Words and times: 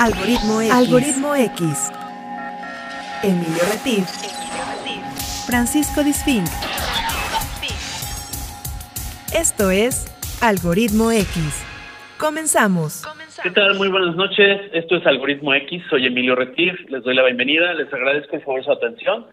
Algoritmo 0.00 0.62
X. 0.62 0.72
Algoritmo 0.72 1.34
X. 1.34 1.92
Emilio 3.22 3.62
Retif. 3.70 4.06
Francisco 5.46 6.02
Disfink. 6.02 6.46
Esto 9.34 9.70
es 9.70 10.06
Algoritmo 10.40 11.12
X. 11.12 11.62
Comenzamos. 12.16 13.02
¿Qué 13.42 13.50
tal? 13.50 13.74
Muy 13.74 13.88
buenas 13.88 14.16
noches. 14.16 14.70
Esto 14.72 14.96
es 14.96 15.06
Algoritmo 15.06 15.52
X. 15.52 15.82
Soy 15.90 16.06
Emilio 16.06 16.34
Retif. 16.34 16.72
Les 16.88 17.02
doy 17.02 17.14
la 17.14 17.24
bienvenida. 17.24 17.74
Les 17.74 17.92
agradezco 17.92 18.30
por 18.30 18.44
favor 18.44 18.64
su 18.64 18.72
atención. 18.72 19.26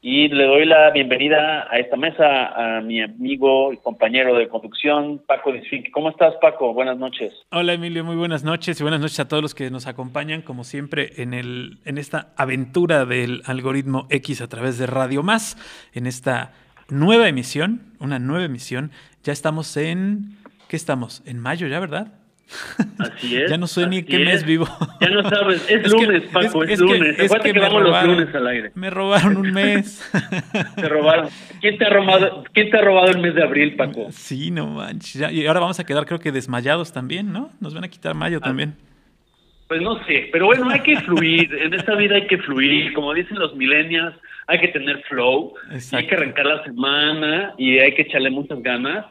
Y 0.00 0.28
le 0.28 0.44
doy 0.44 0.64
la 0.64 0.90
bienvenida 0.92 1.66
a 1.68 1.78
esta 1.78 1.96
mesa 1.96 2.76
a 2.76 2.80
mi 2.80 3.02
amigo 3.02 3.72
y 3.72 3.78
compañero 3.78 4.36
de 4.36 4.46
conducción, 4.48 5.20
Paco 5.26 5.50
Disfink. 5.50 5.90
¿Cómo 5.90 6.10
estás, 6.10 6.34
Paco? 6.40 6.72
Buenas 6.72 6.96
noches. 6.98 7.32
Hola, 7.50 7.72
Emilio. 7.72 8.04
Muy 8.04 8.14
buenas 8.14 8.44
noches 8.44 8.78
y 8.78 8.84
buenas 8.84 9.00
noches 9.00 9.18
a 9.18 9.26
todos 9.26 9.42
los 9.42 9.56
que 9.56 9.72
nos 9.72 9.88
acompañan, 9.88 10.42
como 10.42 10.62
siempre, 10.62 11.20
en, 11.20 11.34
el, 11.34 11.78
en 11.84 11.98
esta 11.98 12.32
aventura 12.36 13.06
del 13.06 13.42
algoritmo 13.44 14.06
X 14.10 14.40
a 14.40 14.48
través 14.48 14.78
de 14.78 14.86
Radio 14.86 15.24
Más, 15.24 15.56
en 15.92 16.06
esta 16.06 16.52
nueva 16.88 17.28
emisión, 17.28 17.94
una 17.98 18.20
nueva 18.20 18.44
emisión. 18.44 18.92
Ya 19.24 19.32
estamos 19.32 19.76
en... 19.76 20.36
¿Qué 20.68 20.76
estamos? 20.76 21.24
En 21.26 21.40
mayo 21.40 21.66
ya, 21.66 21.80
¿verdad? 21.80 22.17
Así 22.98 23.36
es. 23.36 23.50
ya 23.50 23.58
no 23.58 23.66
sé 23.66 23.86
ni 23.86 24.02
qué 24.02 24.18
mes 24.18 24.44
vivo. 24.44 24.66
Ya 25.00 25.10
no 25.10 25.28
sabes, 25.28 25.68
es, 25.70 25.92
lunes, 25.92 26.22
Paco, 26.32 26.64
es, 26.64 26.80
lunes. 26.80 27.18
Es 27.18 27.32
que, 27.32 27.52
vamos 27.52 27.82
los 27.82 28.04
lunes 28.04 28.34
al 28.34 28.46
aire. 28.46 28.72
Me 28.74 28.90
robaron 28.90 29.36
un 29.36 29.52
mes. 29.52 30.02
te 30.76 30.88
robaron. 30.88 31.28
¿Quién 31.60 31.78
te, 31.78 31.84
ha 31.84 31.90
robado, 31.90 32.44
¿Quién 32.52 32.70
te 32.70 32.78
ha 32.78 32.80
robado 32.80 33.10
el 33.10 33.18
mes 33.18 33.34
de 33.34 33.42
abril, 33.42 33.76
Paco? 33.76 34.08
Sí, 34.10 34.50
no 34.50 34.66
manches. 34.66 35.30
y 35.32 35.46
ahora 35.46 35.60
vamos 35.60 35.78
a 35.78 35.84
quedar, 35.84 36.06
creo 36.06 36.18
que 36.18 36.32
desmayados 36.32 36.92
también, 36.92 37.32
¿no? 37.32 37.50
Nos 37.60 37.74
van 37.74 37.84
a 37.84 37.88
quitar 37.88 38.14
mayo 38.14 38.38
ah, 38.40 38.46
también. 38.46 38.74
Pues 39.68 39.82
no 39.82 40.02
sé, 40.06 40.30
pero 40.32 40.46
bueno, 40.46 40.70
hay 40.70 40.80
que 40.80 40.96
fluir. 41.00 41.52
en 41.54 41.74
esta 41.74 41.94
vida 41.94 42.16
hay 42.16 42.26
que 42.26 42.38
fluir. 42.38 42.94
Como 42.94 43.12
dicen 43.12 43.38
los 43.38 43.54
millennials, 43.54 44.14
hay 44.46 44.60
que 44.60 44.68
tener 44.68 45.02
flow. 45.02 45.54
Hay 45.92 46.06
que 46.06 46.14
arrancar 46.14 46.46
la 46.46 46.64
semana 46.64 47.54
y 47.58 47.78
hay 47.78 47.94
que 47.94 48.02
echarle 48.02 48.30
muchas 48.30 48.62
ganas. 48.62 49.04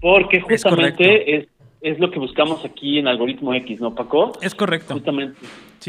Porque 0.00 0.40
justamente 0.40 1.36
es 1.36 1.48
es 1.80 1.98
lo 1.98 2.10
que 2.10 2.18
buscamos 2.18 2.64
aquí 2.64 2.98
en 2.98 3.08
Algoritmo 3.08 3.54
X, 3.54 3.80
¿no, 3.80 3.94
Paco? 3.94 4.32
Es 4.40 4.54
correcto. 4.54 4.94
Justamente. 4.94 5.38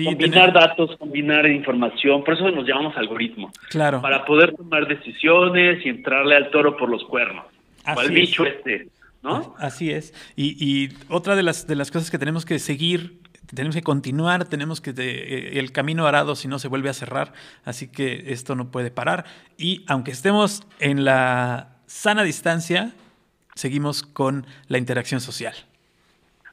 combinar 0.04 0.54
datos, 0.54 0.96
combinar 0.98 1.48
información, 1.48 2.24
por 2.24 2.36
eso 2.36 2.50
nos 2.52 2.68
llamamos 2.68 2.96
algoritmo. 2.98 3.52
Claro. 3.70 4.02
Para 4.02 4.26
poder 4.26 4.56
tomar 4.56 4.88
decisiones 4.88 5.86
y 5.86 5.90
entrarle 5.90 6.36
al 6.36 6.52
toro 6.52 6.78
por 6.78 6.90
los 6.90 7.04
cuernos. 7.06 7.46
Así 7.84 7.98
o 7.98 8.02
al 8.02 8.12
bicho 8.12 8.46
este, 8.46 8.90
¿no? 9.24 9.56
Así 9.58 9.92
es. 9.92 10.14
Y, 10.36 10.90
otra 11.10 11.36
de 11.36 11.44
las, 11.44 11.68
de 11.68 11.76
las 11.76 11.90
cosas 11.90 12.12
que 12.12 12.18
tenemos 12.18 12.46
que 12.46 12.60
seguir 12.60 13.22
tenemos 13.48 13.76
que 13.76 13.82
continuar, 13.82 14.44
tenemos 14.44 14.82
que 14.82 14.94
eh, 14.98 15.58
el 15.58 15.72
camino 15.72 16.06
arado 16.06 16.36
si 16.36 16.50
no 16.50 16.60
se 16.60 16.68
vuelve 16.68 16.90
a 16.90 16.94
cerrar, 16.94 17.32
así 17.64 17.88
que 17.88 18.26
esto 18.34 18.56
no 18.56 18.72
puede 18.72 18.92
parar 18.92 19.24
y 19.58 19.86
aunque 19.88 20.12
estemos 20.12 20.64
en 20.80 21.06
la 21.06 21.78
sana 21.86 22.24
distancia, 22.24 22.92
seguimos 23.56 24.04
con 24.04 24.46
la 24.68 24.78
interacción 24.78 25.22
social. 25.22 25.56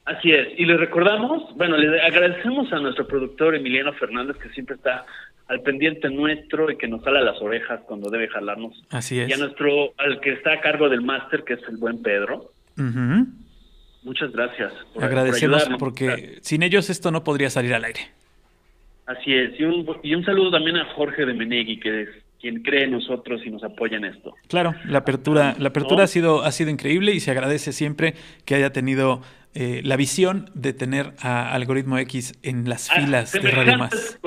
Así 0.05 0.31
es, 0.31 0.47
y 0.57 0.65
le 0.65 0.77
recordamos, 0.77 1.55
bueno, 1.55 1.77
le 1.77 1.99
agradecemos 1.99 2.71
a 2.71 2.79
nuestro 2.79 3.07
productor 3.07 3.55
Emiliano 3.55 3.91
Fernández 3.93 4.37
que 4.37 4.49
siempre 4.49 4.75
está 4.75 5.05
al 5.47 5.61
pendiente 5.61 6.09
nuestro 6.09 6.71
y 6.71 6.77
que 6.77 6.87
nos 6.87 7.03
jala 7.03 7.21
las 7.21 7.41
orejas 7.41 7.81
cuando 7.87 8.09
debe 8.11 8.27
jalarnos. 8.27 8.83
Así 8.91 9.19
es. 9.19 9.29
Y 9.29 9.33
a 9.33 9.37
nuestro, 9.37 9.93
al 9.97 10.19
que 10.21 10.33
está 10.33 10.53
a 10.53 10.61
cargo 10.61 10.89
del 10.89 11.01
máster, 11.01 11.43
que 11.43 11.53
es 11.53 11.59
el 11.67 11.77
buen 11.77 12.01
Pedro. 12.03 12.51
Muchas 14.03 14.31
gracias. 14.31 14.71
Por, 14.93 15.03
Agradecemos 15.03 15.67
porque 15.79 16.37
sin 16.41 16.61
ellos 16.61 16.91
esto 16.91 17.09
no 17.09 17.23
podría 17.23 17.49
salir 17.49 17.73
al 17.73 17.83
aire. 17.85 18.01
Así 19.07 19.33
es, 19.33 19.59
y 19.59 19.63
un, 19.63 19.87
y 20.03 20.15
un 20.15 20.25
saludo 20.25 20.51
también 20.51 20.77
a 20.77 20.85
Jorge 20.93 21.25
de 21.25 21.33
Menegui, 21.33 21.79
que 21.79 22.01
es 22.03 22.09
quien 22.41 22.61
cree 22.61 22.83
en 22.83 22.91
nosotros 22.91 23.41
y 23.45 23.49
nos 23.49 23.63
apoya 23.63 23.97
en 23.97 24.05
esto. 24.05 24.35
Claro, 24.47 24.75
la 24.85 24.99
apertura, 24.99 25.55
la 25.57 25.69
apertura 25.69 26.03
ha 26.03 26.07
sido, 26.07 26.43
ha 26.43 26.51
sido 26.51 26.69
increíble 26.69 27.11
y 27.11 27.19
se 27.19 27.31
agradece 27.31 27.71
siempre 27.71 28.13
que 28.45 28.55
haya 28.55 28.71
tenido 28.71 29.21
eh, 29.55 29.81
la 29.83 29.95
visión 29.95 30.49
de 30.53 30.73
tener 30.73 31.13
a 31.21 31.53
Algoritmo 31.53 31.97
X 31.99 32.37
en 32.43 32.67
las 32.67 32.91
ah, 32.91 32.95
filas 32.95 33.31
de 33.31 33.51
Radio 33.51 33.77
Más. 33.77 34.19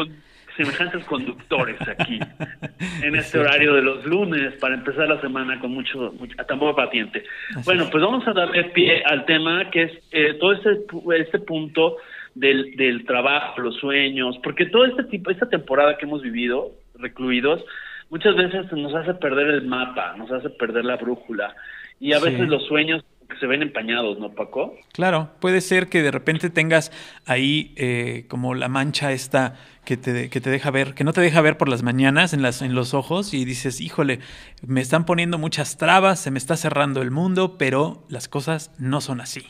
semejantes 0.56 1.05
conductores 1.05 1.77
aquí, 1.87 2.19
en 3.03 3.15
este 3.15 3.38
horario 3.38 3.75
de 3.75 3.83
los 3.83 4.05
lunes, 4.06 4.55
para 4.55 4.75
empezar 4.75 5.06
la 5.06 5.21
semana 5.21 5.61
con 5.61 5.71
mucho, 5.72 6.12
mucho 6.19 6.34
tambor 6.47 6.75
patiente. 6.75 7.25
bueno, 7.65 7.88
pues 7.91 8.03
vamos 8.03 8.27
a 8.27 8.33
darle 8.33 8.65
pie 8.65 9.03
al 9.05 9.27
tema 9.27 9.71
que 9.71 9.83
es 9.83 9.93
eh, 10.12 10.34
todo 10.41 10.55
este, 10.55 10.78
este 11.19 11.38
punto 11.41 11.99
del, 12.34 12.75
del 12.77 13.05
trabajo, 13.05 13.61
los 13.61 13.77
sueños, 13.77 14.38
porque 14.43 14.65
todo 14.65 14.87
este 14.87 15.05
tipo, 15.05 15.31
esta 15.31 15.49
temporada 15.49 15.99
que 15.99 16.06
hemos 16.06 16.22
vivido, 16.22 16.72
recluidos, 16.94 17.62
muchas 18.11 18.34
veces 18.34 18.72
nos 18.72 18.94
hace 18.94 19.15
perder 19.15 19.49
el 19.49 19.67
mapa, 19.67 20.15
nos 20.17 20.31
hace 20.33 20.49
perder 20.50 20.87
la 20.87 20.97
brújula 20.97 21.55
y 22.00 22.15
a 22.15 22.21
veces 22.21 22.49
los 22.49 22.67
sueños 22.67 23.05
se 23.39 23.47
ven 23.47 23.62
empañados, 23.62 24.19
¿no, 24.19 24.31
Paco? 24.33 24.77
Claro, 24.93 25.31
puede 25.41 25.61
ser 25.61 25.89
que 25.89 26.03
de 26.03 26.11
repente 26.11 26.50
tengas 26.50 26.91
ahí 27.27 27.75
eh, 27.77 28.25
como 28.28 28.55
la 28.55 28.69
mancha 28.69 29.12
esta 29.12 29.55
que 29.84 29.97
te, 29.97 30.31
que 30.31 30.41
te 30.41 30.50
deja 30.50 30.71
ver, 30.71 30.94
que 30.94 31.05
no 31.05 31.12
te 31.12 31.21
deja 31.21 31.41
ver 31.41 31.56
por 31.56 31.69
las 31.69 31.83
mañanas 31.83 32.33
en, 32.33 32.43
las, 32.43 32.62
en 32.62 32.75
los 32.75 32.94
ojos 32.94 33.34
y 33.34 33.44
dices, 33.44 33.81
híjole, 33.81 34.21
me 34.67 34.81
están 34.81 35.05
poniendo 35.05 35.38
muchas 35.38 35.77
trabas, 35.78 36.21
se 36.21 36.31
me 36.31 36.38
está 36.38 36.56
cerrando 36.56 37.03
el 37.03 37.11
mundo, 37.11 37.56
pero 37.59 38.05
las 38.09 38.28
cosas 38.28 38.75
no 38.78 39.00
son 39.00 39.21
así. 39.21 39.43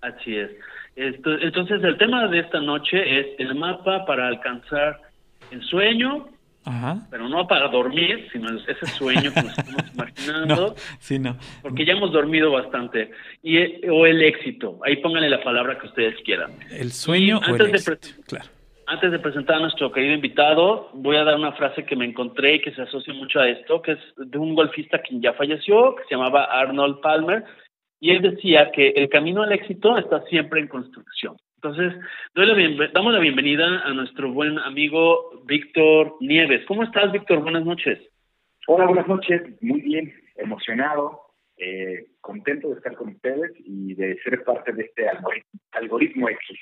Así 0.00 0.36
es. 0.36 0.50
entonces, 0.96 1.82
el 1.82 1.98
tema 1.98 2.28
de 2.28 2.40
esta 2.40 2.60
noche 2.60 3.20
es 3.20 3.26
el 3.38 3.54
mapa 3.54 4.04
para 4.06 4.28
alcanzar 4.28 5.00
el 5.50 5.62
sueño 5.62 6.28
pero 7.10 7.28
no 7.28 7.46
para 7.46 7.68
dormir, 7.68 8.28
sino 8.32 8.48
ese 8.58 8.86
sueño 8.86 9.32
que 9.32 9.42
nos 9.42 9.58
estamos 9.58 9.84
imaginando. 9.94 10.74
sí, 10.98 11.18
no. 11.18 11.36
Porque 11.62 11.84
ya 11.84 11.94
hemos 11.94 12.12
dormido 12.12 12.52
bastante. 12.52 13.10
Y, 13.42 13.86
o 13.88 14.06
el 14.06 14.22
éxito. 14.22 14.78
Ahí 14.84 14.96
pónganle 14.96 15.30
la 15.30 15.42
palabra 15.42 15.78
que 15.78 15.86
ustedes 15.86 16.16
quieran. 16.24 16.52
El 16.70 16.92
sueño 16.92 17.38
o 17.38 17.54
el 17.54 17.74
éxito. 17.74 18.08
claro. 18.26 18.46
Antes 18.86 19.12
de 19.12 19.20
presentar 19.20 19.56
a 19.56 19.60
nuestro 19.60 19.92
querido 19.92 20.14
invitado, 20.14 20.90
voy 20.94 21.16
a 21.16 21.22
dar 21.22 21.36
una 21.36 21.52
frase 21.52 21.84
que 21.84 21.94
me 21.94 22.04
encontré 22.04 22.56
y 22.56 22.60
que 22.60 22.74
se 22.74 22.82
asocia 22.82 23.14
mucho 23.14 23.38
a 23.38 23.48
esto, 23.48 23.80
que 23.80 23.92
es 23.92 23.98
de 24.16 24.36
un 24.36 24.56
golfista 24.56 24.98
quien 24.98 25.22
ya 25.22 25.32
falleció, 25.34 25.94
que 25.94 26.02
se 26.08 26.16
llamaba 26.16 26.46
Arnold 26.46 27.00
Palmer, 27.00 27.44
y 28.00 28.10
él 28.10 28.20
decía 28.20 28.72
que 28.72 28.88
el 28.88 29.08
camino 29.08 29.42
al 29.44 29.52
éxito 29.52 29.96
está 29.96 30.22
siempre 30.22 30.58
en 30.58 30.66
construcción. 30.66 31.36
Entonces, 31.62 31.92
damos 32.94 33.12
la 33.12 33.18
bienvenida 33.18 33.82
a 33.84 33.92
nuestro 33.92 34.32
buen 34.32 34.58
amigo 34.58 35.42
Víctor 35.44 36.16
Nieves. 36.20 36.64
¿Cómo 36.66 36.84
estás, 36.84 37.12
Víctor? 37.12 37.40
Buenas 37.40 37.66
noches. 37.66 37.98
Hola, 38.66 38.86
buenas 38.86 39.06
noches. 39.06 39.42
Muy 39.60 39.82
bien, 39.82 40.10
emocionado, 40.36 41.20
eh, 41.58 42.06
contento 42.22 42.70
de 42.70 42.76
estar 42.76 42.94
con 42.96 43.10
ustedes 43.10 43.52
y 43.58 43.92
de 43.92 44.18
ser 44.22 44.42
parte 44.42 44.72
de 44.72 44.84
este 44.84 45.04
algoritmo, 45.72 46.30
X. 46.30 46.58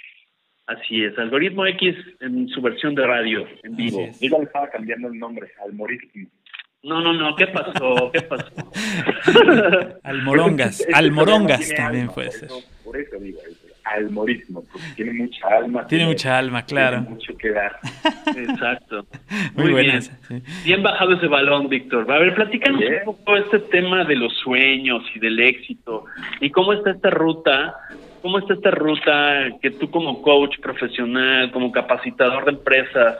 Así 0.66 1.04
es, 1.04 1.16
Algoritmo 1.16 1.64
X 1.64 1.94
en 2.18 2.48
su 2.48 2.60
versión 2.60 2.96
de 2.96 3.06
radio, 3.06 3.46
en 3.62 3.76
vivo. 3.76 4.04
Yo 4.20 4.38
le 4.38 4.44
estaba 4.46 4.68
cambiando 4.68 5.06
el 5.06 5.16
nombre, 5.16 5.48
Algoritmo. 5.64 6.28
No, 6.82 7.00
no, 7.00 7.12
no, 7.12 7.36
¿qué 7.36 7.46
pasó? 7.46 8.10
¿Qué 8.12 8.22
pasó? 8.22 8.52
Almorongas, 10.02 10.84
Almorongas 10.92 11.72
también 11.76 12.08
puede 12.08 12.32
ser. 12.32 12.48
Por 12.82 12.96
eso 12.96 13.16
digo 13.20 13.38
eso 13.48 13.67
almorismo, 13.94 14.64
porque 14.70 14.86
tiene 14.96 15.12
mucha 15.12 15.48
alma. 15.48 15.86
Tiene, 15.86 16.06
mucha 16.06 16.38
alma, 16.38 16.62
claro. 16.64 16.98
Tiene 16.98 17.10
mucho 17.10 17.36
que 17.36 17.50
dar. 17.50 17.76
Exacto. 18.26 19.06
Muy, 19.54 19.72
bien. 19.72 20.00
Bien 20.64 20.82
bajado 20.82 21.14
ese 21.14 21.26
balón, 21.26 21.68
Víctor. 21.68 22.10
A 22.10 22.18
ver, 22.18 22.34
platícanos 22.34 22.80
un 22.80 23.04
poco 23.04 23.36
este 23.36 23.58
tema 23.58 24.04
de 24.04 24.16
los 24.16 24.32
sueños 24.38 25.02
y 25.14 25.18
del 25.18 25.40
éxito. 25.40 26.04
¿Y 26.40 26.50
cómo 26.50 26.72
está 26.72 26.90
esta 26.90 27.10
ruta? 27.10 27.74
¿Cómo 28.22 28.38
está 28.38 28.54
esta 28.54 28.70
ruta 28.70 29.46
que 29.62 29.70
tú 29.70 29.90
como 29.90 30.22
coach 30.22 30.58
profesional, 30.60 31.50
como 31.52 31.70
capacitador 31.70 32.44
de 32.44 32.52
empresas, 32.52 33.18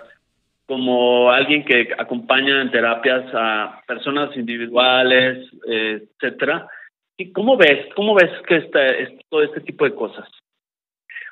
como 0.67 1.31
alguien 1.31 1.65
que 1.65 1.89
acompaña 1.97 2.61
en 2.61 2.71
terapias 2.71 3.25
a 3.33 3.81
personas 3.87 4.37
individuales, 4.37 5.49
eh, 5.69 6.03
etcétera, 6.21 6.69
¿Cómo 7.35 7.57
ves, 7.57 7.87
cómo 7.97 8.15
ves 8.15 8.31
que 8.47 8.59
está 8.59 8.81
todo 9.29 9.43
este 9.43 9.61
tipo 9.61 9.85
de 9.85 9.95
cosas? 9.95 10.29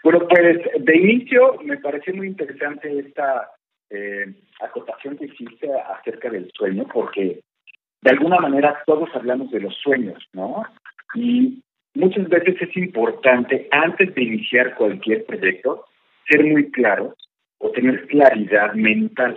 Bueno, 0.06 0.20
pues 0.28 0.60
de 0.78 0.96
inicio 0.96 1.58
me 1.64 1.78
pareció 1.78 2.14
muy 2.14 2.28
interesante 2.28 2.96
esta 2.96 3.50
eh, 3.90 4.32
acotación 4.60 5.16
que 5.16 5.24
hiciste 5.24 5.68
acerca 5.98 6.30
del 6.30 6.48
sueño, 6.54 6.86
porque 6.94 7.40
de 8.02 8.10
alguna 8.10 8.38
manera 8.38 8.80
todos 8.86 9.08
hablamos 9.16 9.50
de 9.50 9.58
los 9.58 9.74
sueños, 9.78 10.22
¿no? 10.32 10.62
Y 11.16 11.60
muchas 11.94 12.28
veces 12.28 12.54
es 12.60 12.76
importante, 12.76 13.66
antes 13.72 14.14
de 14.14 14.22
iniciar 14.22 14.76
cualquier 14.76 15.26
proyecto, 15.26 15.86
ser 16.30 16.44
muy 16.44 16.70
claros 16.70 17.14
o 17.58 17.70
tener 17.72 18.06
claridad 18.06 18.74
mental. 18.74 19.36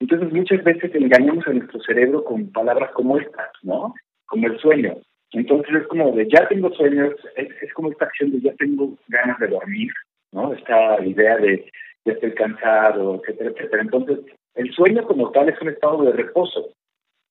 Entonces 0.00 0.32
muchas 0.32 0.64
veces 0.64 0.94
engañamos 0.94 1.46
a 1.46 1.52
nuestro 1.52 1.78
cerebro 1.80 2.24
con 2.24 2.50
palabras 2.52 2.90
como 2.92 3.18
estas, 3.18 3.50
¿no? 3.62 3.92
Como 4.24 4.46
el 4.46 4.58
sueño. 4.60 4.96
Entonces 5.32 5.74
es 5.74 5.86
como 5.88 6.12
de 6.12 6.26
ya 6.26 6.48
tengo 6.48 6.72
sueños, 6.72 7.14
es, 7.36 7.74
como 7.74 7.90
esta 7.90 8.06
acción 8.06 8.30
de 8.30 8.40
ya 8.40 8.54
tengo 8.54 8.96
ganas 9.08 9.38
de 9.38 9.48
dormir, 9.48 9.92
¿no? 10.36 10.52
Esta 10.52 11.04
idea 11.04 11.36
de 11.38 11.68
ya 12.04 12.12
estoy 12.12 12.34
cansado, 12.34 13.16
etcétera, 13.16 13.50
etcétera. 13.50 13.82
Entonces, 13.82 14.18
el 14.54 14.70
sueño 14.72 15.04
como 15.04 15.32
tal 15.32 15.48
es 15.48 15.60
un 15.60 15.70
estado 15.70 16.04
de 16.04 16.12
reposo. 16.12 16.68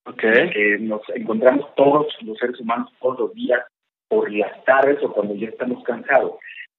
Okay. 0.04 0.50
Que 0.50 0.78
nos 0.78 1.02
encontramos 1.14 1.74
todos 1.74 2.06
los 2.22 2.38
seres 2.38 2.60
humanos 2.60 2.92
todos 3.00 3.18
los 3.18 3.34
días, 3.34 3.60
por 4.08 4.30
las 4.32 4.64
tardes 4.64 5.02
o 5.02 5.12
cuando 5.12 5.34
ya 5.34 5.48
estamos 5.48 5.82
cansados. 5.84 6.34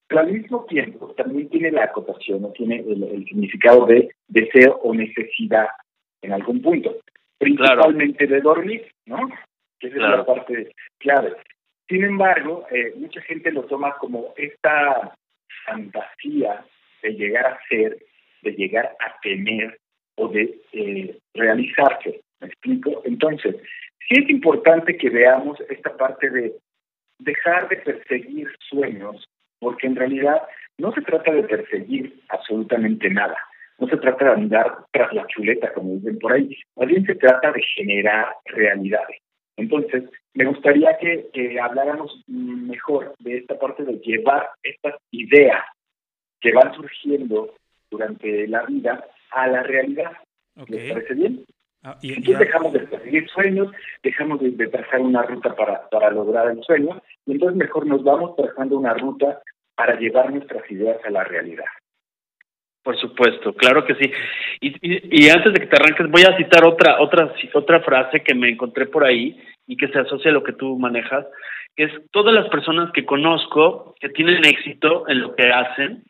Pero 0.08 0.22
al 0.22 0.32
mismo 0.32 0.64
tiempo 0.66 1.14
también 1.18 1.50
tiene 1.50 1.72
la 1.72 1.86
acotación, 1.86 2.42
no 2.42 2.50
tiene 2.52 2.78
el, 2.78 3.26
significado 3.26 3.86
de 3.86 4.10
deseo 4.30 4.80
o 4.84 4.94
necesidad 4.94 5.68
en 6.22 6.34
algún 6.34 6.62
punto. 6.62 6.96
Principalmente 7.38 8.28
de 8.28 8.40
dormir, 8.40 8.88
¿no? 9.06 9.28
Que 9.80 9.88
esa 9.88 9.98
es 9.98 10.02
la 10.02 10.26
parte 10.26 10.72
clave. 10.98 11.34
Sin 11.90 12.04
embargo, 12.04 12.66
eh, 12.72 12.94
mucha 12.96 13.22
gente 13.22 13.52
lo 13.52 13.64
toma 13.64 13.98
como 13.98 14.34
esta 14.38 15.14
fantasía 15.68 16.66
de 17.04 17.14
llegar 17.14 17.46
a 17.46 17.60
ser, 17.70 17.98
de 18.42 18.52
llegar 18.52 18.96
a 19.00 19.20
tener 19.22 19.78
o 20.16 20.28
de 20.30 20.60
eh, 20.74 21.18
realizarse. 21.34 22.22
¿Me 22.40 22.48
explico? 22.48 23.02
Entonces, 23.06 23.56
sí 24.08 24.22
es 24.24 24.30
importante 24.30 24.98
que 24.98 25.10
veamos 25.10 25.60
esta 25.70 25.96
parte 25.96 26.30
de 26.30 26.54
dejar 27.20 27.68
de 27.70 27.78
perseguir 27.78 28.48
sueños, 28.70 29.28
porque 29.60 29.88
en 29.88 29.96
realidad 29.96 30.42
no 30.78 30.92
se 30.94 31.02
trata 31.02 31.32
de 31.32 31.44
perseguir 31.44 32.22
absolutamente 32.30 33.10
nada. 33.10 33.38
No 33.80 33.88
se 33.88 33.98
trata 33.98 34.26
de 34.26 34.32
andar 34.32 34.86
tras 34.92 35.14
la 35.14 35.26
chuleta, 35.28 35.74
como 35.74 35.96
dicen 35.96 36.18
por 36.20 36.34
ahí. 36.34 36.56
Más 36.76 36.88
bien 36.88 37.06
se 37.06 37.16
trata 37.16 37.52
de 37.52 37.62
generar 37.76 38.28
realidades. 38.46 39.20
Entonces, 39.58 40.04
me 40.36 40.46
gustaría 40.46 40.98
que, 41.00 41.60
habláramos 41.60 42.24
mejor 42.28 43.16
de 43.20 43.38
esta 43.38 43.58
parte 43.58 43.84
de 43.84 43.94
llevar 44.00 44.50
estas 44.64 44.96
ideas 45.12 45.66
que 46.40 46.54
van 46.54 46.74
surgiendo 46.76 47.56
durante 47.90 48.48
la 48.48 48.64
vida 48.66 49.04
a 49.32 49.48
la 49.48 49.64
realidad. 49.64 50.12
¿Les 50.68 50.94
parece 50.94 51.14
bien? 51.16 51.46
Ah, 51.84 51.98
y, 52.02 52.14
entonces 52.14 52.40
dejamos 52.40 52.74
de 52.74 52.80
perseguir 52.80 53.30
sueños, 53.30 53.72
dejamos 54.04 54.40
de, 54.42 54.52
de, 54.52 54.68
trazar 54.68 55.00
una 55.00 55.24
ruta 55.24 55.56
para, 55.56 55.88
para 55.90 56.12
lograr 56.12 56.50
el 56.50 56.62
sueño, 56.64 57.02
y 57.26 57.34
entonces 57.34 57.58
mejor 57.58 57.86
nos 57.86 58.04
vamos 58.04 58.36
trazando 58.36 58.78
una 58.78 58.94
ruta 58.94 59.42
para 59.76 59.98
llevar 60.00 60.32
nuestras 60.32 60.70
ideas 60.72 60.98
a 61.06 61.10
la 61.12 61.24
realidad. 61.24 61.66
Por 62.88 62.98
supuesto, 62.98 63.52
claro 63.52 63.84
que 63.84 63.96
sí. 63.96 64.10
Y, 64.62 65.26
y, 65.26 65.30
antes 65.30 65.52
de 65.52 65.60
que 65.60 65.66
te 65.66 65.76
arranques, 65.76 66.10
voy 66.10 66.22
a 66.22 66.38
citar 66.38 66.66
otra, 66.66 67.02
otra, 67.02 67.34
otra 67.54 67.82
frase 67.82 68.22
que 68.22 68.34
me 68.34 68.48
encontré 68.48 68.86
por 68.86 69.04
ahí 69.04 69.38
y 69.68 69.76
que 69.76 69.90
se 69.90 70.00
asocia 70.00 70.32
a 70.32 70.34
lo 70.34 70.42
que 70.42 70.54
tú 70.54 70.80
manejas, 70.80 71.26
que 71.76 71.84
es 71.84 71.92
todas 72.12 72.34
las 72.34 72.48
personas 72.48 72.90
que 72.94 73.04
conozco 73.04 73.94
que 74.00 74.08
tienen 74.08 74.46
éxito 74.46 75.04
en 75.10 75.20
lo 75.20 75.36
que 75.36 75.50
hacen, 75.50 76.04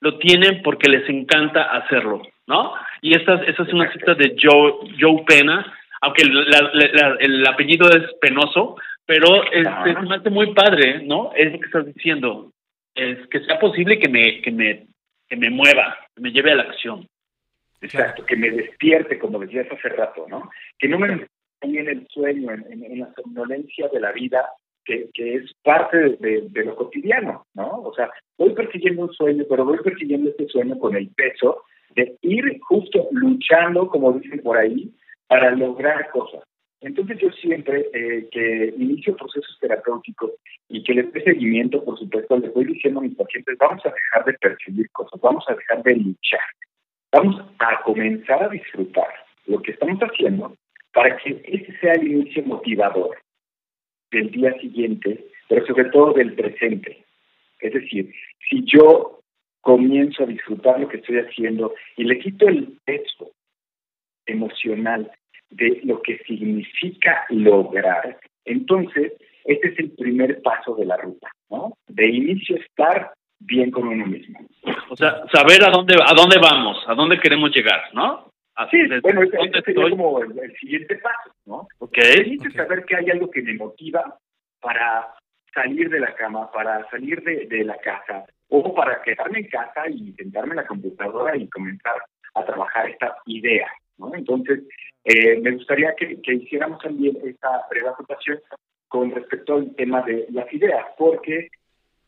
lo 0.00 0.16
tienen 0.18 0.62
porque 0.62 0.88
les 0.88 1.08
encanta 1.08 1.62
hacerlo, 1.72 2.22
¿no? 2.46 2.74
Y 3.02 3.16
esta, 3.16 3.42
esta 3.42 3.64
es 3.64 3.72
una 3.72 3.92
cita 3.92 4.14
de 4.14 4.36
Joe, 4.40 4.74
Joe 5.00 5.24
Pena, 5.26 5.74
aunque 6.02 6.22
el 6.22 7.46
apellido 7.48 7.90
es 7.90 8.14
penoso, 8.20 8.76
pero 9.06 9.42
este, 9.50 10.02
me 10.02 10.14
hace 10.14 10.30
muy 10.30 10.54
padre, 10.54 11.02
¿no? 11.02 11.32
Es 11.34 11.50
lo 11.52 11.58
que 11.58 11.66
estás 11.66 11.84
diciendo. 11.84 12.52
Es 12.94 13.26
que 13.26 13.40
sea 13.40 13.58
posible 13.58 13.98
que 13.98 14.08
me, 14.08 14.40
que 14.40 14.52
me, 14.52 14.86
que 15.28 15.36
me 15.36 15.50
mueva, 15.50 15.96
que 16.14 16.22
me 16.22 16.30
lleve 16.30 16.52
a 16.52 16.56
la 16.56 16.62
acción. 16.64 17.06
Exacto, 17.80 18.24
que 18.24 18.36
me 18.36 18.50
despierte, 18.50 19.18
como 19.18 19.38
decías 19.38 19.66
hace 19.70 19.88
rato, 19.90 20.26
¿no? 20.28 20.50
Que 20.78 20.88
no 20.88 20.98
me 20.98 21.26
en 21.62 21.88
el 21.88 22.06
sueño, 22.08 22.52
en, 22.52 23.00
la 23.00 23.12
somnolencia 23.14 23.88
de 23.88 24.00
la 24.00 24.12
vida, 24.12 24.48
que, 24.84 25.08
es 25.14 25.52
parte 25.62 26.16
de, 26.20 26.46
de, 26.48 26.64
lo 26.64 26.76
cotidiano, 26.76 27.46
¿no? 27.54 27.82
O 27.82 27.94
sea, 27.94 28.10
voy 28.38 28.54
persiguiendo 28.54 29.02
un 29.02 29.12
sueño, 29.12 29.44
pero 29.48 29.64
voy 29.64 29.78
persiguiendo 29.78 30.30
este 30.30 30.46
sueño 30.48 30.78
con 30.78 30.94
el 30.96 31.08
peso 31.08 31.64
de 31.94 32.16
ir 32.22 32.60
justo 32.60 33.08
luchando, 33.10 33.88
como 33.88 34.12
dicen 34.12 34.40
por 34.42 34.58
ahí, 34.58 34.92
para 35.26 35.50
lograr 35.50 36.10
cosas. 36.10 36.44
Entonces 36.86 37.18
yo 37.18 37.32
siempre 37.32 37.90
eh, 37.92 38.28
que 38.30 38.72
inicio 38.78 39.16
procesos 39.16 39.58
terapéuticos 39.60 40.30
y 40.68 40.84
que 40.84 40.94
les 40.94 41.12
dé 41.12 41.20
seguimiento, 41.20 41.84
por 41.84 41.98
supuesto, 41.98 42.38
les 42.38 42.54
voy 42.54 42.64
diciendo 42.66 43.00
a 43.00 43.02
mis 43.02 43.16
pacientes, 43.16 43.58
vamos 43.58 43.84
a 43.84 43.90
dejar 43.90 44.24
de 44.24 44.34
perseguir 44.34 44.88
cosas, 44.92 45.20
vamos 45.20 45.44
a 45.48 45.54
dejar 45.54 45.82
de 45.82 45.96
luchar, 45.96 46.46
vamos 47.10 47.44
a 47.58 47.82
comenzar 47.82 48.44
a 48.44 48.48
disfrutar 48.50 49.08
lo 49.46 49.60
que 49.62 49.72
estamos 49.72 49.98
haciendo 49.98 50.56
para 50.92 51.16
que 51.16 51.42
ese 51.44 51.76
sea 51.80 51.94
el 51.94 52.06
inicio 52.06 52.44
motivador 52.44 53.18
del 54.12 54.30
día 54.30 54.56
siguiente, 54.60 55.26
pero 55.48 55.66
sobre 55.66 55.86
todo 55.86 56.12
del 56.12 56.34
presente. 56.34 57.04
Es 57.58 57.72
decir, 57.72 58.14
si 58.48 58.62
yo 58.64 59.22
comienzo 59.60 60.22
a 60.22 60.26
disfrutar 60.26 60.78
lo 60.78 60.86
que 60.86 60.98
estoy 60.98 61.18
haciendo 61.18 61.74
y 61.96 62.04
le 62.04 62.20
quito 62.20 62.46
el 62.46 62.78
peso 62.84 63.32
emocional 64.24 65.10
de 65.50 65.80
lo 65.84 66.02
que 66.02 66.18
significa 66.18 67.24
lograr, 67.30 68.18
entonces 68.44 69.12
este 69.44 69.68
es 69.68 69.78
el 69.78 69.90
primer 69.92 70.42
paso 70.42 70.74
de 70.74 70.86
la 70.86 70.96
ruta, 70.96 71.30
¿no? 71.50 71.76
De 71.86 72.08
inicio 72.08 72.56
estar 72.56 73.12
bien 73.38 73.70
con 73.70 73.86
uno 73.86 74.06
mismo. 74.06 74.40
O 74.90 74.96
sea, 74.96 75.22
saber 75.32 75.62
a 75.64 75.70
dónde 75.70 75.94
a 75.94 76.14
dónde 76.14 76.38
vamos, 76.38 76.82
a 76.86 76.94
dónde 76.94 77.18
queremos 77.18 77.54
llegar, 77.54 77.80
¿no? 77.92 78.30
Así, 78.56 78.78
sí, 78.88 78.94
bueno, 79.02 79.22
este, 79.22 79.62
sería 79.62 79.90
como 79.90 80.20
el, 80.20 80.56
siguiente 80.58 80.96
paso, 80.96 81.30
¿no? 81.44 81.68
Ok. 81.78 81.98
Inicio 82.24 82.50
saber 82.52 82.84
que 82.86 82.96
hay 82.96 83.10
algo 83.10 83.30
que 83.30 83.42
me 83.42 83.54
motiva 83.54 84.18
para 84.60 85.14
salir 85.52 85.90
de 85.90 86.00
la 86.00 86.14
cama, 86.14 86.50
para 86.50 86.88
salir 86.90 87.22
de, 87.22 87.46
de 87.46 87.64
la 87.64 87.76
casa, 87.76 88.24
o 88.48 88.74
para 88.74 89.02
quedarme 89.02 89.40
en 89.40 89.48
casa 89.48 89.88
y 89.88 90.12
sentarme 90.12 90.52
en 90.52 90.56
la 90.56 90.66
computadora 90.66 91.36
y 91.36 91.48
comenzar 91.50 91.96
a 92.34 92.44
trabajar 92.44 92.88
esta 92.88 93.16
idea, 93.26 93.70
¿no? 93.98 94.14
Entonces, 94.14 94.60
eh, 95.08 95.38
me 95.40 95.52
gustaría 95.52 95.94
que, 95.94 96.18
hiciéramos 96.34 96.82
también 96.82 97.16
esta 97.22 97.64
breve 97.70 97.90
acotación 97.90 98.40
con 98.88 99.12
respecto 99.12 99.54
al 99.54 99.72
tema 99.76 100.02
de 100.02 100.26
las 100.30 100.52
ideas, 100.52 100.84
porque 100.98 101.48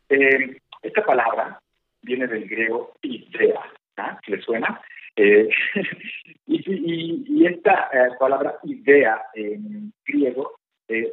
eh, 0.09 0.57
esta 0.83 1.05
palabra 1.05 1.61
viene 2.03 2.27
del 2.27 2.49
griego 2.49 2.95
idea, 3.03 3.63
¿ah? 3.99 4.19
¿le 4.27 4.41
suena? 4.43 4.81
Eh, 5.15 5.49
y, 6.49 7.47
esta 7.47 7.89
palabra 8.19 8.59
idea 8.65 9.23
en 9.35 9.93
griego 10.05 10.59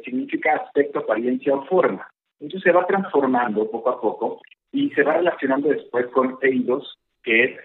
significa 0.04 0.56
aspecto, 0.56 0.98
apariencia 0.98 1.54
o 1.54 1.66
forma. 1.66 2.08
Entonces 2.40 2.64
se 2.64 2.72
va 2.72 2.86
transformando 2.86 3.70
poco 3.70 3.90
a 3.90 4.00
poco 4.00 4.40
y 4.72 4.90
se 4.90 5.04
va 5.04 5.18
relacionando 5.18 5.68
después 5.68 6.06
con 6.08 6.36
eidos, 6.42 6.98
que 7.22 7.44
es 7.44 7.60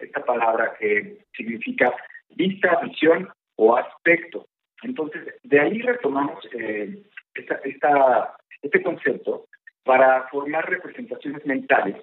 esta 0.00 0.22
palabra 0.24 0.76
que 0.78 1.24
significa 1.34 1.94
vista, 2.36 2.78
visión 2.82 3.28
o 3.56 3.76
aspecto. 3.76 4.46
Entonces, 4.82 5.34
de 5.42 5.60
ahí 5.60 5.80
retomamos 5.80 6.44
eh, 6.52 7.02
esta, 7.34 8.36
este 8.62 8.82
concepto 8.82 9.46
para 9.82 10.28
formar 10.28 10.68
representaciones 10.68 11.44
mentales 11.46 11.96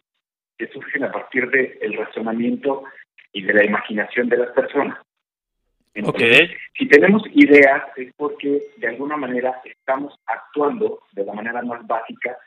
que 0.58 0.68
surgen 0.68 1.04
a 1.04 1.12
partir 1.12 1.50
del 1.50 1.94
razonamiento 1.98 2.84
y 3.34 3.44
de 3.44 3.54
la 3.54 3.66
imaginación 3.66 4.30
de 4.30 4.38
las 4.38 4.52
personas. 4.52 4.98
Entonces, 5.94 6.52
Si 6.78 6.88
tenemos 6.88 7.24
ideas 7.34 7.84
es 7.98 8.14
porque 8.16 8.62
de 8.78 8.88
alguna 8.88 9.18
manera 9.18 9.62
estamos 9.66 10.18
actuando 10.26 11.02
de 11.12 11.26
la 11.26 11.34
manera 11.34 11.62
más 11.64 11.86
básica 11.86 12.38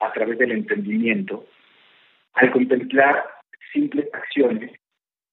a 0.00 0.12
través 0.12 0.38
del 0.38 0.52
entendimiento, 0.52 1.46
al 2.32 2.50
contemplar 2.50 3.24
simples 3.72 4.08
acciones 4.12 4.72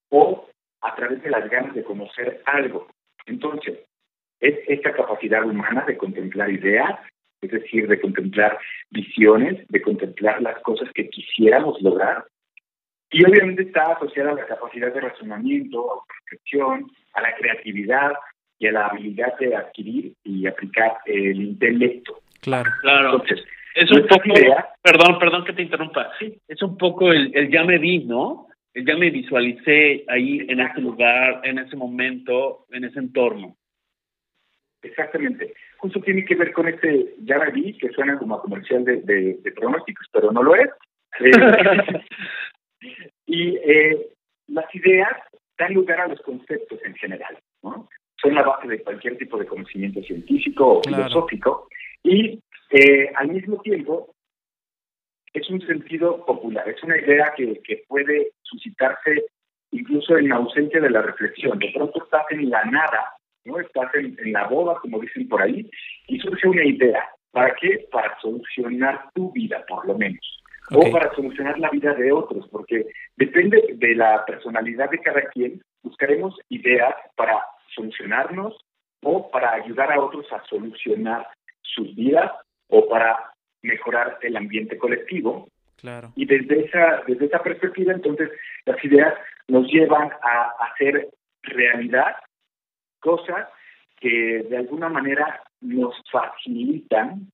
o 0.09 0.47
a 0.81 0.95
través 0.95 1.23
de 1.23 1.29
las 1.29 1.49
ganas 1.49 1.73
de 1.73 1.83
conocer 1.83 2.41
algo. 2.45 2.87
Entonces, 3.27 3.79
es 4.39 4.55
esta 4.67 4.93
capacidad 4.93 5.45
humana 5.45 5.83
de 5.87 5.97
contemplar 5.97 6.49
ideas, 6.51 6.99
es 7.41 7.51
decir, 7.51 7.87
de 7.87 7.99
contemplar 7.99 8.57
visiones, 8.89 9.67
de 9.67 9.81
contemplar 9.81 10.41
las 10.41 10.59
cosas 10.61 10.89
que 10.93 11.09
quisiéramos 11.09 11.81
lograr. 11.81 12.25
Y 13.11 13.25
obviamente 13.25 13.63
está 13.63 13.93
asociada 13.93 14.31
a 14.31 14.35
la 14.35 14.45
capacidad 14.45 14.93
de 14.93 15.01
razonamiento, 15.01 15.93
a 15.93 16.03
percepción, 16.07 16.91
a 17.13 17.21
la 17.21 17.35
creatividad 17.35 18.13
y 18.59 18.67
a 18.67 18.71
la 18.71 18.87
habilidad 18.87 19.37
de 19.37 19.55
adquirir 19.55 20.13
y 20.23 20.47
aplicar 20.47 20.97
el 21.05 21.41
intelecto. 21.41 22.21
Claro, 22.41 22.69
claro. 22.81 23.11
Entonces, 23.13 23.45
es 23.75 23.91
un 23.91 24.07
poco, 24.07 24.33
perdón, 24.81 25.19
perdón 25.19 25.45
que 25.45 25.53
te 25.53 25.61
interrumpa, 25.61 26.11
sí. 26.17 26.35
es 26.47 26.61
un 26.63 26.77
poco 26.77 27.11
el, 27.11 27.31
el 27.35 27.51
ya 27.51 27.63
me 27.63 27.77
vi, 27.77 27.99
¿no? 27.99 28.46
Ya 28.85 28.97
me 28.97 29.09
visualicé 29.09 30.03
ahí 30.07 30.45
en 30.47 30.59
ese 30.59 30.81
lugar, 30.81 31.41
en 31.43 31.59
ese 31.59 31.75
momento, 31.75 32.65
en 32.71 32.83
ese 32.83 32.99
entorno. 32.99 33.55
Exactamente. 34.81 35.53
Justo 35.77 35.99
tiene 36.01 36.25
que 36.25 36.35
ver 36.35 36.53
con 36.53 36.67
este 36.67 37.15
ya 37.19 37.39
me 37.39 37.51
vi, 37.51 37.77
que 37.77 37.89
suena 37.89 38.17
como 38.17 38.35
a 38.35 38.41
comercial 38.41 38.83
de, 38.83 38.97
de, 39.01 39.51
pronósticos, 39.51 40.07
pero 40.11 40.31
no 40.31 40.43
lo 40.43 40.55
es. 40.55 40.69
Eh, 42.79 42.91
y 43.25 43.55
eh, 43.55 44.07
las 44.47 44.73
ideas 44.75 45.17
dan 45.57 45.73
lugar 45.73 46.01
a 46.01 46.07
los 46.07 46.21
conceptos 46.21 46.79
en 46.85 46.93
general, 46.95 47.39
¿no? 47.63 47.89
Son 48.21 48.35
la 48.35 48.43
base 48.43 48.67
de 48.67 48.83
cualquier 48.83 49.17
tipo 49.17 49.37
de 49.37 49.47
conocimiento 49.47 50.01
científico 50.03 50.77
o 50.77 50.83
filosófico 50.83 51.67
y 52.03 52.39
eh, 52.69 53.11
al 53.15 53.29
mismo 53.29 53.59
tiempo 53.61 54.13
es 55.37 55.49
un 55.49 55.61
sentido 55.61 56.25
popular, 56.25 56.67
es 56.67 56.81
una 56.83 56.97
idea 56.97 57.33
que, 57.35 57.61
que 57.63 57.83
puede 57.87 58.31
suscitarse 58.43 59.25
incluso 59.71 60.17
en 60.17 60.31
ausencia 60.31 60.79
de 60.79 60.89
la 60.89 61.01
reflexión. 61.01 61.59
De 61.59 61.71
pronto 61.73 62.03
estás 62.03 62.25
en 62.31 62.49
la 62.49 62.63
nada, 62.65 63.13
¿no? 63.45 63.59
Estás 63.59 63.93
en, 63.95 64.15
la 64.31 64.47
boda, 64.47 64.75
como 64.81 64.99
dicen 64.99 65.27
por 65.27 65.41
ahí, 65.41 65.69
y 66.07 66.19
surge 66.19 66.47
una 66.47 66.63
idea. 66.63 67.09
¿Para 67.31 67.53
qué? 67.55 67.87
Para 67.91 68.17
solucionar 68.19 69.09
tu 69.13 69.31
vida, 69.31 69.63
por 69.67 69.85
lo 69.85 69.97
menos. 69.97 70.43
O 70.71 70.91
para 70.91 71.13
solucionar 71.15 71.57
la 71.59 71.69
vida 71.69 71.93
de 71.93 72.11
otros, 72.11 72.47
porque 72.49 72.87
depende 73.15 73.63
de 73.75 73.95
la 73.95 74.25
personalidad 74.25 74.89
de 74.89 74.99
cada 74.99 75.21
quien, 75.29 75.61
buscaremos 75.81 76.37
ideas 76.49 76.93
para 77.15 77.41
solucionarnos 77.73 78.57
o 79.03 79.29
para 79.29 79.53
ayudar 79.53 79.93
a 79.93 80.01
otros 80.01 80.25
a 80.33 80.43
solucionar 80.45 81.25
sus 81.61 81.95
vidas 81.95 82.31
o 82.67 82.87
para 82.89 83.31
mejorar 83.61 84.17
el 84.21 84.37
ambiente 84.37 84.77
colectivo. 84.77 85.47
Claro. 85.77 86.11
Y 86.15 86.25
desde 86.25 86.65
esa, 86.65 87.03
desde 87.07 87.25
esa 87.25 87.39
perspectiva, 87.43 87.93
entonces, 87.93 88.31
las 88.65 88.83
ideas 88.83 89.13
nos 89.47 89.67
llevan 89.67 90.09
a 90.23 90.53
hacer 90.65 91.09
realidad 91.43 92.15
cosas 92.99 93.47
que 93.99 94.45
de 94.49 94.57
alguna 94.57 94.89
manera 94.89 95.41
nos 95.61 95.95
facilitan 96.11 97.31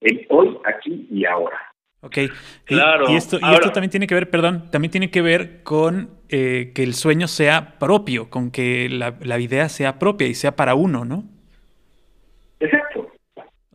el 0.00 0.26
hoy, 0.30 0.58
aquí 0.64 1.06
y 1.10 1.24
ahora. 1.24 1.58
Ok, 2.00 2.18
claro. 2.64 3.10
Y, 3.10 3.16
esto, 3.16 3.38
y 3.40 3.54
esto 3.54 3.72
también 3.72 3.90
tiene 3.90 4.06
que 4.06 4.14
ver, 4.14 4.30
perdón, 4.30 4.70
también 4.70 4.90
tiene 4.90 5.10
que 5.10 5.22
ver 5.22 5.62
con 5.62 6.10
eh, 6.28 6.72
que 6.74 6.82
el 6.82 6.94
sueño 6.94 7.26
sea 7.26 7.78
propio, 7.78 8.30
con 8.30 8.50
que 8.50 8.88
la, 8.88 9.16
la 9.20 9.38
idea 9.40 9.68
sea 9.68 9.98
propia 9.98 10.28
y 10.28 10.34
sea 10.34 10.54
para 10.54 10.74
uno, 10.74 11.04
¿no? 11.04 11.24
Exacto. 12.60 12.85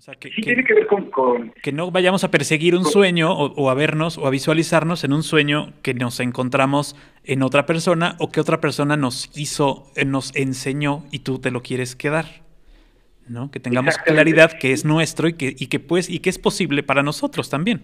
O 0.01 0.03
sea, 0.03 0.15
que, 0.15 0.31
sí 0.31 0.41
tiene 0.41 0.63
que 0.63 0.73
ver 0.73 0.87
con, 0.87 1.53
Que 1.61 1.71
no 1.71 1.91
vayamos 1.91 2.23
a 2.23 2.31
perseguir 2.31 2.73
un 2.73 2.85
sueño 2.85 3.31
o, 3.31 3.69
a 3.69 3.75
vernos 3.75 4.17
o 4.17 4.25
a 4.25 4.31
visualizarnos 4.31 5.03
en 5.03 5.13
un 5.13 5.21
sueño 5.21 5.73
que 5.83 5.93
nos 5.93 6.19
encontramos 6.19 6.95
en 7.23 7.43
otra 7.43 7.67
persona 7.67 8.15
o 8.19 8.31
que 8.31 8.39
otra 8.39 8.59
persona 8.59 8.97
nos 8.97 9.29
hizo, 9.37 9.91
eh, 9.95 10.03
nos 10.03 10.35
enseñó 10.35 11.03
y 11.11 11.19
tú 11.19 11.39
te 11.39 11.51
lo 11.51 11.61
quieres 11.61 11.95
quedar. 11.95 12.25
¿no? 13.29 13.51
Que 13.51 13.59
tengamos 13.59 13.99
claridad 13.99 14.57
que 14.59 14.71
es 14.71 14.85
nuestro 14.85 15.27
y 15.27 15.33
que, 15.33 15.53
y 15.55 15.67
que 15.67 15.79
pues, 15.79 16.09
y 16.09 16.17
que 16.17 16.31
es 16.31 16.39
posible 16.39 16.81
para 16.81 17.03
nosotros 17.03 17.51
también. 17.51 17.83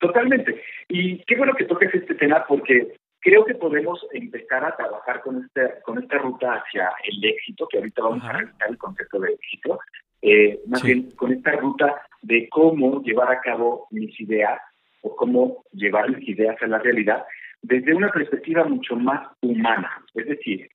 Totalmente. 0.00 0.60
Y 0.88 1.18
qué 1.18 1.36
bueno 1.36 1.54
que 1.56 1.66
toques 1.66 1.94
este 1.94 2.16
tema 2.16 2.44
porque 2.48 2.96
creo 3.20 3.44
que 3.44 3.54
podemos 3.54 4.04
empezar 4.12 4.64
a 4.64 4.76
trabajar 4.76 5.20
con 5.20 5.44
esta, 5.44 5.80
con 5.82 6.02
esta 6.02 6.18
ruta 6.18 6.54
hacia 6.54 6.90
el 7.04 7.24
éxito, 7.24 7.68
que 7.70 7.78
ahorita 7.78 8.02
vamos 8.02 8.24
a 8.24 8.32
revisar 8.32 8.70
el 8.70 8.76
concepto 8.76 9.20
de 9.20 9.34
éxito, 9.34 9.78
eh, 10.22 10.60
más 10.66 10.82
bien 10.82 11.10
con 11.12 11.32
esta 11.32 11.52
ruta 11.52 12.02
de 12.22 12.48
cómo 12.48 13.02
llevar 13.02 13.32
a 13.32 13.40
cabo 13.40 13.86
mis 13.90 14.18
ideas 14.20 14.60
o 15.02 15.16
cómo 15.16 15.64
llevar 15.72 16.10
mis 16.10 16.28
ideas 16.28 16.56
a 16.62 16.66
la 16.66 16.78
realidad 16.78 17.24
desde 17.62 17.94
una 17.94 18.10
perspectiva 18.10 18.64
mucho 18.64 18.96
más 18.96 19.28
humana, 19.40 20.02
es 20.14 20.26
decir, 20.26 20.70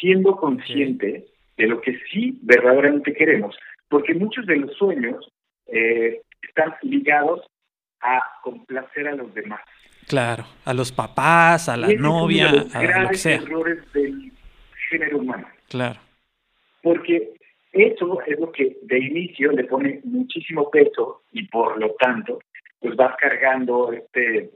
siendo 0.00 0.36
consciente 0.36 1.26
de 1.56 1.66
lo 1.66 1.80
que 1.80 1.98
sí 2.10 2.38
verdaderamente 2.42 3.12
queremos, 3.12 3.56
porque 3.88 4.14
muchos 4.14 4.46
de 4.46 4.56
los 4.56 4.72
sueños 4.76 5.28
eh, 5.66 6.22
están 6.42 6.74
ligados 6.82 7.44
a 8.00 8.20
complacer 8.42 9.08
a 9.08 9.16
los 9.16 9.34
demás. 9.34 9.60
Claro, 10.06 10.44
a 10.64 10.72
los 10.72 10.92
papás, 10.92 11.68
a 11.68 11.76
la 11.76 11.88
novia, 11.88 12.48
a 12.72 13.02
lo 13.02 13.08
que 13.10 13.16
sea. 13.16 13.36
errores 13.36 13.92
del 13.92 14.32
género 14.88 15.18
humano. 15.18 15.46
Claro. 15.68 16.00
Porque 16.82 17.34
eso 17.82 18.20
es 18.26 18.38
lo 18.38 18.50
que 18.52 18.76
de 18.82 18.98
inicio 18.98 19.52
le 19.52 19.64
pone 19.64 20.00
muchísimo 20.04 20.70
peso 20.70 21.22
y 21.32 21.46
por 21.48 21.78
lo 21.78 21.94
tanto 21.94 22.38
pues 22.80 22.96
vas 22.96 23.16
cargando 23.16 23.92
este 23.92 24.50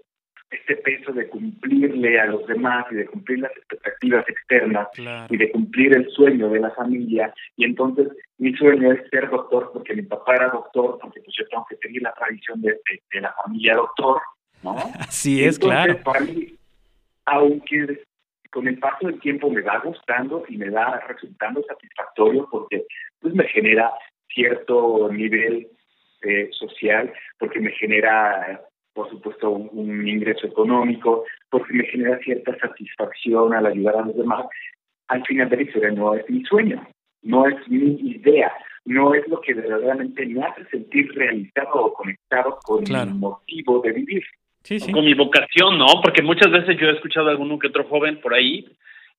este 0.52 0.76
peso 0.76 1.12
de 1.12 1.28
cumplirle 1.28 2.20
a 2.20 2.26
los 2.26 2.46
demás 2.46 2.84
y 2.90 2.96
de 2.96 3.06
cumplir 3.06 3.40
las 3.40 3.52
expectativas 3.56 4.28
externas 4.28 4.88
y 5.30 5.36
de 5.36 5.50
cumplir 5.50 5.96
el 5.96 6.08
sueño 6.10 6.50
de 6.50 6.60
la 6.60 6.70
familia. 6.72 7.32
Y 7.56 7.64
entonces 7.64 8.08
mi 8.38 8.52
sueño 8.54 8.92
es 8.92 9.08
ser 9.08 9.30
doctor 9.30 9.70
porque 9.72 9.94
mi 9.94 10.02
papá 10.02 10.36
era 10.36 10.48
doctor, 10.50 10.98
porque 11.00 11.20
pues 11.20 11.34
yo 11.38 11.46
tengo 11.48 11.66
que 11.68 11.76
seguir 11.76 12.02
la 12.02 12.12
tradición 12.12 12.60
de, 12.60 12.78
de, 13.12 13.20
la 13.20 13.34
familia 13.42 13.76
doctor, 13.76 14.20
¿no? 14.62 14.76
Así 15.00 15.42
es, 15.42 15.58
claro. 15.58 15.96
Para 16.04 16.20
mí, 16.20 16.54
aunque 17.24 18.02
con 18.52 18.68
el 18.68 18.78
paso 18.78 19.06
del 19.06 19.18
tiempo 19.18 19.50
me 19.50 19.62
va 19.62 19.78
gustando 19.78 20.44
y 20.46 20.58
me 20.58 20.68
va 20.68 21.00
resultando 21.08 21.62
satisfactorio 21.62 22.46
porque 22.50 22.84
pues 23.18 23.34
me 23.34 23.48
genera 23.48 23.90
cierto 24.28 25.08
nivel 25.10 25.68
eh, 26.22 26.50
social, 26.52 27.12
porque 27.38 27.60
me 27.60 27.72
genera, 27.72 28.60
por 28.92 29.08
supuesto, 29.08 29.50
un, 29.50 30.06
ingreso 30.06 30.46
económico, 30.46 31.24
porque 31.50 31.72
me 31.72 31.84
genera 31.84 32.18
cierta 32.18 32.56
satisfacción 32.58 33.54
al 33.54 33.66
ayudar 33.66 33.96
a 33.96 34.02
los 34.02 34.16
demás. 34.16 34.46
Al 35.08 35.24
final 35.24 35.48
de 35.48 35.56
la 35.56 35.62
historia 35.62 35.90
no 35.90 36.14
es 36.14 36.28
mi 36.28 36.44
sueño, 36.44 36.86
no 37.22 37.46
es 37.46 37.56
mi 37.68 37.94
idea, 38.10 38.52
no 38.84 39.14
es 39.14 39.26
lo 39.28 39.40
que 39.40 39.54
verdaderamente 39.54 40.26
me 40.26 40.44
hace 40.44 40.64
sentir 40.66 41.10
realizado 41.14 41.86
o 41.86 41.94
conectado 41.94 42.58
con 42.62 42.84
el 42.86 43.14
motivo 43.14 43.80
de 43.80 43.92
vivir. 43.92 44.24
Con 44.92 45.04
mi 45.04 45.14
vocación, 45.14 45.78
¿no? 45.78 45.86
Porque 46.02 46.22
muchas 46.22 46.50
veces 46.50 46.76
yo 46.78 46.88
he 46.88 46.92
escuchado 46.92 47.28
a 47.28 47.30
alguno 47.32 47.58
que 47.58 47.68
otro 47.68 47.84
joven 47.84 48.20
por 48.20 48.32
ahí, 48.34 48.64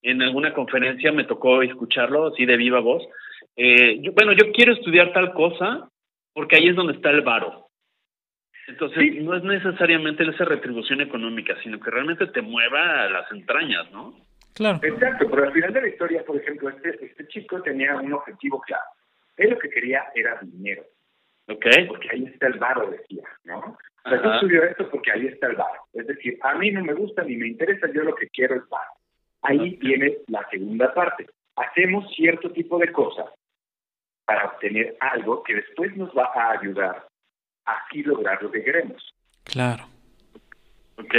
en 0.02 0.22
alguna 0.22 0.54
conferencia 0.54 1.12
me 1.12 1.26
tocó 1.26 1.62
escucharlo 1.62 2.28
así 2.28 2.46
de 2.46 2.58
viva 2.58 2.80
voz. 2.80 3.04
Eh, 3.56 4.00
yo, 4.02 4.14
bueno, 4.14 4.34
yo 4.34 4.52
quiero 4.52 4.74
estudiar 4.74 5.12
tal 5.14 5.34
cosa 5.34 5.90
porque 6.34 6.58
ahí 6.58 6.68
es 6.68 6.76
donde 6.76 6.94
está 6.94 7.10
el 7.10 7.22
varo. 7.22 7.68
Entonces, 8.68 9.22
no 9.22 9.36
es 9.36 9.44
necesariamente 9.44 10.24
esa 10.24 10.46
retribución 10.46 11.02
económica, 11.02 11.56
sino 11.64 11.80
que 11.80 11.92
realmente 11.92 12.28
te 12.28 12.42
mueva 12.42 13.04
a 13.04 13.10
las 13.10 13.30
entrañas, 13.32 13.92
¿no? 13.92 14.16
Claro. 14.54 14.80
Exacto, 14.82 15.30
pero 15.30 15.44
al 15.44 15.52
final 15.52 15.74
de 15.74 15.82
la 15.82 15.88
historia, 15.90 16.24
por 16.24 16.38
ejemplo, 16.38 16.70
este, 16.70 17.06
este 17.06 17.28
chico 17.28 17.62
tenía 17.62 17.96
un 17.98 18.14
objetivo 18.14 18.62
claro. 18.62 18.84
Él 19.36 19.50
lo 19.50 19.60
que 19.60 19.70
quería 19.70 20.06
era 20.16 20.40
dinero. 20.42 20.84
Ok. 21.48 21.66
Porque 21.88 22.10
ahí 22.12 22.26
está 22.26 22.48
el 22.48 22.60
varo, 22.60 22.90
decía, 22.90 23.24
¿no? 23.44 23.78
O 24.06 24.10
sea, 24.10 24.22
yo 24.22 24.34
estudio 24.34 24.64
esto 24.64 24.90
porque 24.90 25.12
ahí 25.12 25.28
está 25.28 25.48
el 25.48 25.56
bar. 25.56 25.72
Es 25.94 26.08
decir, 26.08 26.38
a 26.42 26.56
mí 26.56 26.72
no 26.72 26.84
me 26.84 26.94
gusta 26.94 27.24
ni 27.24 27.36
me 27.38 27.48
interesa, 27.48 27.88
yo 27.94 28.04
lo 28.04 28.16
que 28.16 28.28
quiero 28.30 28.56
es 28.56 28.68
bar. 28.70 28.88
Ahí 29.44 29.76
viene 29.78 30.18
la 30.28 30.48
segunda 30.50 30.94
parte. 30.94 31.28
Hacemos 31.56 32.14
cierto 32.16 32.52
tipo 32.52 32.78
de 32.78 32.92
cosas 32.92 33.28
para 34.26 34.46
obtener 34.46 34.96
algo 35.00 35.44
que 35.44 35.56
después 35.56 35.96
nos 35.96 36.10
va 36.18 36.32
a 36.34 36.52
ayudar 36.60 37.08
a 37.66 37.72
así 37.74 38.04
lograr 38.04 38.42
lo 38.42 38.52
que 38.52 38.64
queremos. 38.64 39.14
Claro. 39.44 39.86
Ok. 40.98 41.16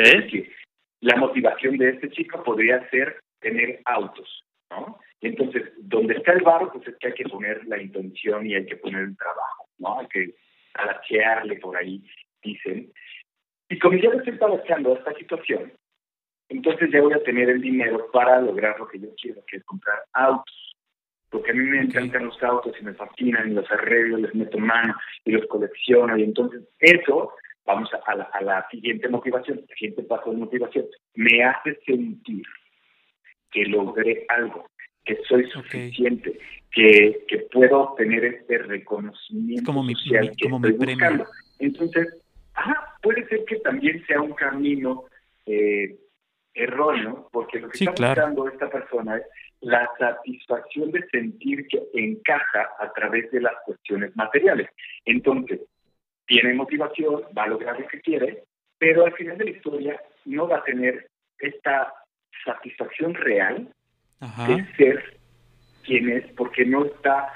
la 1.00 1.16
motivación 1.16 1.76
de 1.76 1.90
este 1.90 2.10
chico 2.10 2.42
podría 2.42 2.88
ser 2.88 3.20
tener 3.40 3.80
autos, 3.84 4.42
¿no? 4.70 4.98
Entonces, 5.24 5.72
donde 5.78 6.16
está 6.16 6.32
el 6.32 6.42
bar, 6.42 6.70
pues 6.70 6.86
es 6.86 6.96
que 6.98 7.06
hay 7.06 7.14
que 7.14 7.24
poner 7.24 7.66
la 7.66 7.80
intención 7.80 8.46
y 8.46 8.54
hay 8.54 8.66
que 8.66 8.76
poner 8.76 9.04
el 9.04 9.16
trabajo, 9.16 9.68
¿no? 9.78 9.98
Hay 9.98 10.06
que 10.08 10.34
alachearle 10.74 11.56
por 11.56 11.76
ahí 11.76 12.02
dicen, 12.42 12.92
y 13.70 13.78
como 13.78 13.96
ya 13.96 14.10
me 14.10 14.16
estoy 14.16 14.38
a 14.38 14.98
esta 14.98 15.14
situación, 15.14 15.72
entonces 16.50 16.90
ya 16.92 17.00
voy 17.00 17.14
a 17.14 17.22
tener 17.22 17.48
el 17.48 17.62
dinero 17.62 18.10
para 18.12 18.38
lograr 18.42 18.78
lo 18.78 18.86
que 18.86 18.98
yo 18.98 19.08
quiero, 19.20 19.42
que 19.46 19.56
es 19.56 19.64
comprar 19.64 20.02
autos. 20.12 20.76
Porque 21.30 21.52
a 21.52 21.54
mí 21.54 21.64
me 21.64 21.80
encantan 21.80 22.26
los 22.26 22.42
autos 22.42 22.76
y 22.78 22.84
me 22.84 22.92
fascinan 22.92 23.50
y 23.50 23.54
los 23.54 23.70
arreglo, 23.70 24.18
les 24.18 24.34
meto 24.34 24.58
mano 24.58 24.94
y 25.24 25.32
los 25.32 25.46
colecciono. 25.46 26.18
Y 26.18 26.22
entonces 26.22 26.62
eso, 26.78 27.32
vamos 27.64 27.88
a, 28.06 28.14
la, 28.14 28.24
a 28.24 28.42
la 28.42 28.68
siguiente 28.70 29.08
motivación, 29.08 29.58
el 29.58 29.74
siguiente 29.74 30.02
paso 30.02 30.30
de 30.30 30.36
motivación, 30.36 30.84
me 31.14 31.42
hace 31.42 31.76
sentir 31.86 32.44
que 33.50 33.64
logré 33.64 34.26
algo, 34.28 34.68
que 35.04 35.18
soy 35.28 35.48
suficiente, 35.50 36.38
que, 36.72 37.24
que 37.28 37.38
puedo 37.52 37.80
obtener 37.80 38.24
este 38.24 38.58
reconocimiento 38.58 39.64
como 39.64 39.82
mi, 39.82 39.94
social 39.94 40.32
como 40.42 40.58
mi 40.58 40.72
premio. 40.72 41.26
Entonces, 41.58 42.08
Ajá, 42.54 42.96
puede 43.02 43.26
ser 43.26 43.44
que 43.44 43.56
también 43.56 44.04
sea 44.06 44.20
un 44.20 44.32
camino 44.32 45.04
eh, 45.46 45.96
erróneo, 46.54 47.28
porque 47.32 47.58
lo 47.58 47.68
que 47.68 47.84
está 47.84 47.90
buscando 47.90 48.48
esta 48.48 48.70
persona 48.70 49.16
es 49.16 49.24
la 49.60 49.90
satisfacción 49.98 50.92
de 50.92 51.04
sentir 51.08 51.66
que 51.66 51.82
encaja 51.94 52.70
a 52.78 52.92
través 52.92 53.30
de 53.32 53.40
las 53.40 53.54
cuestiones 53.64 54.14
materiales. 54.14 54.68
Entonces, 55.04 55.60
tiene 56.26 56.54
motivación, 56.54 57.22
va 57.36 57.44
a 57.44 57.48
lograr 57.48 57.78
lo 57.78 57.88
que 57.88 58.00
quiere, 58.00 58.44
pero 58.78 59.04
al 59.04 59.12
final 59.14 59.36
de 59.36 59.44
la 59.44 59.50
historia 59.50 60.00
no 60.24 60.48
va 60.48 60.58
a 60.58 60.64
tener 60.64 61.10
esta 61.38 61.92
satisfacción 62.44 63.14
real 63.14 63.68
de 64.46 64.66
ser 64.76 65.18
quien 65.84 66.08
es, 66.10 66.26
porque 66.32 66.64
no 66.64 66.84
está 66.86 67.32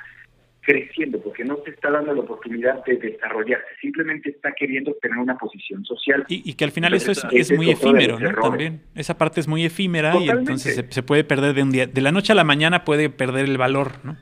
creciendo, 0.68 1.18
porque 1.23 1.45
no 1.45 1.57
te 1.57 1.71
está 1.71 1.90
dando 1.90 2.12
la 2.12 2.21
oportunidad 2.21 2.85
de 2.85 2.97
desarrollarse, 2.97 3.66
simplemente 3.80 4.28
está 4.28 4.52
queriendo 4.52 4.92
tener 5.00 5.16
una 5.16 5.38
posición 5.38 5.83
social. 5.87 6.26
Y, 6.28 6.52
que 6.54 6.64
al 6.64 6.73
final 6.73 6.92
eso 6.92 7.12
es, 7.12 7.50
muy 7.57 7.71
efímero, 7.71 8.18
¿no? 8.18 8.35
También, 8.35 8.83
esa 8.95 9.16
parte 9.16 9.40
es 9.40 9.49
muy 9.49 9.64
efímera 9.64 10.14
y 10.21 10.28
entonces 10.28 10.85
se, 10.90 11.02
puede 11.02 11.25
perder 11.25 11.54
de 11.54 11.62
un 11.62 11.73
día, 11.73 11.87
de 11.87 12.00
la 12.02 12.12
noche 12.12 12.33
a 12.33 12.35
la 12.35 12.45
mañana 12.45 12.85
puede 12.85 13.09
perder 13.09 13.47
el 13.47 13.57
valor, 13.57 14.04
¿no? 14.04 14.18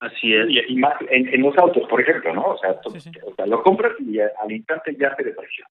Así 0.00 0.34
es. 0.34 0.46
Y, 0.68 0.76
más 0.76 0.94
en, 1.10 1.42
los 1.42 1.56
autos, 1.58 1.86
por 1.88 2.00
ejemplo, 2.00 2.34
¿no? 2.34 2.44
O 2.44 2.58
sea, 2.58 3.46
lo 3.46 3.62
compras 3.62 3.92
y 4.00 4.18
al 4.18 4.50
instante 4.50 4.96
ya 4.98 5.14
te 5.14 5.24
depreció. 5.24 5.66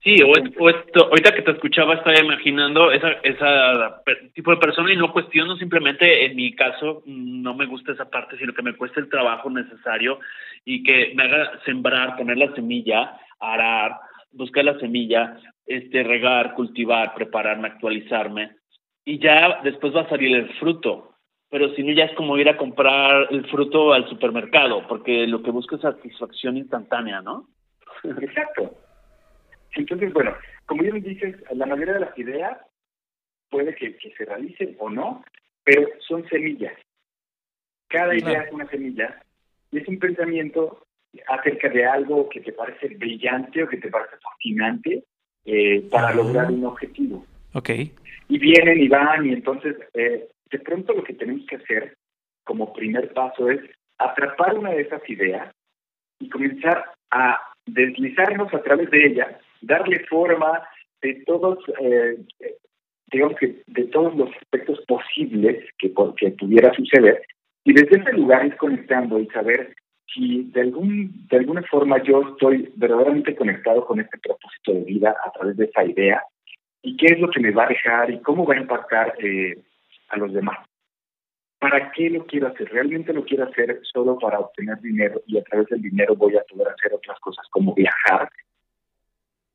Sí, 0.00 0.16
o, 0.22 0.32
esto, 0.68 1.06
ahorita 1.06 1.34
que 1.34 1.42
te 1.42 1.50
escuchaba 1.50 1.94
estaba 1.94 2.18
imaginando 2.20 2.92
esa, 2.92 3.10
esa 3.24 4.00
tipo 4.32 4.52
de 4.52 4.58
persona 4.58 4.92
y 4.92 4.96
no 4.96 5.12
cuestiono 5.12 5.56
simplemente 5.56 6.24
en 6.24 6.36
mi 6.36 6.54
caso 6.54 7.02
no 7.04 7.52
me 7.54 7.66
gusta 7.66 7.92
esa 7.92 8.08
parte, 8.08 8.38
sino 8.38 8.54
que 8.54 8.62
me 8.62 8.76
cuesta 8.76 9.00
el 9.00 9.08
trabajo 9.08 9.50
necesario 9.50 10.20
y 10.64 10.84
que 10.84 11.12
me 11.16 11.24
haga 11.24 11.60
sembrar, 11.64 12.16
poner 12.16 12.38
la 12.38 12.54
semilla, 12.54 13.18
arar, 13.40 13.96
buscar 14.30 14.64
la 14.64 14.78
semilla, 14.78 15.36
este 15.66 16.04
regar, 16.04 16.54
cultivar, 16.54 17.14
prepararme, 17.14 17.66
actualizarme 17.68 18.52
y 19.04 19.18
ya 19.18 19.60
después 19.64 19.94
va 19.94 20.02
a 20.02 20.08
salir 20.08 20.36
el 20.36 20.48
fruto. 20.60 21.14
Pero 21.50 21.74
si 21.74 21.82
no 21.82 21.92
ya 21.92 22.04
es 22.04 22.14
como 22.14 22.36
ir 22.38 22.48
a 22.48 22.56
comprar 22.56 23.26
el 23.30 23.46
fruto 23.46 23.94
al 23.94 24.08
supermercado, 24.08 24.86
porque 24.86 25.26
lo 25.26 25.42
que 25.42 25.50
busco 25.50 25.76
es 25.76 25.80
satisfacción 25.80 26.56
instantánea, 26.56 27.20
¿no? 27.20 27.48
Exacto. 28.04 28.87
Entonces, 29.74 30.12
bueno, 30.12 30.34
como 30.66 30.82
bien 30.82 31.00
dices, 31.02 31.36
la 31.52 31.66
mayoría 31.66 31.94
de 31.94 32.00
las 32.00 32.18
ideas 32.18 32.58
puede 33.50 33.74
que, 33.74 33.96
se 34.16 34.24
realicen 34.24 34.76
o 34.78 34.90
no, 34.90 35.24
pero 35.64 35.88
son 36.06 36.28
semillas. 36.28 36.74
Cada 37.88 38.14
idea 38.14 38.42
es 38.42 38.52
una 38.52 38.68
semilla 38.68 39.22
y 39.70 39.78
es 39.78 39.88
un 39.88 39.98
pensamiento 39.98 40.84
acerca 41.26 41.68
de 41.70 41.86
algo 41.86 42.28
que 42.28 42.40
te 42.40 42.52
parece 42.52 42.88
brillante 42.88 43.62
o 43.62 43.68
que 43.68 43.78
te 43.78 43.88
parece 43.88 44.16
fascinante 44.18 45.04
eh, 45.44 45.88
para 45.90 46.12
lograr 46.12 46.50
un 46.50 46.66
objetivo. 46.66 47.24
Ok. 47.54 47.70
Y 48.28 48.38
vienen 48.38 48.82
y 48.82 48.88
van 48.88 49.24
y 49.24 49.32
entonces 49.32 49.76
eh, 49.94 50.28
de 50.50 50.58
pronto 50.58 50.92
lo 50.92 51.02
que 51.02 51.14
tenemos 51.14 51.46
que 51.46 51.56
hacer 51.56 51.96
como 52.44 52.72
primer 52.74 53.12
paso 53.14 53.50
es 53.50 53.60
atrapar 53.96 54.58
una 54.58 54.70
de 54.70 54.82
esas 54.82 55.00
ideas 55.08 55.50
y 56.18 56.28
comenzar 56.28 56.92
a 57.10 57.40
deslizarnos 57.66 58.52
a 58.52 58.62
través 58.62 58.90
de 58.90 59.06
ella 59.06 59.38
darle 59.60 60.04
forma 60.06 60.62
de 61.02 61.22
todos, 61.26 61.58
eh, 61.80 62.18
digamos 63.10 63.36
que 63.38 63.62
de 63.66 63.84
todos 63.84 64.14
los 64.16 64.30
aspectos 64.36 64.80
posibles 64.86 65.64
que, 65.78 65.92
que 66.16 66.30
pudiera 66.32 66.72
suceder, 66.74 67.22
y 67.64 67.72
desde 67.72 68.00
ese 68.00 68.12
lugar 68.12 68.46
ir 68.46 68.56
conectando 68.56 69.18
y 69.18 69.26
saber 69.26 69.74
si 70.12 70.44
de, 70.52 70.62
algún, 70.62 71.26
de 71.28 71.36
alguna 71.36 71.62
forma 71.62 72.02
yo 72.02 72.22
estoy 72.22 72.72
verdaderamente 72.76 73.36
conectado 73.36 73.84
con 73.84 74.00
este 74.00 74.18
propósito 74.18 74.72
de 74.72 74.84
vida 74.84 75.14
a 75.24 75.32
través 75.32 75.56
de 75.56 75.66
esa 75.66 75.84
idea, 75.84 76.22
y 76.82 76.96
qué 76.96 77.06
es 77.14 77.20
lo 77.20 77.30
que 77.30 77.40
me 77.40 77.50
va 77.50 77.64
a 77.64 77.68
dejar 77.68 78.10
y 78.10 78.20
cómo 78.20 78.46
va 78.46 78.54
a 78.54 78.60
impactar 78.60 79.14
eh, 79.18 79.58
a 80.08 80.16
los 80.16 80.32
demás. 80.32 80.58
¿Para 81.58 81.90
qué 81.90 82.08
lo 82.08 82.24
quiero 82.24 82.46
hacer? 82.46 82.68
¿Realmente 82.70 83.12
lo 83.12 83.24
quiero 83.24 83.44
hacer 83.44 83.80
solo 83.92 84.16
para 84.16 84.38
obtener 84.38 84.80
dinero 84.80 85.20
y 85.26 85.38
a 85.38 85.42
través 85.42 85.66
del 85.68 85.82
dinero 85.82 86.14
voy 86.14 86.36
a 86.36 86.44
poder 86.44 86.68
hacer 86.68 86.94
otras 86.94 87.18
cosas 87.18 87.44
como 87.50 87.74
viajar 87.74 88.30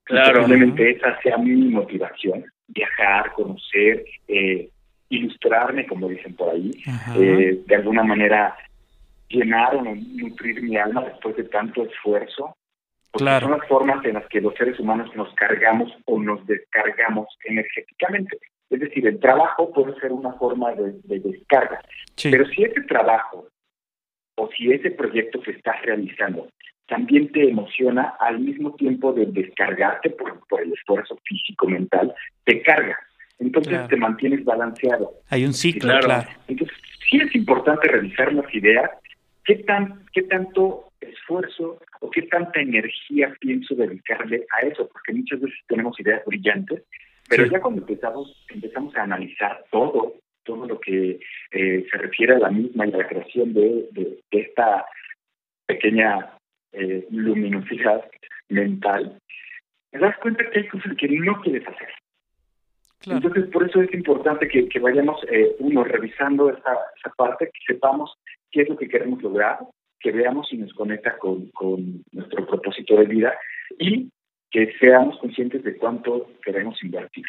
Claro. 0.03 0.33
Probablemente 0.33 0.91
esa 0.91 1.19
sea 1.21 1.37
mi 1.37 1.69
motivación, 1.69 2.43
viajar, 2.67 3.31
conocer, 3.33 4.05
eh, 4.27 4.69
ilustrarme, 5.09 5.85
como 5.87 6.09
dicen 6.09 6.35
por 6.35 6.49
ahí, 6.49 6.71
eh, 7.17 7.61
de 7.65 7.75
alguna 7.75 8.03
manera 8.03 8.55
llenar 9.29 9.75
o 9.75 9.83
nutrir 9.83 10.61
mi 10.61 10.77
alma 10.77 11.03
después 11.05 11.35
de 11.37 11.43
tanto 11.45 11.85
esfuerzo. 11.85 12.55
Son 13.15 13.25
las 13.27 13.67
formas 13.67 14.03
en 14.05 14.15
las 14.15 14.27
que 14.27 14.41
los 14.41 14.55
seres 14.55 14.79
humanos 14.79 15.15
nos 15.15 15.33
cargamos 15.35 15.91
o 16.05 16.19
nos 16.19 16.45
descargamos 16.47 17.27
energéticamente. 17.45 18.37
Es 18.71 18.79
decir, 18.79 19.05
el 19.05 19.19
trabajo 19.19 19.71
puede 19.71 19.93
ser 19.99 20.11
una 20.11 20.33
forma 20.33 20.73
de, 20.73 21.19
descarga. 21.19 21.79
Pero 22.23 22.45
si 22.47 22.63
ese 22.63 22.81
trabajo 22.81 23.47
o 24.35 24.49
si 24.57 24.71
ese 24.71 24.89
proyecto 24.89 25.43
se 25.43 25.51
está 25.51 25.73
realizando 25.83 26.47
también 26.93 27.31
te 27.31 27.49
emociona 27.49 28.13
al 28.19 28.39
mismo 28.39 28.75
tiempo 28.75 29.13
de 29.13 29.25
descargarte 29.25 30.11
por, 30.11 30.61
el 30.61 30.73
esfuerzo 30.73 31.17
físico, 31.23 31.67
mental, 31.67 32.13
te 32.43 32.61
carga. 32.61 32.99
Entonces 33.39 33.87
te 33.87 33.97
mantienes 33.97 34.45
balanceado. 34.45 35.11
Hay 35.29 35.43
un 35.43 35.53
ciclo, 35.53 35.91
claro. 36.01 36.29
Entonces, 36.47 36.77
sí 37.09 37.17
es 37.17 37.33
importante 37.33 37.87
revisar 37.87 38.31
las 38.31 38.53
ideas, 38.53 38.91
qué, 39.43 39.55
tan, 39.55 40.05
qué 40.13 40.21
tanto 40.21 40.91
esfuerzo 41.01 41.79
o 41.99 42.11
qué 42.11 42.21
tanta 42.21 42.61
energía 42.61 43.33
pienso 43.39 43.73
dedicarle 43.73 44.45
a 44.51 44.67
eso, 44.67 44.87
porque 44.87 45.13
muchas 45.13 45.41
veces 45.41 45.57
tenemos 45.67 45.99
ideas 45.99 46.21
brillantes, 46.27 46.83
pero 47.27 47.47
ya 47.47 47.59
cuando 47.59 47.81
empezamos, 47.81 48.45
empezamos 48.49 48.95
a 48.95 49.01
analizar 49.01 49.63
todo, 49.71 50.13
todo 50.43 50.67
lo 50.67 50.79
que 50.79 51.19
eh, 51.53 51.87
se 51.89 51.97
refiere 51.97 52.35
a 52.35 52.39
la 52.39 52.51
misma 52.51 52.85
y 52.85 52.93
a 52.93 52.97
la 52.97 53.07
creación 53.07 53.51
de, 53.51 53.89
de 53.93 54.39
esta 54.39 54.85
pequeña 55.65 56.33
eh, 56.73 57.07
luminosidad 57.09 58.03
mental, 58.49 59.19
te 59.91 59.99
das 59.99 60.17
cuenta 60.19 60.49
que 60.49 60.59
hay 60.59 60.67
cosas 60.67 60.95
que 60.97 61.07
no 61.07 61.41
quieres 61.41 61.67
hacer. 61.67 61.89
Entonces, 63.05 63.47
por 63.47 63.67
eso 63.67 63.81
es 63.81 63.93
importante 63.93 64.47
que, 64.47 64.79
vayamos, 64.79 65.19
eh, 65.29 65.55
uno, 65.59 65.83
revisando 65.83 66.49
esa, 66.49 66.77
esa 66.97 67.13
parte, 67.17 67.47
que 67.47 67.73
sepamos 67.73 68.13
qué 68.49 68.61
es 68.61 68.69
lo 68.69 68.77
que 68.77 68.87
queremos 68.87 69.21
lograr, 69.21 69.59
que 69.99 70.11
veamos 70.11 70.47
si 70.49 70.57
nos 70.57 70.73
conecta 70.73 71.17
con, 71.17 71.47
con 71.49 72.03
nuestro 72.11 72.45
propósito 72.45 72.95
de 72.95 73.05
vida 73.05 73.33
y 73.77 74.09
que 74.51 74.71
seamos 74.79 75.17
conscientes 75.19 75.63
de 75.63 75.75
cuánto 75.77 76.29
queremos 76.43 76.81
invertir. 76.83 77.25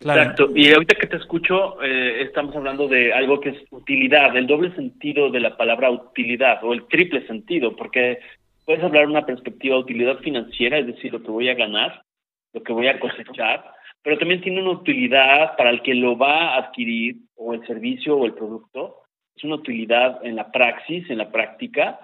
Exacto. 0.00 0.50
Y 0.54 0.72
ahorita 0.72 0.94
que 0.94 1.08
te 1.08 1.16
escucho, 1.16 1.82
eh, 1.82 2.22
estamos 2.22 2.54
hablando 2.54 2.86
de 2.86 3.12
algo 3.12 3.40
que 3.40 3.48
es 3.50 3.58
utilidad, 3.70 4.36
el 4.36 4.46
doble 4.46 4.72
sentido 4.76 5.30
de 5.30 5.40
la 5.40 5.56
palabra 5.56 5.90
utilidad 5.90 6.62
o 6.62 6.72
el 6.72 6.86
triple 6.86 7.26
sentido, 7.26 7.74
porque 7.74 8.20
puedes 8.68 8.84
hablar 8.84 9.06
de 9.06 9.12
una 9.12 9.24
perspectiva 9.24 9.76
de 9.76 9.80
utilidad 9.80 10.18
financiera, 10.18 10.76
es 10.76 10.86
decir, 10.86 11.10
lo 11.10 11.22
que 11.22 11.30
voy 11.30 11.48
a 11.48 11.54
ganar, 11.54 12.02
lo 12.52 12.62
que 12.62 12.74
voy 12.74 12.86
a 12.86 13.00
cosechar, 13.00 13.64
pero 14.02 14.18
también 14.18 14.42
tiene 14.42 14.60
una 14.60 14.72
utilidad 14.72 15.56
para 15.56 15.70
el 15.70 15.80
que 15.80 15.94
lo 15.94 16.18
va 16.18 16.48
a 16.48 16.58
adquirir, 16.58 17.16
o 17.34 17.54
el 17.54 17.66
servicio 17.66 18.18
o 18.18 18.26
el 18.26 18.34
producto, 18.34 18.96
es 19.34 19.42
una 19.42 19.54
utilidad 19.54 20.22
en 20.22 20.36
la 20.36 20.52
praxis, 20.52 21.08
en 21.08 21.16
la 21.16 21.30
práctica, 21.30 21.98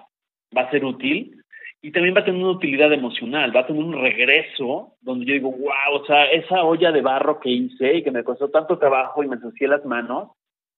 va 0.57 0.63
a 0.63 0.71
ser 0.71 0.83
útil, 0.85 1.39
y 1.83 1.91
también 1.91 2.15
va 2.15 2.21
a 2.21 2.25
tener 2.25 2.41
una 2.41 2.57
utilidad 2.57 2.91
emocional, 2.91 3.55
va 3.55 3.59
a 3.59 3.67
tener 3.67 3.83
un 3.83 4.01
regreso 4.01 4.95
donde 5.01 5.27
yo 5.27 5.33
digo, 5.33 5.51
wow, 5.51 6.01
o 6.01 6.05
sea, 6.07 6.25
esa 6.31 6.63
olla 6.63 6.91
de 6.91 7.01
barro 7.01 7.39
que 7.39 7.51
hice 7.51 7.97
y 7.97 8.03
que 8.03 8.09
me 8.09 8.23
costó 8.23 8.49
tanto 8.49 8.79
trabajo 8.79 9.23
y 9.23 9.27
me 9.27 9.35
ensucié 9.35 9.67
las 9.67 9.85
manos 9.85 10.31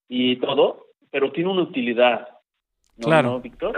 y 0.09 0.35
todo, 0.35 0.87
pero 1.09 1.31
tiene 1.31 1.49
una 1.49 1.61
utilidad. 1.61 2.27
claro. 2.99 3.39
Víctor? 3.39 3.73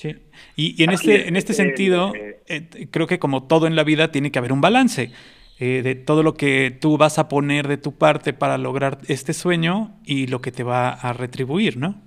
Sí. 0.00 0.16
Y, 0.56 0.82
en 0.82 0.92
este, 0.92 1.28
en 1.28 1.36
este 1.36 1.52
sentido, 1.52 2.14
eh, 2.14 2.88
creo 2.90 3.06
que 3.06 3.18
como 3.18 3.46
todo 3.46 3.66
en 3.66 3.76
la 3.76 3.84
vida 3.84 4.10
tiene 4.10 4.32
que 4.32 4.38
haber 4.38 4.50
un 4.50 4.62
balance 4.62 5.12
eh, 5.58 5.82
de 5.82 5.94
todo 5.94 6.22
lo 6.22 6.32
que 6.32 6.74
tú 6.80 6.96
vas 6.96 7.18
a 7.18 7.28
poner 7.28 7.68
de 7.68 7.76
tu 7.76 7.98
parte 7.98 8.32
para 8.32 8.56
lograr 8.56 8.96
este 9.08 9.34
sueño 9.34 10.00
y 10.06 10.26
lo 10.28 10.40
que 10.40 10.52
te 10.52 10.62
va 10.62 10.88
a 10.88 11.12
retribuir, 11.12 11.76
¿no? 11.76 12.00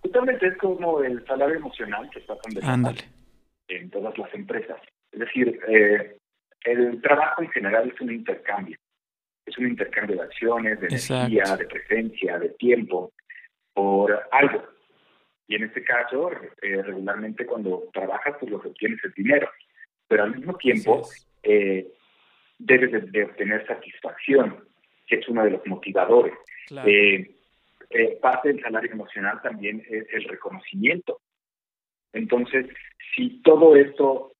Justamente 0.00 0.46
es 0.46 0.56
como 0.56 1.02
el 1.02 1.22
salario 1.26 1.56
emocional 1.56 2.08
que 2.08 2.20
está 2.20 2.34
tan 2.38 2.96
en 3.68 3.90
todas 3.90 4.16
las 4.16 4.32
empresas. 4.32 4.80
Es 5.12 5.20
decir, 5.20 5.60
eh, 5.68 6.16
el 6.64 7.02
trabajo 7.02 7.42
en 7.42 7.50
general 7.50 7.92
es 7.94 8.00
un 8.00 8.12
intercambio. 8.12 8.78
Es 9.44 9.58
un 9.58 9.66
intercambio 9.66 10.16
de 10.16 10.22
acciones, 10.22 10.80
de 10.80 10.86
energía, 10.86 11.54
de 11.54 11.66
presencia, 11.66 12.38
de 12.38 12.48
tiempo, 12.50 13.12
por 13.74 14.26
algo 14.32 14.62
y 15.50 15.56
en 15.56 15.64
este 15.64 15.82
caso, 15.82 16.30
eh, 16.62 16.80
regularmente 16.80 17.44
cuando 17.44 17.88
trabajas, 17.92 18.36
pues 18.38 18.52
lo 18.52 18.60
que 18.60 18.68
obtienes 18.68 19.04
es 19.04 19.12
dinero. 19.14 19.50
Pero 20.06 20.22
al 20.22 20.36
mismo 20.36 20.54
tiempo, 20.54 21.02
eh, 21.42 21.88
debes 22.56 23.10
de, 23.10 23.24
obtener 23.24 23.66
satisfacción, 23.66 24.64
que 25.08 25.16
es 25.16 25.28
uno 25.28 25.42
de 25.42 25.50
los 25.50 25.66
motivadores. 25.66 26.34
Eh, 26.86 27.34
eh, 27.90 28.18
parte 28.22 28.50
del 28.50 28.62
salario 28.62 28.92
emocional 28.92 29.42
también 29.42 29.82
es 29.90 30.06
el 30.12 30.22
reconocimiento. 30.22 31.20
Entonces, 32.12 32.66
si 33.16 33.42
todo 33.42 33.74
esto 33.74 34.34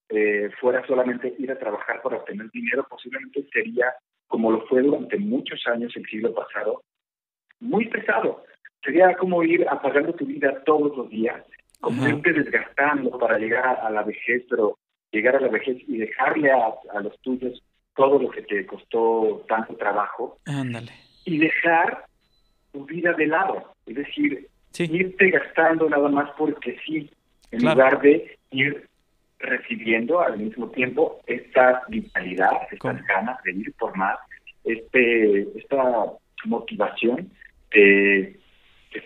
fuera 0.60 0.86
solamente 0.86 1.34
ir 1.38 1.50
a 1.50 1.58
trabajar 1.58 2.02
para 2.02 2.18
obtener 2.18 2.50
dinero, 2.52 2.86
posiblemente 2.88 3.48
sería, 3.52 3.94
como 4.28 4.52
lo 4.52 4.64
fue 4.66 4.82
durante 4.82 5.16
muchos 5.18 5.66
años 5.66 5.92
el 5.96 6.06
siglo 6.06 6.32
pasado, 6.34 6.84
muy 7.58 7.88
pesado 7.88 8.44
sería 8.82 9.14
como 9.16 9.42
ir 9.42 9.66
apagando 9.68 10.12
tu 10.14 10.26
vida 10.26 10.62
todos 10.64 10.96
los 10.96 11.08
días, 11.10 11.42
como 11.80 12.06
irte 12.06 12.32
desgastando 12.32 13.18
para 13.18 13.38
llegar 13.38 13.80
a, 13.82 13.90
la 13.90 14.02
vejez, 14.02 14.44
pero 14.48 14.76
llegar 15.10 15.36
a 15.36 15.40
la 15.40 15.48
vejez 15.48 15.78
y 15.86 15.98
dejarle 15.98 16.50
a, 16.52 17.00
los 17.00 17.18
tuyos 17.20 17.62
todo 17.94 18.18
lo 18.18 18.30
que 18.30 18.42
te 18.42 18.66
costó 18.66 19.44
tanto 19.48 19.74
trabajo. 19.76 20.38
Ándale. 20.46 20.92
Y 21.24 21.38
dejar 21.38 22.04
tu 22.72 22.84
vida 22.86 23.12
de 23.14 23.26
lado, 23.26 23.74
es 23.86 23.96
decir, 23.96 24.48
irte 24.78 25.30
gastando 25.30 25.88
nada 25.88 26.08
más 26.08 26.30
porque 26.38 26.78
sí, 26.86 27.10
en 27.50 27.64
lugar 27.64 28.00
de 28.00 28.38
ir 28.52 28.88
recibiendo 29.40 30.20
al 30.20 30.38
mismo 30.38 30.68
tiempo 30.70 31.20
esta 31.26 31.82
vitalidad, 31.88 32.52
estas 32.70 33.04
ganas 33.06 33.42
de 33.42 33.52
ir 33.52 33.72
por 33.74 33.96
más, 33.96 34.18
este 34.64 35.42
esta 35.58 36.04
motivación 36.44 37.30
de 37.72 38.38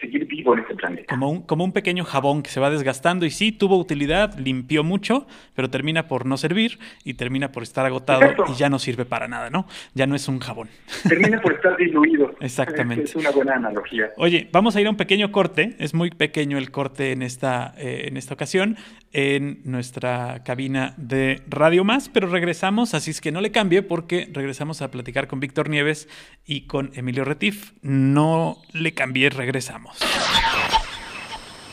seguir 0.00 0.26
vivo 0.26 0.54
en 0.54 0.60
este 0.60 0.74
planeta. 0.74 1.04
Como 1.08 1.30
un, 1.30 1.42
como 1.42 1.64
un 1.64 1.72
pequeño 1.72 2.04
jabón 2.04 2.42
que 2.42 2.50
se 2.50 2.60
va 2.60 2.70
desgastando 2.70 3.26
y 3.26 3.30
sí 3.30 3.52
tuvo 3.52 3.76
utilidad, 3.76 4.38
limpió 4.38 4.82
mucho, 4.82 5.26
pero 5.54 5.68
termina 5.68 6.08
por 6.08 6.24
no 6.26 6.36
servir 6.36 6.78
y 7.04 7.14
termina 7.14 7.52
por 7.52 7.62
estar 7.62 7.84
agotado 7.84 8.22
y 8.48 8.54
ya 8.54 8.70
no 8.70 8.78
sirve 8.78 9.04
para 9.04 9.28
nada, 9.28 9.50
¿no? 9.50 9.66
Ya 9.94 10.06
no 10.06 10.14
es 10.14 10.26
un 10.28 10.40
jabón. 10.40 10.68
Termina 11.06 11.40
por 11.40 11.52
estar 11.52 11.76
diluido. 11.76 12.34
Exactamente. 12.40 13.04
Es 13.04 13.16
una 13.16 13.30
buena 13.30 13.54
analogía. 13.54 14.10
Oye, 14.16 14.48
vamos 14.52 14.74
a 14.76 14.80
ir 14.80 14.86
a 14.86 14.90
un 14.90 14.96
pequeño 14.96 15.30
corte. 15.32 15.76
Es 15.78 15.92
muy 15.92 16.10
pequeño 16.10 16.56
el 16.56 16.70
corte 16.70 17.12
en 17.12 17.22
esta, 17.22 17.74
eh, 17.76 18.06
en 18.08 18.16
esta 18.16 18.34
ocasión 18.34 18.76
en 19.14 19.60
nuestra 19.64 20.42
cabina 20.44 20.92
de 20.96 21.40
Radio 21.46 21.84
Más, 21.84 22.08
pero 22.08 22.26
regresamos, 22.26 22.94
así 22.94 23.12
es 23.12 23.20
que 23.20 23.30
no 23.30 23.40
le 23.40 23.52
cambie 23.52 23.82
porque 23.82 24.28
regresamos 24.32 24.82
a 24.82 24.90
platicar 24.90 25.28
con 25.28 25.38
Víctor 25.38 25.70
Nieves 25.70 26.08
y 26.44 26.62
con 26.62 26.90
Emilio 26.94 27.24
Retif. 27.24 27.72
No 27.80 28.58
le 28.72 28.92
cambie, 28.92 29.30
regresamos. 29.74 29.96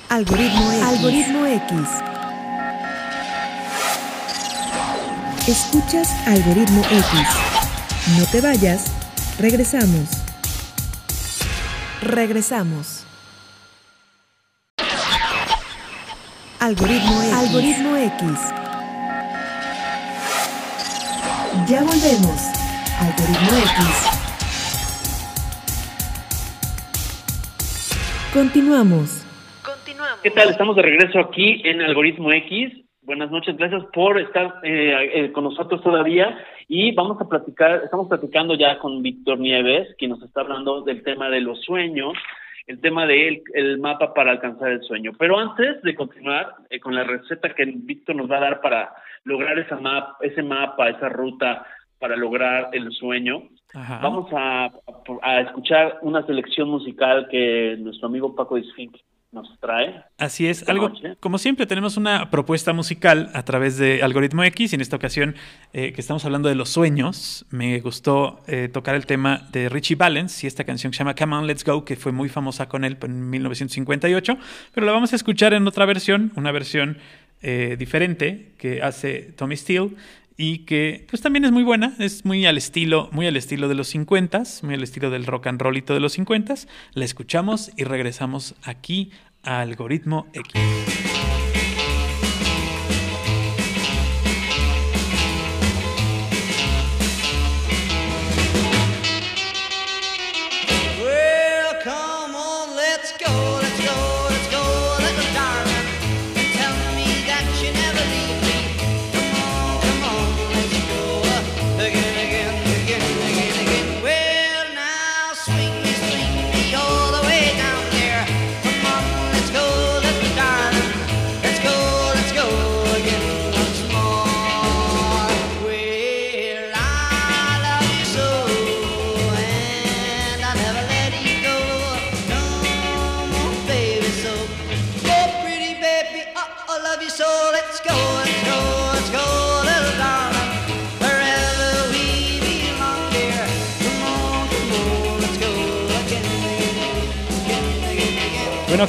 Algoritmo 0.09 0.71
X. 0.71 0.83
Algoritmo 0.83 1.45
X. 1.45 1.71
Escuchas 5.47 6.09
Algoritmo 6.27 6.81
X. 6.81 7.09
No 8.17 8.25
te 8.25 8.41
vayas. 8.41 8.85
Regresamos. 9.39 10.09
Regresamos. 12.01 13.03
Algoritmo 16.59 17.21
X. 17.21 17.33
Algoritmo 17.33 17.95
X. 17.95 18.21
Ya 21.67 21.83
volvemos. 21.83 22.41
Algoritmo 22.99 23.57
X. 23.57 24.20
Continuamos. 28.33 29.27
¿Qué 30.23 30.31
tal? 30.31 30.49
Estamos 30.49 30.77
de 30.77 30.83
regreso 30.83 31.19
aquí 31.19 31.61
en 31.65 31.81
Algoritmo 31.81 32.31
X. 32.31 32.71
Buenas 33.01 33.29
noches, 33.29 33.57
gracias 33.57 33.83
por 33.93 34.17
estar 34.17 34.53
eh, 34.63 35.09
eh, 35.13 35.31
con 35.33 35.43
nosotros 35.43 35.83
todavía 35.83 36.37
y 36.69 36.93
vamos 36.95 37.19
a 37.19 37.27
platicar, 37.27 37.81
estamos 37.83 38.07
platicando 38.07 38.55
ya 38.55 38.79
con 38.79 39.01
Víctor 39.01 39.37
Nieves, 39.37 39.89
quien 39.97 40.11
nos 40.11 40.23
está 40.23 40.41
hablando 40.41 40.81
del 40.83 41.03
tema 41.03 41.29
de 41.29 41.41
los 41.41 41.59
sueños, 41.61 42.13
el 42.67 42.79
tema 42.79 43.05
del 43.05 43.41
el 43.53 43.79
mapa 43.79 44.13
para 44.13 44.31
alcanzar 44.31 44.71
el 44.71 44.81
sueño. 44.83 45.11
Pero 45.19 45.37
antes 45.37 45.81
de 45.81 45.93
continuar 45.93 46.55
eh, 46.69 46.79
con 46.79 46.95
la 46.95 47.03
receta 47.03 47.53
que 47.53 47.65
Víctor 47.65 48.15
nos 48.15 48.31
va 48.31 48.37
a 48.37 48.41
dar 48.41 48.61
para 48.61 48.93
lograr 49.25 49.59
esa 49.59 49.75
map, 49.75 50.21
ese 50.21 50.41
mapa, 50.41 50.87
esa 50.87 51.09
ruta 51.09 51.65
para 52.01 52.17
lograr 52.17 52.71
el 52.73 52.91
sueño, 52.91 53.43
vamos 53.73 54.27
a, 54.33 54.71
a, 55.21 55.41
escuchar 55.41 55.99
una 56.01 56.25
selección 56.25 56.67
musical 56.67 57.27
que 57.29 57.77
nuestro 57.79 58.07
amigo 58.07 58.35
Paco 58.35 58.55
Disfink 58.55 58.97
nos 59.31 59.47
trae. 59.59 60.03
Así 60.17 60.47
es, 60.47 60.67
algo 60.67 60.91
como 61.19 61.37
siempre 61.37 61.65
tenemos 61.65 61.95
una 61.95 62.29
propuesta 62.31 62.73
musical 62.73 63.29
a 63.33 63.45
través 63.45 63.77
de 63.77 64.03
Algoritmo 64.03 64.43
X 64.43 64.73
y 64.73 64.75
en 64.75 64.81
esta 64.81 64.97
ocasión 64.97 65.35
eh, 65.71 65.93
que 65.93 66.01
estamos 66.01 66.25
hablando 66.25 66.49
de 66.49 66.55
los 66.55 66.69
sueños, 66.69 67.45
me 67.49 67.79
gustó 67.79 68.39
eh, 68.47 68.67
tocar 68.67 68.95
el 68.95 69.05
tema 69.05 69.47
de 69.51 69.69
Richie 69.69 69.95
Valens 69.95 70.43
y 70.43 70.47
esta 70.47 70.65
canción 70.65 70.91
que 70.91 70.97
se 70.97 71.03
llama 71.03 71.15
Come 71.15 71.35
On 71.35 71.47
Let's 71.47 71.63
Go 71.63 71.85
que 71.85 71.95
fue 71.95 72.11
muy 72.11 72.27
famosa 72.27 72.67
con 72.67 72.83
él 72.83 72.97
en 73.03 73.29
1958, 73.29 74.37
pero 74.73 74.85
la 74.85 74.91
vamos 74.91 75.13
a 75.13 75.15
escuchar 75.15 75.53
en 75.53 75.65
otra 75.65 75.85
versión, 75.85 76.33
una 76.35 76.51
versión 76.51 76.97
eh, 77.43 77.75
diferente 77.79 78.51
que 78.59 78.83
hace 78.83 79.31
Tommy 79.35 79.57
Steele 79.57 79.91
y 80.41 80.59
que 80.65 81.05
pues 81.07 81.21
también 81.21 81.45
es 81.45 81.51
muy 81.51 81.61
buena, 81.61 81.93
es 81.99 82.25
muy 82.25 82.47
al 82.47 82.57
estilo, 82.57 83.09
muy 83.11 83.27
al 83.27 83.37
estilo 83.37 83.67
de 83.67 83.75
los 83.75 83.89
50 83.89 84.41
muy 84.63 84.73
al 84.73 84.81
estilo 84.81 85.11
del 85.11 85.27
rock 85.27 85.45
and 85.45 85.61
de 85.61 85.99
los 85.99 86.13
50 86.13 86.55
La 86.93 87.05
escuchamos 87.05 87.71
y 87.77 87.83
regresamos 87.83 88.55
aquí 88.63 89.11
a 89.43 89.61
Algoritmo 89.61 90.25
X. 90.33 90.90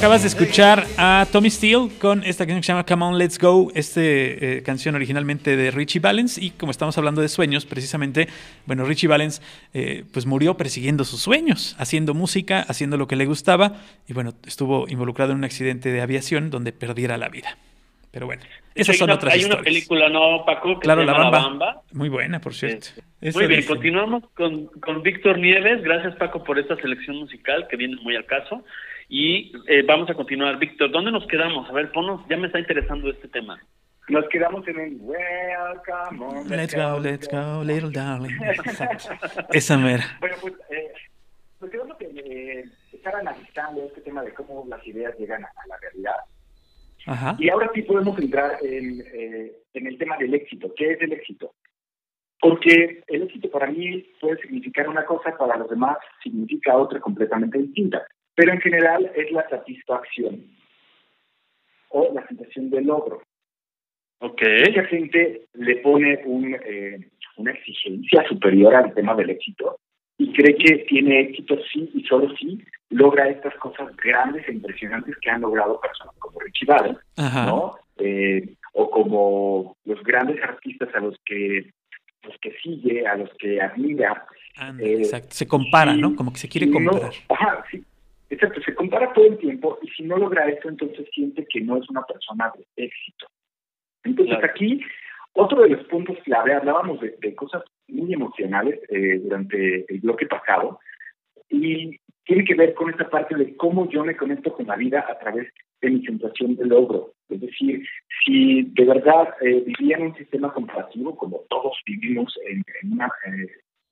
acabas 0.03 0.23
de 0.23 0.27
escuchar 0.27 0.83
a 0.97 1.25
Tommy 1.31 1.49
Steele 1.49 1.87
con 1.97 2.25
esta 2.25 2.45
canción 2.45 2.59
que 2.59 2.65
se 2.65 2.73
llama 2.73 2.85
Come 2.85 3.05
On 3.05 3.17
Let's 3.17 3.39
Go, 3.39 3.71
esta 3.73 4.01
eh, 4.03 4.61
canción 4.65 4.95
originalmente 4.95 5.55
de 5.55 5.71
Richie 5.71 6.01
Valens 6.01 6.37
y 6.37 6.49
como 6.49 6.71
estamos 6.71 6.97
hablando 6.97 7.21
de 7.21 7.29
sueños, 7.29 7.65
precisamente, 7.65 8.27
bueno, 8.65 8.83
Richie 8.83 9.07
Valens 9.07 9.41
eh, 9.73 10.03
pues 10.11 10.25
murió 10.25 10.57
persiguiendo 10.57 11.05
sus 11.05 11.21
sueños, 11.21 11.77
haciendo 11.79 12.13
música, 12.13 12.65
haciendo 12.67 12.97
lo 12.97 13.07
que 13.07 13.15
le 13.15 13.25
gustaba 13.25 13.77
y 14.05 14.11
bueno, 14.11 14.33
estuvo 14.45 14.89
involucrado 14.89 15.31
en 15.31 15.37
un 15.37 15.45
accidente 15.45 15.93
de 15.93 16.01
aviación 16.01 16.49
donde 16.49 16.73
perdiera 16.73 17.17
la 17.17 17.29
vida. 17.29 17.57
Pero 18.11 18.25
bueno, 18.25 18.43
esas 18.75 18.97
son 18.97 19.09
otras 19.09 19.33
historias. 19.33 19.51
Hay 19.51 19.55
una 19.55 19.63
película, 19.63 20.09
¿no, 20.09 20.43
Paco? 20.45 20.79
claro, 20.79 21.05
la 21.05 21.13
Bamba. 21.13 21.81
Muy 21.93 22.09
buena, 22.09 22.41
por 22.41 22.53
cierto. 22.53 22.87
Muy 23.21 23.47
bien, 23.47 23.63
continuamos 23.63 24.23
con, 24.35 24.65
con 24.81 25.01
Víctor 25.01 25.39
Nieves. 25.39 25.81
Gracias, 25.81 26.13
Paco, 26.17 26.43
por 26.43 26.59
esta 26.59 26.75
selección 26.75 27.15
musical 27.15 27.67
que 27.69 27.77
viene 27.77 27.95
muy 28.03 28.17
al 28.17 28.25
caso. 28.25 28.65
Y 29.15 29.51
eh, 29.67 29.83
vamos 29.83 30.09
a 30.09 30.15
continuar. 30.15 30.57
Víctor, 30.57 30.89
¿dónde 30.89 31.11
nos 31.11 31.27
quedamos? 31.27 31.69
A 31.69 31.73
ver, 31.73 31.91
ponos, 31.91 32.27
ya 32.27 32.35
me 32.35 32.47
está 32.47 32.57
interesando 32.57 33.11
este 33.11 33.27
tema. 33.27 33.61
Nos 34.09 34.27
quedamos 34.29 34.67
en 34.67 34.79
el 34.79 34.97
Welcome 35.01 36.49
Let's, 36.49 36.73
go, 36.75 36.99
let's 36.99 37.27
go, 37.27 37.63
little 37.63 37.91
darling. 37.91 38.35
Esa 39.53 39.77
mera. 39.77 40.03
Bueno, 40.19 40.35
pues 40.41 40.55
eh, 40.71 40.91
nos 41.61 41.69
quedamos 41.69 42.01
en 42.01 42.17
eh, 42.17 42.65
estar 42.91 43.15
analizando 43.15 43.83
este 43.83 44.01
tema 44.01 44.23
de 44.23 44.33
cómo 44.33 44.65
las 44.67 44.83
ideas 44.87 45.15
llegan 45.19 45.45
a, 45.45 45.67
la 45.67 45.77
realidad. 45.77 46.15
Ajá. 47.05 47.35
Y 47.37 47.49
ahora 47.49 47.69
sí 47.75 47.83
podemos 47.83 48.17
entrar 48.17 48.57
en, 48.63 48.99
eh, 49.13 49.51
en 49.75 49.85
el 49.85 49.97
tema 49.99 50.17
del 50.17 50.33
éxito. 50.33 50.73
¿Qué 50.75 50.93
es 50.93 51.01
el 51.01 51.13
éxito? 51.13 51.53
Porque 52.41 53.03
el 53.05 53.21
éxito 53.21 53.47
para 53.51 53.67
mí 53.67 54.09
puede 54.19 54.41
significar 54.41 54.89
una 54.89 55.05
cosa, 55.05 55.37
para 55.37 55.55
los 55.55 55.69
demás 55.69 55.97
significa 56.23 56.75
otra 56.75 56.99
completamente 56.99 57.59
distinta. 57.59 58.07
Pero 58.35 58.53
en 58.53 58.61
general 58.61 59.11
es 59.15 59.31
la 59.31 59.47
satisfacción 59.49 60.45
o 61.89 62.11
la 62.13 62.25
sensación 62.27 62.69
de 62.69 62.81
logro. 62.81 63.21
Okay. 64.19 64.63
Mucha 64.67 64.85
gente 64.85 65.41
le 65.53 65.75
pone 65.77 66.21
un, 66.25 66.55
eh, 66.55 67.09
una 67.37 67.51
exigencia 67.51 68.25
superior 68.27 68.73
al 68.73 68.93
tema 68.93 69.15
del 69.15 69.31
éxito 69.31 69.77
y 70.17 70.31
cree 70.33 70.55
que 70.55 70.85
tiene 70.87 71.21
éxito 71.21 71.57
sí 71.71 71.89
y 71.93 72.03
solo 72.03 72.33
sí 72.37 72.63
logra 72.89 73.29
estas 73.29 73.53
cosas 73.55 73.95
grandes 73.97 74.47
e 74.47 74.53
impresionantes 74.53 75.15
que 75.17 75.29
han 75.29 75.41
logrado 75.41 75.79
personas 75.81 76.15
como 76.19 76.39
Richie 76.39 76.65
Valens, 76.67 76.99
¿no? 77.17 77.75
Eh, 77.97 78.55
o 78.73 78.89
como 78.89 79.75
los 79.85 80.01
grandes 80.03 80.41
artistas 80.41 80.89
a 80.95 80.99
los 80.99 81.15
que 81.25 81.71
los 82.23 82.37
que 82.39 82.53
sigue, 82.63 83.05
a 83.05 83.17
los 83.17 83.29
que 83.37 83.61
admira. 83.61 84.25
Eh, 84.79 84.99
exacto. 84.99 85.29
Se 85.31 85.47
compara, 85.47 85.93
¿no? 85.93 86.15
Como 86.15 86.31
que 86.31 86.39
se 86.39 86.47
quiere 86.47 86.71
comparar. 86.71 87.11
ajá, 87.29 87.65
sí. 87.69 87.83
Exacto, 88.33 88.61
se 88.61 88.73
compara 88.73 89.13
todo 89.13 89.27
el 89.27 89.37
tiempo 89.37 89.77
y 89.83 89.89
si 89.89 90.01
no 90.01 90.17
logra 90.17 90.49
esto, 90.49 90.67
entonces 90.67 91.07
siente 91.13 91.45
que 91.47 91.61
no 91.61 91.77
es 91.77 91.87
una 91.87 92.01
persona 92.01 92.51
de 92.55 92.83
éxito. 92.83 93.27
Entonces 94.03 94.39
aquí, 94.43 94.81
otro 95.33 95.61
de 95.61 95.69
los 95.69 95.85
puntos 95.85 96.17
clave, 96.23 96.55
hablábamos 96.55 96.99
de, 96.99 97.35
cosas 97.35 97.61
muy 97.87 98.11
emocionales 98.11 98.79
eh, 98.89 99.19
durante 99.19 99.85
el 99.87 99.99
bloque 99.99 100.25
pasado 100.25 100.79
y 101.47 101.99
tiene 102.25 102.43
que 102.43 102.55
ver 102.55 102.73
con 102.73 102.89
esta 102.89 103.07
parte 103.07 103.35
de 103.35 103.55
cómo 103.55 103.87
yo 103.87 104.03
me 104.03 104.17
conecto 104.17 104.51
con 104.51 104.65
la 104.65 104.77
vida 104.77 105.05
a 105.07 105.19
través 105.19 105.53
de 105.81 105.89
mi 105.91 106.03
sensación 106.03 106.55
de 106.55 106.65
logro. 106.65 107.13
Es 107.29 107.39
decir, 107.39 107.87
si 108.25 108.63
de 108.63 108.85
verdad 108.85 109.35
eh, 109.41 109.63
vivía 109.63 109.97
en 109.97 110.07
un 110.07 110.15
sistema 110.15 110.51
comparativo, 110.51 111.15
como 111.15 111.43
todos 111.49 111.77
vivimos 111.85 112.35
en, 112.47 112.63
una 112.91 113.11
eh, 113.27 113.47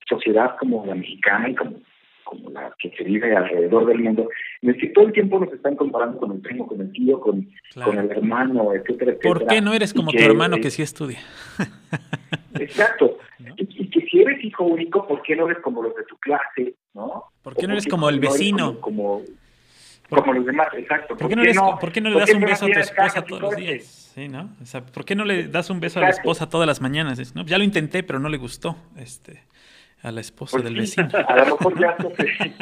sociedad 0.10 0.56
como 0.58 0.84
la 0.88 0.96
mexicana 0.96 1.48
y 1.48 1.54
como 1.54 1.80
como 2.32 2.50
la 2.50 2.74
que 2.80 2.90
se 2.92 3.04
vive 3.04 3.36
alrededor 3.36 3.86
del 3.88 4.00
mundo, 4.00 4.30
en 4.62 4.70
el 4.70 4.78
que 4.78 4.88
todo 4.88 5.08
el 5.08 5.12
tiempo 5.12 5.38
nos 5.38 5.52
están 5.52 5.76
comparando 5.76 6.18
con 6.18 6.32
el 6.32 6.40
primo, 6.40 6.66
con 6.66 6.80
el 6.80 6.90
tío, 6.94 7.20
con, 7.20 7.46
con 7.84 7.98
el 7.98 8.10
hermano, 8.10 8.74
etcétera, 8.74 9.12
etcétera. 9.12 9.34
¿Por 9.34 9.48
qué 9.48 9.60
no 9.60 9.74
eres 9.74 9.94
como 9.94 10.12
tu 10.12 10.24
hermano 10.24 10.56
que 10.62 10.72
sí 10.72 10.82
estudia? 10.82 11.20
Exacto. 12.58 13.18
Y, 13.58 13.90
que 13.90 14.02
si 14.08 14.22
eres 14.22 14.42
hijo 14.46 14.64
único, 14.64 15.06
¿por 15.06 15.22
qué 15.24 15.36
no 15.36 15.50
eres 15.50 15.62
como 15.62 15.84
los 15.84 15.94
de 15.94 16.04
tu 16.04 16.16
clase? 16.20 16.76
¿no? 16.94 17.26
¿Por 17.42 17.54
qué 17.58 17.68
no 17.68 17.74
eres 17.74 17.86
como 17.86 18.08
el 18.08 18.22
vecino? 18.22 18.80
como, 18.80 19.24
como, 20.10 20.34
los 20.34 20.46
demás, 20.46 20.70
exacto. 20.78 21.18
¿Por, 21.18 21.28
qué 21.28 21.36
no, 21.36 21.44
le 21.44 22.18
das 22.18 22.34
un 22.34 22.42
beso 22.42 22.66
a 22.66 22.70
tu 22.70 22.80
esposa 22.80 23.26
todos 23.26 23.42
los 23.42 23.56
días? 23.58 23.84
Sí, 24.16 24.30
¿no? 24.30 24.52
O 24.62 24.66
sea, 24.66 24.86
¿por 24.86 25.04
qué 25.04 25.16
no 25.16 25.26
le 25.26 25.50
das 25.50 25.70
un 25.70 25.82
beso 25.82 26.00
a 26.00 26.04
la 26.04 26.10
esposa 26.12 26.48
todas 26.48 26.66
las 26.66 26.80
mañanas? 26.80 27.36
¿no? 27.36 27.44
Ya 27.44 27.58
lo 27.58 27.66
intenté, 27.66 28.04
pero 28.04 28.20
no 28.20 28.30
le 28.30 28.38
gustó. 28.38 28.78
Este 28.96 29.51
a 30.04 30.12
la 30.12 30.22
esposa 30.22 30.58
pues 30.58 30.64
del 30.64 30.76
vecino. 30.76 31.10
A 31.28 31.36
lo 31.38 31.46
mejor 31.46 31.80
ya 31.80 31.96
se, 31.98 32.54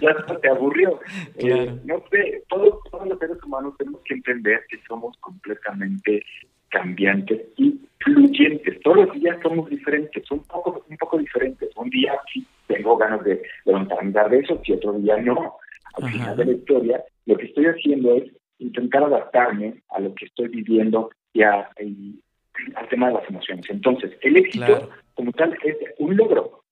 ya 0.00 0.38
te 0.40 0.48
aburrió. 0.48 1.00
Eh, 1.36 1.78
no 1.84 2.02
sé, 2.10 2.44
todos, 2.48 2.78
todos 2.90 3.08
los 3.08 3.18
seres 3.18 3.42
humanos 3.42 3.74
tenemos 3.78 4.00
que 4.04 4.14
entender 4.14 4.60
que 4.68 4.78
somos 4.86 5.16
completamente 5.18 6.24
cambiantes 6.68 7.42
y 7.56 7.80
fluyentes. 8.00 8.80
Todos 8.80 9.06
los 9.06 9.12
días 9.14 9.38
somos 9.42 9.68
diferentes, 9.70 10.30
un 10.30 10.42
poco, 10.44 10.84
un 10.88 10.96
poco 10.96 11.18
diferentes. 11.18 11.70
Un 11.76 11.90
día 11.90 12.12
sí 12.32 12.46
tengo 12.66 12.96
ganas 12.96 13.24
de 13.24 13.42
levantarme 13.64 14.12
de 14.12 14.38
eso, 14.38 14.60
y 14.64 14.72
otro 14.72 14.92
día 14.94 15.16
no. 15.18 15.56
Al 15.94 16.10
final 16.10 16.36
de 16.36 16.44
la 16.44 16.52
historia, 16.52 17.04
lo 17.24 17.36
que 17.38 17.46
estoy 17.46 17.66
haciendo 17.66 18.16
es 18.16 18.24
intentar 18.58 19.04
adaptarme 19.04 19.82
a 19.90 20.00
lo 20.00 20.14
que 20.14 20.26
estoy 20.26 20.48
viviendo 20.48 21.10
y, 21.32 21.42
a, 21.42 21.70
al 22.74 22.88
tema 22.90 23.08
de 23.08 23.14
las 23.14 23.30
emociones. 23.30 23.64
Entonces, 23.70 24.12
el 24.20 24.36
éxito 24.36 24.90
como 25.16 25.32
tal 25.32 25.58
es 25.64 25.76
un 25.98 26.16
logro. 26.16 26.62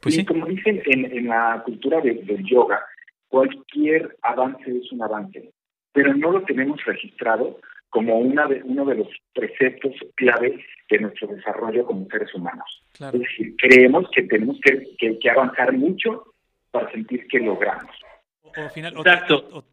Pues 0.00 0.18
y 0.18 0.26
como 0.26 0.44
dicen 0.46 0.82
en, 0.84 1.26
la 1.26 1.62
cultura 1.64 2.00
del 2.02 2.44
yoga, 2.44 2.84
cualquier 3.28 4.16
avance 4.22 4.70
es 4.70 4.92
un 4.92 5.02
avance, 5.02 5.50
pero 5.92 6.12
no 6.14 6.32
lo 6.32 6.42
tenemos 6.42 6.84
registrado 6.84 7.58
como 7.88 8.18
una 8.18 8.46
de, 8.46 8.62
uno 8.62 8.84
de 8.84 8.96
los 8.96 9.08
preceptos 9.32 9.94
clave 10.16 10.62
de 10.90 10.98
nuestro 10.98 11.28
desarrollo 11.28 11.86
como 11.86 12.06
seres 12.10 12.34
humanos. 12.34 12.82
Es 13.00 13.12
decir, 13.12 13.54
creemos 13.56 14.06
que 14.10 14.24
tenemos 14.24 14.58
que, 14.60 15.18
que, 15.18 15.30
avanzar 15.30 15.72
mucho 15.72 16.34
para 16.70 16.90
sentir 16.92 17.26
que 17.28 17.38
logramos. 17.38 17.90
O, 18.42 18.68
final, 18.68 18.94
Exacto 18.98 19.64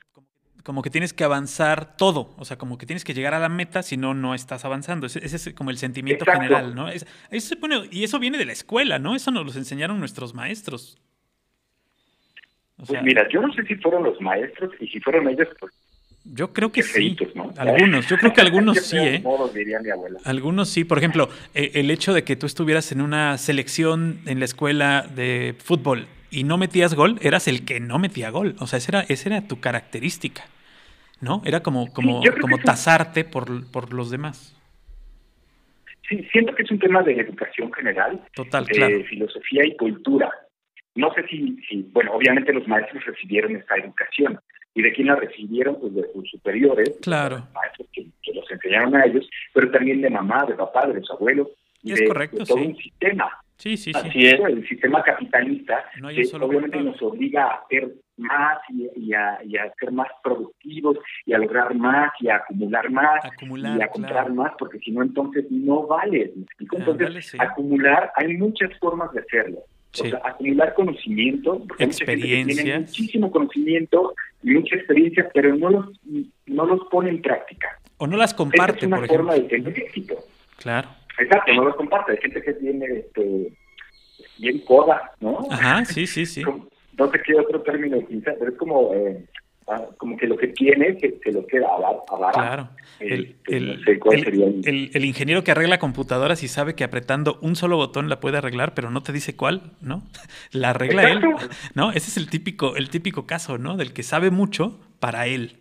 como 0.63 0.81
que 0.81 0.89
tienes 0.89 1.13
que 1.13 1.25
avanzar 1.25 1.97
todo, 1.97 2.33
o 2.37 2.45
sea, 2.45 2.57
como 2.57 2.77
que 2.77 2.85
tienes 2.85 3.03
que 3.03 3.13
llegar 3.13 3.33
a 3.33 3.39
la 3.39 3.49
meta, 3.49 3.83
si 3.83 3.97
no, 3.97 4.13
no 4.13 4.33
estás 4.33 4.63
avanzando. 4.63 5.05
Ese, 5.05 5.19
es 5.23 5.53
como 5.53 5.69
el 5.69 5.77
sentimiento 5.77 6.25
general, 6.25 6.73
¿no? 6.73 6.89
eso 6.89 7.05
se 7.29 7.55
pone, 7.57 7.81
y 7.91 8.03
eso 8.03 8.17
viene 8.17 8.37
de 8.37 8.45
la 8.45 8.53
escuela, 8.53 8.97
¿no? 8.97 9.13
Eso 9.15 9.29
nos 9.29 9.45
lo 9.45 9.59
enseñaron 9.59 9.99
nuestros 9.99 10.33
maestros. 10.33 10.97
pues 12.87 13.03
mira, 13.03 13.27
yo 13.29 13.41
no 13.41 13.53
sé 13.53 13.63
si 13.63 13.75
fueron 13.75 14.03
los 14.03 14.19
maestros 14.21 14.71
y 14.79 14.87
si 14.87 14.99
fueron 15.01 15.27
ellos, 15.27 15.49
pues. 15.59 15.73
Yo 16.25 16.53
creo 16.53 16.71
que 16.71 16.83
sí. 16.83 17.17
Algunos, 17.57 18.07
yo 18.07 18.17
creo 18.17 18.31
que 18.31 18.39
algunos 18.47 18.79
sí, 18.79 18.97
¿eh? 18.97 19.23
Algunos 20.23 20.69
sí. 20.69 20.85
Por 20.85 20.97
ejemplo, 20.97 21.27
eh, 21.53 21.71
el 21.73 21.91
hecho 21.91 22.13
de 22.13 22.23
que 22.23 22.37
tú 22.37 22.45
estuvieras 22.45 22.93
en 22.93 23.01
una 23.01 23.37
selección 23.37 24.21
en 24.25 24.39
la 24.39 24.45
escuela 24.45 25.05
de 25.13 25.53
fútbol 25.61 26.07
y 26.33 26.43
no 26.43 26.57
metías 26.57 26.95
gol, 26.95 27.17
eras 27.21 27.47
el 27.47 27.63
que 27.63 27.79
no 27.79 27.99
metía 27.99 28.29
gol. 28.29 28.55
O 28.59 28.67
sea, 28.67 28.77
esa 28.77 28.91
era, 28.91 29.01
esa 29.07 29.29
era 29.29 29.47
tu 29.47 29.59
característica. 29.59 30.43
¿no? 31.23 31.41
Era 31.45 31.61
como, 31.61 31.91
como, 31.93 32.21
como 32.41 32.57
tasarte 32.59 33.23
por, 33.23 33.45
por 33.71 33.93
los 33.93 34.11
demás. 34.11 34.55
Sí, 36.07 36.27
siento 36.31 36.53
que 36.53 36.63
es 36.63 36.71
un 36.71 36.79
tema 36.79 37.01
de 37.01 37.13
educación 37.13 37.71
general, 37.71 38.21
Total, 38.35 38.65
de 38.65 39.05
filosofía 39.05 39.65
y 39.65 39.75
cultura. 39.77 40.29
No 40.95 41.11
sé 41.13 41.25
si, 41.27 41.57
si, 41.67 41.89
bueno, 41.93 42.11
obviamente 42.11 42.51
los 42.53 42.67
maestros 42.67 43.03
recibieron 43.05 43.55
esta 43.55 43.75
educación. 43.77 44.39
¿Y 44.75 44.81
de 44.81 44.91
quién 44.91 45.07
la 45.07 45.15
recibieron? 45.15 45.79
Pues 45.79 45.93
de 45.95 46.03
sus 46.11 46.29
superiores, 46.29 46.97
claro. 47.01 47.37
los 47.37 47.53
maestros 47.53 47.87
que, 47.93 48.05
los 48.33 48.51
enseñaron 48.51 48.95
a 48.95 49.05
ellos, 49.05 49.29
pero 49.53 49.71
también 49.71 50.01
de 50.01 50.09
mamá, 50.09 50.45
de 50.45 50.55
papá, 50.55 50.87
de 50.87 50.95
los 50.95 51.09
abuelos. 51.11 51.47
Y 51.83 51.93
es 51.93 52.01
correcto, 52.07 52.43
todo 52.43 52.57
un 52.57 52.75
sistema. 52.75 53.42
Sí, 53.57 53.77
sí, 53.77 53.91
Así 53.93 54.25
es. 54.25 54.39
El 54.39 54.67
sistema 54.67 55.03
capitalista 55.03 55.85
que 55.95 56.37
obviamente 56.37 56.81
nos 56.81 57.01
obliga 57.01 57.45
a 57.45 57.55
hacer 57.55 57.93
más 58.17 58.59
y, 58.69 59.13
a, 59.13 59.39
ser 59.79 59.91
más 59.91 60.07
productivos 60.23 60.97
y 61.25 61.33
a 61.33 61.37
lograr 61.37 61.73
más 61.75 62.11
y 62.19 62.29
a 62.29 62.37
acumular 62.37 62.89
más 62.89 63.23
y 63.23 63.81
a 63.81 63.87
comprar 63.87 64.31
más, 64.33 64.53
porque 64.57 64.79
si 64.79 64.91
no, 64.91 65.01
entonces 65.03 65.45
no 65.49 65.87
vale. 65.87 66.33
Entonces, 66.59 67.35
acumular, 67.39 68.11
hay 68.15 68.35
muchas 68.37 68.77
formas 68.79 69.11
de 69.13 69.21
hacerlo. 69.21 69.59
acumular 70.23 70.73
conocimiento, 70.73 71.63
porque 71.67 71.85
experiencia. 71.85 72.79
muchísimo 72.79 73.31
conocimiento 73.31 74.13
y 74.43 74.51
mucha 74.51 74.75
experiencia, 74.75 75.29
pero 75.33 75.55
no 75.55 75.69
los, 75.69 75.85
no 76.47 76.65
los 76.65 76.81
pone 76.91 77.09
en 77.09 77.21
práctica. 77.21 77.79
O 77.97 78.07
no 78.07 78.17
las 78.17 78.33
comparte, 78.33 78.79
es 78.79 78.83
una 78.83 79.05
forma 79.05 79.35
de 79.35 79.41
tener 79.41 79.79
éxito. 79.79 80.15
Claro. 80.57 80.89
Exacto, 81.19 81.53
no 81.53 81.65
los 81.65 81.75
comparte. 81.75 82.13
Hay 82.13 82.17
gente 82.17 82.41
que 82.41 82.53
tiene 82.53 82.85
este, 82.85 83.53
bien 84.37 84.59
coda, 84.59 85.11
¿no? 85.19 85.39
Ajá, 85.49 85.85
sí, 85.85 86.07
sí, 86.07 86.25
sí 86.25 86.43
no 86.97 87.11
sé 87.11 87.21
qué 87.25 87.35
otro 87.35 87.61
término 87.61 87.97
utilizar, 87.97 88.35
pero 88.37 88.51
es 88.51 88.57
como, 88.57 88.93
eh, 88.93 89.25
ah, 89.67 89.81
como 89.97 90.17
que 90.17 90.27
lo 90.27 90.37
que 90.37 90.47
tiene 90.47 90.97
se, 90.99 91.31
lo 91.31 91.45
queda 91.47 91.67
a. 91.67 92.31
Claro. 92.31 92.69
El, 92.99 93.35
el, 93.47 94.91
el, 94.93 95.05
ingeniero 95.05 95.43
que 95.43 95.51
arregla 95.51 95.79
computadoras 95.79 96.43
y 96.43 96.47
sabe 96.47 96.75
que 96.75 96.83
apretando 96.83 97.39
un 97.41 97.55
solo 97.55 97.77
botón 97.77 98.09
la 98.09 98.19
puede 98.19 98.37
arreglar, 98.37 98.73
pero 98.73 98.89
no 98.89 99.01
te 99.01 99.11
dice 99.11 99.35
cuál, 99.35 99.71
¿no? 99.81 100.03
La 100.51 100.69
arregla 100.69 101.09
él, 101.09 101.21
¿no? 101.73 101.91
Ese 101.91 102.09
es 102.09 102.17
el 102.17 102.29
típico, 102.29 102.75
el 102.75 102.89
típico 102.89 103.25
caso, 103.25 103.57
¿no? 103.57 103.75
Del 103.75 103.93
que 103.93 104.03
sabe 104.03 104.29
mucho 104.29 104.79
para 104.99 105.27
él, 105.27 105.59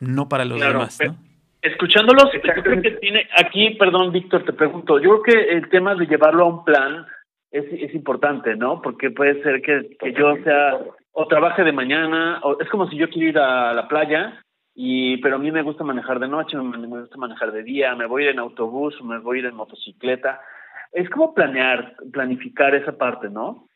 no 0.00 0.28
para 0.28 0.44
los 0.44 0.60
demás, 0.60 0.98
¿no? 1.04 1.16
Escuchándolos, 1.64 2.30
yo 2.30 2.62
creo 2.62 2.82
que 2.82 2.90
tiene, 2.90 3.26
aquí, 3.38 3.70
perdón, 3.78 4.12
Víctor, 4.12 4.44
te 4.44 4.52
pregunto, 4.52 4.98
yo 4.98 5.22
creo 5.22 5.22
que 5.22 5.52
el 5.54 5.70
tema 5.70 5.94
de 5.94 6.04
llevarlo 6.06 6.44
a 6.44 6.48
un 6.48 6.62
plan 6.62 7.06
es, 7.50 7.64
es 7.72 7.94
importante, 7.94 8.54
¿no? 8.54 8.82
Porque 8.82 9.10
puede 9.10 9.42
ser 9.42 9.62
que, 9.62 9.96
que 9.98 10.12
yo 10.12 10.36
sea 10.44 10.78
o 11.12 11.26
trabaje 11.26 11.64
de 11.64 11.72
mañana, 11.72 12.40
o 12.42 12.60
es 12.60 12.68
como 12.68 12.86
si 12.90 12.98
yo 12.98 13.08
quiero 13.08 13.28
ir 13.28 13.38
a 13.38 13.72
la 13.72 13.88
playa, 13.88 14.42
y 14.74 15.16
pero 15.22 15.36
a 15.36 15.38
mí 15.38 15.50
me 15.50 15.62
gusta 15.62 15.84
manejar 15.84 16.20
de 16.20 16.28
noche, 16.28 16.54
me, 16.58 16.76
me 16.76 17.00
gusta 17.00 17.16
manejar 17.16 17.50
de 17.50 17.62
día, 17.62 17.94
me 17.94 18.04
voy 18.04 18.24
a 18.24 18.26
ir 18.26 18.32
en 18.32 18.40
autobús, 18.40 19.02
me 19.02 19.18
voy 19.20 19.38
a 19.38 19.40
ir 19.40 19.46
en 19.46 19.54
motocicleta. 19.54 20.42
Es 20.92 21.08
como 21.08 21.32
planear, 21.32 21.94
planificar 22.12 22.74
esa 22.74 22.98
parte, 22.98 23.30
¿no? 23.30 23.68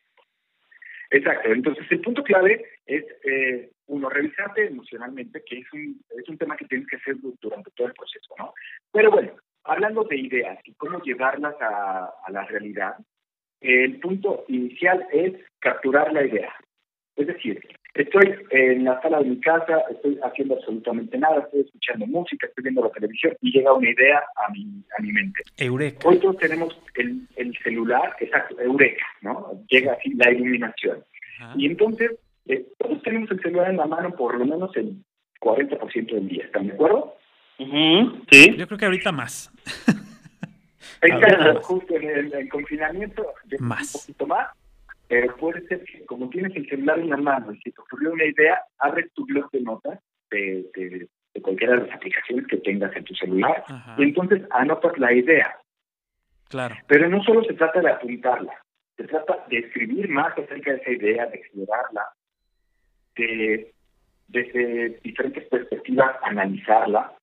Exacto. 1.08 1.48
Entonces, 1.48 1.86
el 1.90 2.02
punto 2.02 2.22
clave 2.22 2.62
es, 2.84 3.02
eh, 3.24 3.70
uno, 3.88 4.08
revisarte 4.08 4.66
emocionalmente, 4.66 5.42
que 5.44 5.58
es 5.58 5.72
un, 5.72 6.00
es 6.16 6.28
un 6.28 6.38
tema 6.38 6.56
que 6.56 6.66
tienes 6.66 6.86
que 6.86 6.96
hacer 6.96 7.16
durante 7.40 7.70
todo 7.72 7.88
el 7.88 7.94
proceso, 7.94 8.34
¿no? 8.38 8.54
Pero 8.92 9.10
bueno, 9.10 9.32
hablando 9.64 10.04
de 10.04 10.16
ideas 10.16 10.58
y 10.64 10.74
cómo 10.74 11.02
llevarlas 11.02 11.54
a, 11.60 12.10
a 12.24 12.30
la 12.30 12.44
realidad, 12.44 12.96
el 13.60 13.98
punto 14.00 14.44
inicial 14.48 15.06
es 15.12 15.34
capturar 15.58 16.12
la 16.12 16.24
idea. 16.24 16.52
Es 17.16 17.26
decir, 17.26 17.60
estoy 17.94 18.34
en 18.50 18.84
la 18.84 19.00
sala 19.02 19.18
de 19.18 19.30
mi 19.30 19.40
casa, 19.40 19.82
estoy 19.90 20.20
haciendo 20.22 20.54
absolutamente 20.54 21.18
nada, 21.18 21.40
estoy 21.40 21.62
escuchando 21.62 22.06
música, 22.06 22.46
estoy 22.46 22.62
viendo 22.62 22.84
la 22.84 22.90
televisión 22.90 23.34
y 23.40 23.50
llega 23.50 23.72
una 23.72 23.90
idea 23.90 24.22
a 24.36 24.52
mi, 24.52 24.84
a 24.96 25.02
mi 25.02 25.12
mente. 25.12 25.42
Eureka. 25.56 26.08
Hoy 26.08 26.18
todos 26.20 26.36
tenemos 26.38 26.80
el, 26.94 27.26
el 27.34 27.56
celular, 27.58 28.14
exacto, 28.20 28.60
eureka, 28.60 29.04
¿no? 29.22 29.64
Llega 29.68 29.94
así 29.94 30.14
la 30.14 30.30
iluminación. 30.30 31.04
Y 31.56 31.66
entonces, 31.66 32.12
eh, 32.48 32.66
todos 32.78 33.02
tenemos 33.02 33.30
el 33.30 33.40
celular 33.40 33.70
en 33.70 33.76
la 33.76 33.86
mano 33.86 34.14
por 34.14 34.36
lo 34.36 34.44
menos 34.44 34.74
el 34.76 35.04
40% 35.40 36.14
del 36.14 36.28
día, 36.28 36.44
¿están 36.44 36.66
de 36.66 36.72
acuerdo? 36.72 37.14
Sí. 37.58 38.56
Yo 38.56 38.66
creo 38.66 38.78
que 38.78 38.84
ahorita 38.84 39.12
más. 39.12 39.52
Exacto, 41.02 41.60
justo 41.62 41.94
en 41.94 42.32
el, 42.32 42.48
confinamiento, 42.48 43.24
más. 43.60 43.94
un 43.94 44.00
poquito 44.00 44.26
más, 44.26 44.48
pero 45.06 45.36
puede 45.36 45.66
ser 45.68 45.84
que 45.84 46.04
como 46.06 46.28
tienes 46.28 46.56
el 46.56 46.68
celular 46.68 46.98
en 46.98 47.10
la 47.10 47.16
mano 47.16 47.52
y 47.52 47.58
si 47.58 47.70
te 47.70 47.80
ocurrió 47.80 48.12
una 48.12 48.24
idea, 48.24 48.60
abres 48.78 49.12
tu 49.12 49.24
blog 49.26 49.48
de 49.52 49.60
notas 49.60 50.00
de, 50.30 50.66
de, 50.74 51.08
cualquiera 51.40 51.76
de 51.76 51.86
las 51.86 51.94
aplicaciones 51.94 52.46
que 52.48 52.56
tengas 52.56 52.94
en 52.96 53.04
tu 53.04 53.14
celular 53.14 53.64
y 53.96 54.02
entonces 54.02 54.42
anotas 54.50 54.98
la 54.98 55.12
idea. 55.12 55.56
Claro. 56.48 56.74
Pero 56.88 57.08
no 57.08 57.22
solo 57.22 57.44
se 57.44 57.54
trata 57.54 57.80
de 57.80 57.90
apuntarla, 57.90 58.54
se 58.96 59.04
trata 59.04 59.44
de 59.48 59.58
escribir 59.58 60.08
más 60.08 60.36
acerca 60.36 60.72
de 60.72 60.78
esa 60.78 60.90
idea, 60.90 61.26
de 61.26 61.36
explorarla, 61.36 62.08
de 63.18 63.72
desde 64.28 65.00
diferentes 65.02 65.48
perspectivas 65.48 66.16
analizarla 66.22 67.14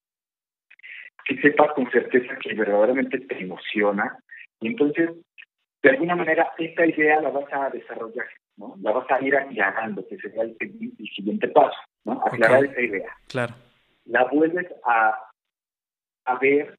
que 1.25 1.37
sepas 1.41 1.73
con 1.73 1.89
certeza 1.89 2.35
que 2.37 2.53
verdaderamente 2.53 3.19
te 3.19 3.39
emociona. 3.39 4.17
Y 4.59 4.67
entonces, 4.67 5.09
de 5.81 5.89
alguna 5.89 6.15
manera, 6.15 6.51
esta 6.57 6.85
idea 6.85 7.21
la 7.21 7.29
vas 7.29 7.51
a 7.51 7.69
desarrollar, 7.69 8.27
¿no? 8.57 8.75
La 8.81 8.91
vas 8.91 9.09
a 9.09 9.21
ir 9.23 9.35
aclarando, 9.35 10.05
que 10.07 10.17
sería 10.17 10.43
el, 10.43 10.55
siguiente 11.15 11.47
paso, 11.47 11.77
¿no? 12.03 12.21
Aclarar 12.25 12.65
esa 12.65 12.81
idea. 12.81 13.09
Claro. 13.27 13.55
La 14.05 14.25
vuelves 14.25 14.67
a, 14.85 15.15
a 16.25 16.39
ver 16.39 16.77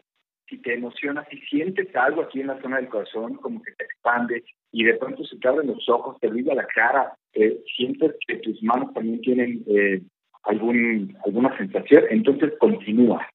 si 0.48 0.58
te 0.58 0.74
emocionas, 0.74 1.26
si 1.28 1.40
sientes 1.40 1.94
algo 1.96 2.22
aquí 2.22 2.40
en 2.40 2.46
la 2.48 2.60
zona 2.60 2.76
del 2.76 2.88
corazón, 2.88 3.34
como 3.36 3.60
que 3.62 3.72
te 3.72 3.84
expande 3.84 4.44
y 4.76 4.84
de 4.84 4.92
pronto 4.92 5.24
se 5.24 5.38
te 5.38 5.48
abren 5.48 5.68
los 5.68 5.88
ojos, 5.88 6.20
te 6.20 6.28
brilla 6.28 6.54
la 6.54 6.66
cara, 6.66 7.14
eh, 7.32 7.62
sientes 7.74 8.12
que 8.26 8.36
tus 8.36 8.62
manos 8.62 8.92
también 8.92 9.22
tienen 9.22 9.64
eh, 9.66 10.02
algún 10.42 11.16
alguna 11.24 11.56
sensación, 11.56 12.04
entonces 12.10 12.52
continúa. 12.58 13.26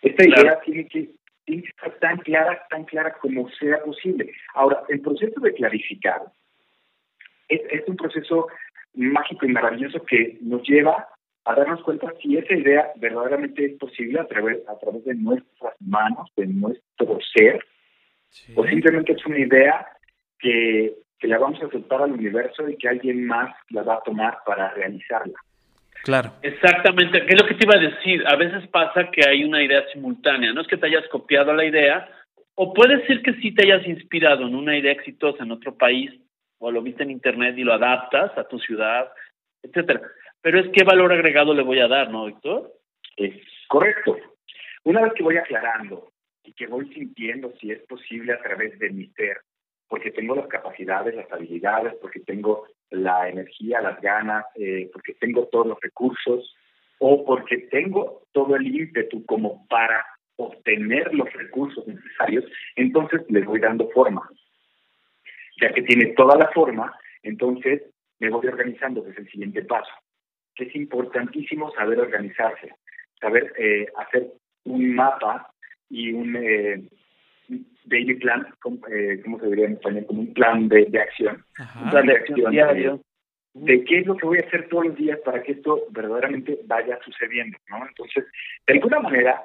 Esta 0.00 0.26
idea 0.26 0.60
tiene 0.64 0.86
que, 0.86 1.10
tiene 1.44 1.62
que 1.62 1.68
estar 1.68 1.92
tan 1.98 2.16
clara, 2.20 2.58
tan 2.70 2.84
clara 2.86 3.18
como 3.20 3.50
sea 3.50 3.84
posible. 3.84 4.32
Ahora, 4.54 4.82
el 4.88 5.02
proceso 5.02 5.38
de 5.42 5.52
clarificar 5.52 6.22
es, 7.50 7.60
es 7.70 7.86
un 7.86 7.96
proceso 7.96 8.46
mágico 8.94 9.44
y 9.44 9.52
maravilloso 9.52 10.02
que 10.06 10.38
nos 10.40 10.66
lleva 10.66 11.06
a 11.44 11.54
darnos 11.54 11.82
cuenta 11.82 12.14
si 12.22 12.38
esa 12.38 12.54
idea 12.54 12.92
verdaderamente 12.96 13.62
es 13.62 13.78
posible 13.78 14.20
a 14.20 14.26
través, 14.26 14.66
a 14.70 14.78
través 14.78 15.04
de 15.04 15.16
nuestras 15.16 15.74
manos, 15.80 16.30
de 16.34 16.46
nuestro 16.46 17.18
ser, 17.36 17.62
o 18.54 18.66
simplemente 18.66 19.12
es 19.12 19.26
una 19.26 19.38
idea 19.38 19.86
que, 20.38 20.94
que 21.18 21.28
la 21.28 21.38
vamos 21.38 21.62
a 21.62 21.70
soltar 21.70 22.02
al 22.02 22.12
universo 22.12 22.68
y 22.68 22.76
que 22.76 22.88
alguien 22.88 23.26
más 23.26 23.54
la 23.70 23.82
va 23.82 23.94
a 23.94 24.02
tomar 24.02 24.38
para 24.46 24.70
realizarla. 24.70 25.38
Claro. 26.04 26.32
Exactamente, 26.42 27.26
¿qué 27.26 27.34
es 27.34 27.42
lo 27.42 27.46
que 27.46 27.54
te 27.54 27.66
iba 27.66 27.76
a 27.76 27.90
decir? 27.90 28.24
A 28.26 28.36
veces 28.36 28.66
pasa 28.68 29.10
que 29.10 29.28
hay 29.28 29.44
una 29.44 29.62
idea 29.62 29.84
simultánea, 29.92 30.52
no 30.52 30.60
es 30.60 30.68
que 30.68 30.76
te 30.76 30.86
hayas 30.86 31.06
copiado 31.08 31.52
la 31.52 31.64
idea, 31.64 32.08
o 32.54 32.72
puede 32.72 33.06
ser 33.06 33.22
que 33.22 33.34
sí 33.34 33.52
te 33.52 33.64
hayas 33.64 33.86
inspirado 33.86 34.46
en 34.46 34.54
una 34.54 34.76
idea 34.76 34.92
exitosa 34.92 35.42
en 35.42 35.52
otro 35.52 35.76
país, 35.76 36.10
o 36.58 36.70
lo 36.70 36.82
viste 36.82 37.02
en 37.02 37.10
internet 37.10 37.56
y 37.56 37.64
lo 37.64 37.72
adaptas 37.72 38.36
a 38.36 38.48
tu 38.48 38.58
ciudad, 38.58 39.08
etcétera. 39.62 40.00
Pero 40.40 40.60
es 40.60 40.66
qué 40.72 40.84
valor 40.84 41.12
agregado 41.12 41.54
le 41.54 41.62
voy 41.62 41.80
a 41.80 41.88
dar, 41.88 42.10
¿no, 42.10 42.26
Víctor? 42.26 42.72
Es 43.16 43.34
correcto. 43.68 44.16
Una 44.84 45.02
vez 45.02 45.12
que 45.14 45.22
voy 45.22 45.36
aclarando 45.36 46.12
y 46.44 46.52
que 46.52 46.66
voy 46.66 46.92
sintiendo 46.94 47.52
si 47.60 47.70
es 47.70 47.80
posible 47.82 48.32
a 48.32 48.40
través 48.40 48.78
de 48.78 48.90
mi 48.90 49.06
ser, 49.08 49.38
porque 49.88 50.10
tengo 50.10 50.34
las 50.34 50.46
capacidades, 50.48 51.14
las 51.14 51.30
habilidades, 51.32 51.94
porque 52.00 52.20
tengo 52.20 52.66
la 52.90 53.28
energía, 53.28 53.80
las 53.80 54.00
ganas, 54.00 54.44
eh, 54.54 54.90
porque 54.92 55.14
tengo 55.14 55.46
todos 55.46 55.66
los 55.66 55.80
recursos 55.80 56.54
o 56.98 57.24
porque 57.24 57.58
tengo 57.70 58.22
todo 58.32 58.56
el 58.56 58.66
ímpetu 58.66 59.24
como 59.24 59.66
para 59.68 60.04
obtener 60.36 61.12
los 61.14 61.32
recursos 61.32 61.86
necesarios, 61.86 62.44
entonces 62.76 63.22
le 63.28 63.42
voy 63.42 63.60
dando 63.60 63.88
forma. 63.90 64.28
Ya 65.60 65.72
que 65.72 65.82
tiene 65.82 66.12
toda 66.14 66.36
la 66.36 66.48
forma, 66.50 66.94
entonces 67.22 67.82
me 68.20 68.30
voy 68.30 68.46
organizando, 68.46 69.02
que 69.02 69.10
es 69.10 69.18
el 69.18 69.28
siguiente 69.30 69.64
paso 69.64 69.90
es 70.64 70.74
importantísimo 70.74 71.72
saber 71.72 72.00
organizarse, 72.00 72.74
saber 73.20 73.52
eh, 73.58 73.86
hacer 73.96 74.28
un 74.64 74.94
mapa 74.94 75.50
y 75.88 76.12
un 76.12 76.36
eh, 76.36 76.82
daily 77.84 78.14
plan, 78.14 78.46
eh, 78.90 79.20
¿cómo 79.24 79.40
se 79.40 79.46
diría 79.46 79.66
en 79.66 79.72
español? 79.72 80.06
Como 80.06 80.20
un 80.20 80.34
plan 80.34 80.68
de, 80.68 80.88
acción, 81.00 81.44
un 81.82 81.90
plan 81.90 82.06
de 82.06 82.12
acción 82.12 82.50
diario 82.50 83.00
de 83.54 83.84
qué 83.84 83.98
es 84.00 84.06
lo 84.06 84.16
que 84.16 84.26
voy 84.26 84.38
a 84.38 84.46
hacer 84.46 84.68
todos 84.68 84.86
los 84.86 84.96
días 84.96 85.18
para 85.24 85.42
que 85.42 85.52
esto 85.52 85.84
verdaderamente 85.90 86.58
vaya 86.66 86.98
sucediendo, 87.04 87.58
¿no? 87.68 87.86
Entonces, 87.86 88.24
de 88.66 88.74
alguna 88.74 89.00
manera, 89.00 89.42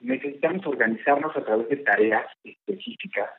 necesitamos 0.00 0.66
organizarnos 0.66 1.34
a 1.36 1.44
través 1.44 1.68
de 1.68 1.76
tareas 1.78 2.26
específicas, 2.44 3.30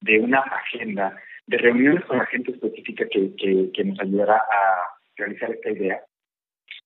de 0.00 0.18
una 0.20 0.40
agenda, 0.40 1.16
de 1.46 1.58
reuniones 1.58 2.04
con 2.06 2.18
la 2.18 2.26
gente 2.26 2.52
específica 2.52 3.06
que, 3.08 3.34
que 3.72 3.84
nos 3.84 4.00
ayudará 4.00 4.36
a 4.36 4.96
realizar 5.16 5.50
esta 5.50 5.70
idea 5.70 6.02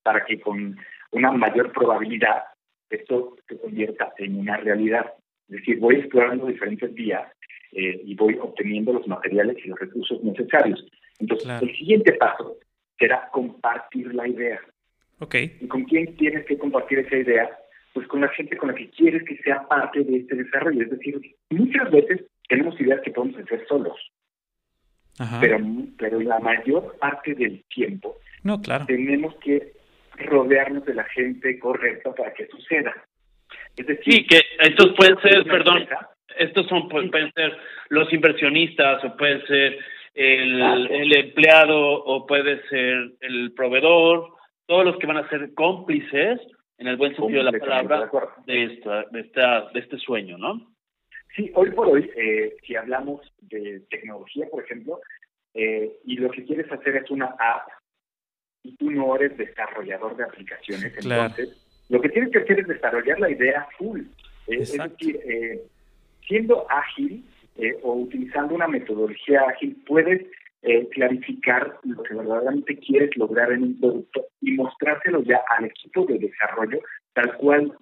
para 0.03 0.25
que 0.25 0.41
con 0.41 0.77
una 1.13 1.33
mayor 1.33 1.73
probabilidad 1.73 2.45
esto 2.89 3.37
se 3.49 3.59
convierta 3.59 4.13
en 4.19 4.39
una 4.39 4.57
realidad. 4.57 5.13
Es 5.51 5.59
decir, 5.59 5.79
voy 5.79 5.97
explorando 5.97 6.47
diferentes 6.47 6.93
vías 6.95 7.23
eh, 7.73 8.01
y 8.05 8.15
voy 8.15 8.39
obteniendo 8.41 8.93
los 8.93 9.07
materiales 9.07 9.57
y 9.65 9.69
los 9.69 9.79
recursos 9.79 10.23
necesarios. 10.23 10.85
Entonces, 11.19 11.49
el 11.61 11.77
siguiente 11.77 12.13
paso 12.13 12.57
será 12.99 13.29
compartir 13.33 14.15
la 14.15 14.29
idea. 14.29 14.61
Okay. 15.19 15.57
¿Y 15.61 15.67
con 15.67 15.85
quién 15.85 16.17
tienes 16.17 16.47
que 16.47 16.57
compartir 16.57 17.01
esa 17.01 17.17
idea? 17.17 17.51
Pues 17.93 18.07
con 18.07 18.21
la 18.21 18.29
gente 18.29 18.57
con 18.57 18.69
la 18.69 18.75
que 18.75 18.89
quieres 18.91 19.23
que 19.25 19.37
sea 19.39 19.67
parte 19.69 20.03
de 20.03 20.19
este 20.19 20.37
desarrollo. 20.37 20.83
Es 20.83 20.91
decir, 20.91 21.21
muchas 21.51 21.91
veces 21.91 22.25
tenemos 22.49 22.81
ideas 22.81 23.01
que 23.03 23.11
podemos 23.11 23.39
hacer 23.39 23.67
solos 23.69 23.97
pero, 25.41 25.59
pero 25.99 26.21
la 26.21 26.39
mayor 26.41 26.97
parte 26.99 27.35
del 27.35 27.65
tiempo 27.65 28.19
no, 28.43 28.61
claro. 28.61 28.87
tenemos 28.87 29.35
que 29.37 29.73
rodearnos 30.17 30.85
de 30.87 30.95
la 30.95 31.05
gente 31.05 31.59
correcta 31.59 32.15
para 32.15 32.33
que 32.33 32.47
suceda. 32.47 32.95
Es 33.77 33.87
decir, 33.87 34.15
sí, 34.15 34.27
que 34.27 34.41
estos 34.59 34.95
pueden 34.97 35.21
ser, 35.21 35.45
perdón, 35.45 35.87
estos 36.39 36.67
son 36.69 36.89
pueden 36.89 37.33
ser 37.33 37.57
los 37.89 38.13
inversionistas 38.13 39.05
o 39.05 39.17
puede 39.17 39.47
ser 39.47 39.79
el, 40.15 40.91
el 40.91 41.17
empleado 41.17 42.05
o 42.05 42.27
puede 42.27 42.67
ser 42.69 43.13
el 43.21 43.53
proveedor, 43.55 44.29
todos 44.67 44.85
los 44.85 44.97
que 44.99 45.07
van 45.07 45.19
a 45.19 45.29
ser 45.29 45.55
cómplices 45.55 46.41
en 46.79 46.87
el 46.87 46.97
buen 46.97 47.15
sentido 47.15 47.45
de 47.45 47.53
la 47.53 47.59
palabra 47.59 48.11
de 48.47 48.65
esta, 48.65 49.05
de 49.11 49.21
esta 49.21 49.71
de 49.73 49.81
este 49.81 49.99
sueño, 49.99 50.39
¿no? 50.39 50.73
Sí, 51.37 51.51
hoy 51.55 51.71
por 51.71 51.89
hoy, 51.89 52.11
eh, 52.17 52.57
si 52.67 52.75
hablamos 52.75 53.21
de 53.41 53.81
tecnología, 53.91 54.47
por 54.51 54.65
ejemplo, 54.65 55.01
eh, 55.55 55.93
y 56.05 56.17
lo 56.17 56.31
que 56.31 56.45
quieres 56.45 56.71
hacer 56.73 56.97
es 56.97 57.11
una 57.11 57.27
app 57.27 57.69
y 58.63 58.77
tú 58.77 58.91
no 58.91 59.15
eres 59.15 59.37
desarrollador 59.37 60.17
de 60.17 60.25
aplicaciones, 60.25 60.93
entonces 60.97 61.70
lo 61.91 62.01
que 62.01 62.09
tienes 62.09 62.31
que 62.31 62.39
hacer 62.39 62.61
es 62.61 62.69
desarrollar 62.69 63.21
la 63.21 63.31
idea 63.31 63.69
full. 63.77 64.01
Eh, 64.47 64.59
es 64.61 64.73
decir, 64.73 65.21
siendo 66.27 66.67
ágil 66.71 67.25
o 67.83 67.93
utilizando 67.95 68.55
una 68.55 68.67
metodología 68.67 69.43
ágil, 69.43 69.77
puedes 69.87 70.27
clarificar 70.93 71.79
lo 71.85 72.03
que 72.03 72.15
verdaderamente 72.15 72.79
quieres 72.79 73.15
lograr 73.17 73.53
en 73.53 73.63
un 73.63 73.81
producto 73.81 74.27
y 74.41 74.53
mostrárselo 74.53 75.23
ya 75.23 75.43
al 75.57 75.67
equipo 75.67 76.07
de 76.07 76.19
desarrollo 76.19 76.81
tal 77.13 77.37
cual 77.37 77.73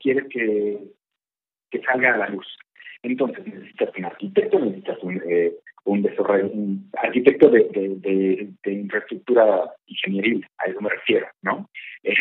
quieres 0.00 0.26
que, 0.30 0.78
que 1.70 1.82
salga 1.82 2.14
a 2.14 2.18
la 2.18 2.28
luz. 2.28 2.46
Entonces 3.02 3.46
necesitas 3.46 3.90
un 3.96 4.04
arquitecto, 4.04 4.58
necesitas 4.58 4.98
un, 5.02 5.22
eh, 5.28 5.52
un, 5.84 6.02
desarrollo, 6.02 6.50
un 6.50 6.90
arquitecto 6.96 7.48
de, 7.48 7.64
de, 7.70 8.48
de, 8.62 8.72
infraestructura 8.72 9.70
ingenieril, 9.86 10.46
a 10.58 10.70
eso 10.70 10.80
me 10.80 10.90
refiero, 10.90 11.26
¿no? 11.42 11.68
Eh, 12.02 12.14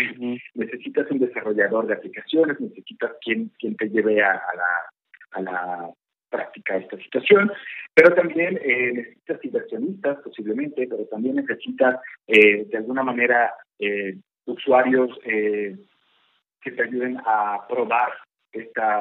necesitas 0.54 1.10
un 1.12 1.20
desarrollador 1.20 1.88
de 1.88 1.94
aplicaciones, 1.94 2.60
necesitas 2.60 3.12
quien, 3.22 3.52
quien 3.60 3.76
te 3.76 3.90
lleve 3.90 4.22
a, 4.22 4.34
la, 4.34 4.90
a 5.32 5.42
la 5.42 5.90
práctica 6.30 6.74
de 6.74 6.82
esta 6.82 6.98
situación, 6.98 7.52
pero 7.94 8.14
también 8.14 8.60
eh, 8.62 8.94
necesitas 8.94 9.46
inversionistas 9.46 10.18
posiblemente, 10.22 10.88
pero 10.88 11.06
también 11.06 11.36
necesitas 11.36 12.00
eh, 12.28 12.66
de 12.66 12.78
alguna 12.78 13.04
manera 13.04 13.54
eh, 13.80 14.18
usuarios 14.46 15.10
eh, 15.26 15.76
que 16.62 16.72
te 16.72 16.84
ayuden 16.84 17.18
a 17.26 17.66
probar 17.68 18.10
esta, 18.56 19.00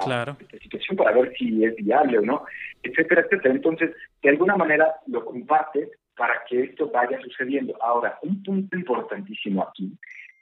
situación 0.63 0.97
para 0.97 1.13
ver 1.13 1.33
si 1.37 1.65
es 1.65 1.75
viable 1.77 2.19
o 2.19 2.23
no, 2.23 2.45
etcétera, 2.83 3.23
etcétera. 3.23 3.55
Entonces, 3.55 3.91
de 4.23 4.31
alguna 4.31 4.57
manera 4.57 4.95
lo 5.07 5.25
compartes 5.25 5.91
para 6.17 6.43
que 6.49 6.63
esto 6.63 6.91
vaya 6.91 7.21
sucediendo. 7.21 7.77
Ahora, 7.83 8.19
un 8.23 8.43
punto 8.43 8.77
importantísimo 8.77 9.63
aquí 9.63 9.93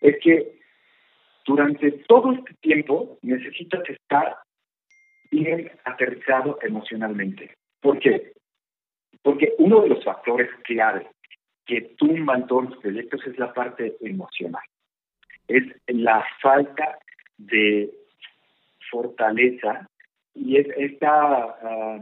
es 0.01 0.17
que 0.23 0.59
durante 1.45 1.93
todo 2.07 2.33
este 2.33 2.55
tiempo 2.61 3.19
necesitas 3.23 3.83
estar 3.89 4.37
bien 5.31 5.71
aterrizado 5.85 6.59
emocionalmente. 6.63 7.55
¿Por 7.81 7.99
qué? 7.99 8.33
Porque 9.23 9.55
uno 9.59 9.81
de 9.81 9.89
los 9.89 10.05
factores 10.05 10.51
clave 10.65 11.07
que 11.65 11.81
tumban 11.97 12.47
todos 12.47 12.71
los 12.71 12.79
proyectos 12.79 13.27
es 13.27 13.39
la 13.39 13.53
parte 13.53 13.97
emocional. 14.01 14.63
Es 15.49 15.65
la 15.87 16.25
falta 16.41 16.99
de 17.39 17.91
fortaleza 18.93 19.89
y 20.35 20.59
es 20.59 20.69
esta, 20.77 21.09
ah, 21.11 22.01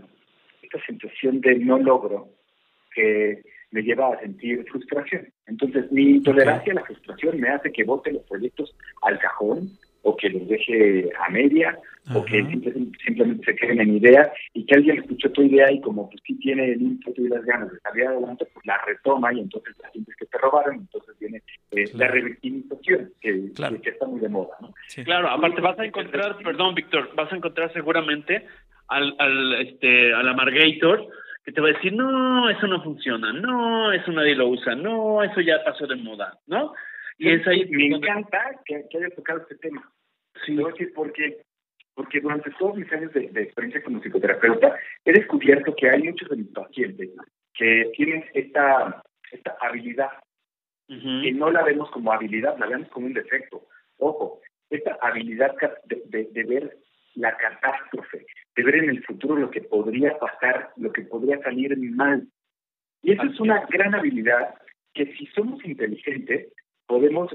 esta 0.60 0.84
sensación 0.84 1.40
de 1.40 1.56
no 1.60 1.78
logro 1.78 2.28
que 2.94 3.42
me 3.70 3.82
lleva 3.82 4.12
a 4.12 4.20
sentir 4.20 4.64
frustración. 4.70 5.32
Entonces, 5.46 5.90
mi 5.92 6.20
tolerancia 6.22 6.72
a 6.72 6.76
la 6.76 6.84
frustración 6.84 7.40
me 7.40 7.48
hace 7.48 7.70
que 7.70 7.84
vote 7.84 8.12
los 8.12 8.24
proyectos 8.24 8.76
al 9.02 9.18
cajón 9.20 9.70
o 10.02 10.16
que 10.16 10.28
los 10.28 10.48
deje 10.48 11.08
a 11.24 11.30
media 11.30 11.78
o 12.14 12.24
que 12.24 12.42
simplemente, 13.04 13.44
se 13.44 13.56
queden 13.56 13.80
en 13.80 13.96
idea 13.96 14.32
y 14.54 14.64
que 14.64 14.74
alguien 14.74 14.98
escuchó 14.98 15.30
tu 15.30 15.42
idea 15.42 15.70
y 15.70 15.80
como 15.80 16.08
pues 16.08 16.20
sí 16.26 16.34
tiene 16.38 16.72
el 16.72 16.82
ímpetu 16.82 17.24
y 17.24 17.28
las 17.28 17.44
ganas 17.44 17.70
de 17.70 17.78
salir 17.80 18.06
adelante, 18.06 18.46
pues 18.52 18.66
la 18.66 18.78
retoma 18.86 19.32
y 19.32 19.40
entonces 19.40 19.76
la 19.82 19.90
gente 19.90 20.12
que 20.18 20.26
te 20.26 20.38
robaron, 20.38 20.76
entonces 20.76 21.18
viene 21.18 21.42
eh, 21.72 21.84
la 21.94 22.08
revictimización 22.08 23.12
que, 23.20 23.52
que, 23.82 23.90
está 23.90 24.06
muy 24.06 24.20
de 24.20 24.28
moda. 24.28 24.56
¿no? 24.60 24.72
Claro, 25.04 25.28
aparte 25.28 25.60
vas 25.60 25.78
a 25.78 25.84
encontrar, 25.84 26.36
perdón 26.42 26.74
Víctor, 26.74 27.10
vas 27.14 27.32
a 27.32 27.36
encontrar 27.36 27.72
seguramente 27.72 28.46
al, 28.88 29.14
al, 29.18 29.54
este, 29.60 30.12
al 30.12 30.28
amargator 30.28 31.08
que 31.44 31.52
te 31.52 31.60
va 31.60 31.68
a 31.68 31.72
decir, 31.72 31.92
no, 31.92 32.50
eso 32.50 32.66
no 32.66 32.82
funciona, 32.82 33.32
no, 33.32 33.92
eso 33.92 34.12
nadie 34.12 34.34
lo 34.34 34.48
usa, 34.48 34.74
no, 34.74 35.22
eso 35.22 35.40
ya 35.40 35.62
pasó 35.64 35.86
de 35.86 35.96
moda, 35.96 36.38
¿no? 36.46 36.72
Y 37.18 37.30
es 37.30 37.46
ahí 37.46 37.66
me 37.70 37.86
encanta 37.86 38.38
que, 38.64 38.84
que 38.90 38.98
hayas 38.98 39.14
tocado 39.14 39.40
este 39.40 39.56
tema. 39.56 39.90
Sí. 40.46 40.56
decir 40.56 40.92
porque 40.94 41.42
porque 41.94 42.20
durante 42.20 42.50
todos 42.58 42.76
mis 42.76 42.90
años 42.92 43.12
de, 43.12 43.24
experiencia 43.24 43.82
como 43.82 44.00
psicoterapeuta 44.00 44.76
he 45.04 45.12
descubierto 45.12 45.74
que 45.74 45.90
hay 45.90 46.02
muchos 46.02 46.28
de 46.28 46.36
mis 46.36 46.48
pacientes 46.48 47.10
que 47.54 47.90
tienen 47.96 48.24
esta, 48.34 49.02
esta 49.30 49.56
habilidad, 49.60 50.10
y 50.88 51.30
no 51.32 51.52
la 51.52 51.62
vemos 51.62 51.88
como 51.92 52.12
habilidad, 52.12 52.58
la 52.58 52.66
vemos 52.66 52.88
como 52.88 53.06
un 53.06 53.14
defecto. 53.14 53.64
Ojo, 53.98 54.40
esta 54.70 54.98
habilidad 55.00 55.54
de, 55.84 56.24
de 56.32 56.42
ver 56.42 56.78
la 57.14 57.36
catástrofe, 57.36 58.26
de 58.56 58.62
ver 58.62 58.76
en 58.76 58.90
el 58.90 59.04
futuro 59.04 59.36
lo 59.36 59.50
que 59.50 59.60
podría 59.60 60.18
pasar, 60.18 60.70
lo 60.76 60.92
que 60.92 61.02
podría 61.02 61.40
salir 61.42 61.76
mal. 61.78 62.26
Y 63.02 63.12
esa 63.12 63.24
es 63.24 63.38
una 63.38 63.64
gran 63.66 63.94
habilidad 63.94 64.54
que 64.92 65.06
si 65.14 65.26
somos 65.26 65.64
inteligentes 65.64 66.52
podemos 66.86 67.34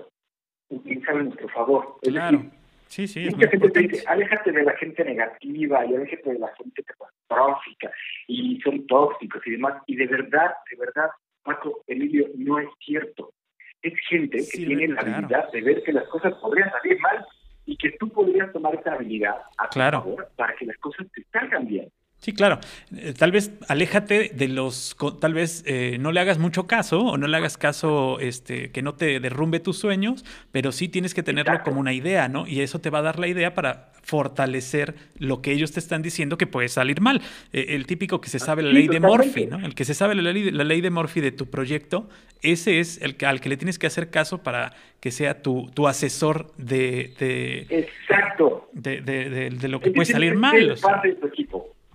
utilizar 0.69 1.15
a 1.15 1.23
nuestro 1.23 1.47
favor. 1.49 1.97
claro. 2.03 2.43
Sí, 2.87 3.07
sí. 3.07 3.29
Mucha 3.31 3.49
gente 3.49 3.69
te 3.69 3.79
dice, 3.81 4.03
aléjate 4.07 4.51
de 4.51 4.63
la 4.63 4.75
gente 4.77 5.03
negativa 5.03 5.85
y 5.85 5.95
aléjate 5.95 6.33
de 6.33 6.39
la 6.39 6.53
gente 6.55 6.83
catastrófica 6.83 7.91
y 8.27 8.59
son 8.61 8.85
tóxicos 8.87 9.41
y 9.45 9.51
demás. 9.51 9.81
Y 9.87 9.95
de 9.95 10.07
verdad, 10.07 10.53
de 10.69 10.77
verdad, 10.77 11.09
Marco, 11.45 11.83
Emilio, 11.87 12.27
no 12.35 12.59
es 12.59 12.69
cierto. 12.79 13.33
Es 13.81 13.93
gente 14.09 14.37
que 14.37 14.57
tiene 14.57 14.87
la 14.87 15.01
habilidad 15.01 15.51
de 15.51 15.61
ver 15.61 15.83
que 15.83 15.93
las 15.93 16.07
cosas 16.07 16.33
podrían 16.35 16.71
salir 16.71 16.99
mal 16.99 17.25
y 17.65 17.77
que 17.77 17.91
tú 17.99 18.09
podrías 18.09 18.51
tomar 18.51 18.75
esa 18.75 18.93
habilidad 18.93 19.35
a 19.57 19.67
claro. 19.69 19.99
favor 19.99 20.29
para 20.35 20.55
que 20.55 20.65
las 20.65 20.77
cosas 20.77 21.07
te 21.11 21.23
salgan 21.31 21.67
bien. 21.67 21.91
Sí, 22.25 22.33
claro. 22.33 22.59
Eh, 22.97 23.13
tal 23.15 23.31
vez 23.31 23.51
aléjate 23.67 24.31
de 24.33 24.47
los, 24.47 24.97
tal 25.21 25.35
vez 25.35 25.63
eh, 25.67 25.97
no 25.99 26.11
le 26.11 26.19
hagas 26.19 26.39
mucho 26.39 26.65
caso 26.65 27.01
o 27.01 27.17
no 27.19 27.27
le 27.27 27.37
hagas 27.37 27.55
caso, 27.55 28.19
este, 28.19 28.71
que 28.71 28.81
no 28.81 28.95
te 28.95 29.19
derrumbe 29.19 29.59
tus 29.59 29.77
sueños, 29.77 30.25
pero 30.51 30.71
sí 30.71 30.89
tienes 30.89 31.13
que 31.13 31.21
tenerlo 31.21 31.61
como 31.63 31.79
una 31.79 31.93
idea, 31.93 32.27
¿no? 32.27 32.47
Y 32.47 32.61
eso 32.61 32.81
te 32.81 32.89
va 32.89 32.97
a 32.97 33.01
dar 33.03 33.19
la 33.19 33.27
idea 33.27 33.53
para 33.53 33.91
fortalecer 34.01 34.95
lo 35.19 35.43
que 35.43 35.51
ellos 35.51 35.71
te 35.71 35.79
están 35.79 36.01
diciendo 36.01 36.35
que 36.39 36.47
puede 36.47 36.67
salir 36.67 36.99
mal. 36.99 37.21
Eh, 37.53 37.67
el 37.69 37.85
típico 37.85 38.21
que 38.21 38.29
se 38.29 38.39
sabe 38.39 38.63
la 38.63 38.71
ley 38.71 38.87
de 38.87 38.99
Morphy, 38.99 39.45
¿no? 39.45 39.63
El 39.63 39.75
que 39.75 39.85
se 39.85 39.93
sabe 39.93 40.15
la 40.15 40.33
ley, 40.33 40.49
la 40.49 40.63
ley 40.63 40.81
de 40.81 40.89
Morphy 40.89 41.21
de 41.21 41.31
tu 41.31 41.51
proyecto, 41.51 42.09
ese 42.41 42.79
es 42.79 43.01
el 43.01 43.17
que, 43.17 43.25
al 43.25 43.39
que 43.39 43.49
le 43.49 43.57
tienes 43.57 43.79
que 43.79 43.87
hacer 43.87 44.09
caso 44.09 44.43
para 44.43 44.73
que 44.99 45.11
sea 45.11 45.41
tu, 45.41 45.69
tu 45.73 45.87
asesor 45.87 46.51
de, 46.57 47.13
de 47.19 47.67
Exacto. 47.69 48.69
De, 48.73 49.01
de, 49.01 49.51
de, 49.51 49.67
lo 49.67 49.79
que 49.79 49.91
puede 49.91 50.11
salir 50.11 50.35
mal. 50.35 50.75
parte 50.81 51.09
de 51.09 51.15
tu. 51.15 51.29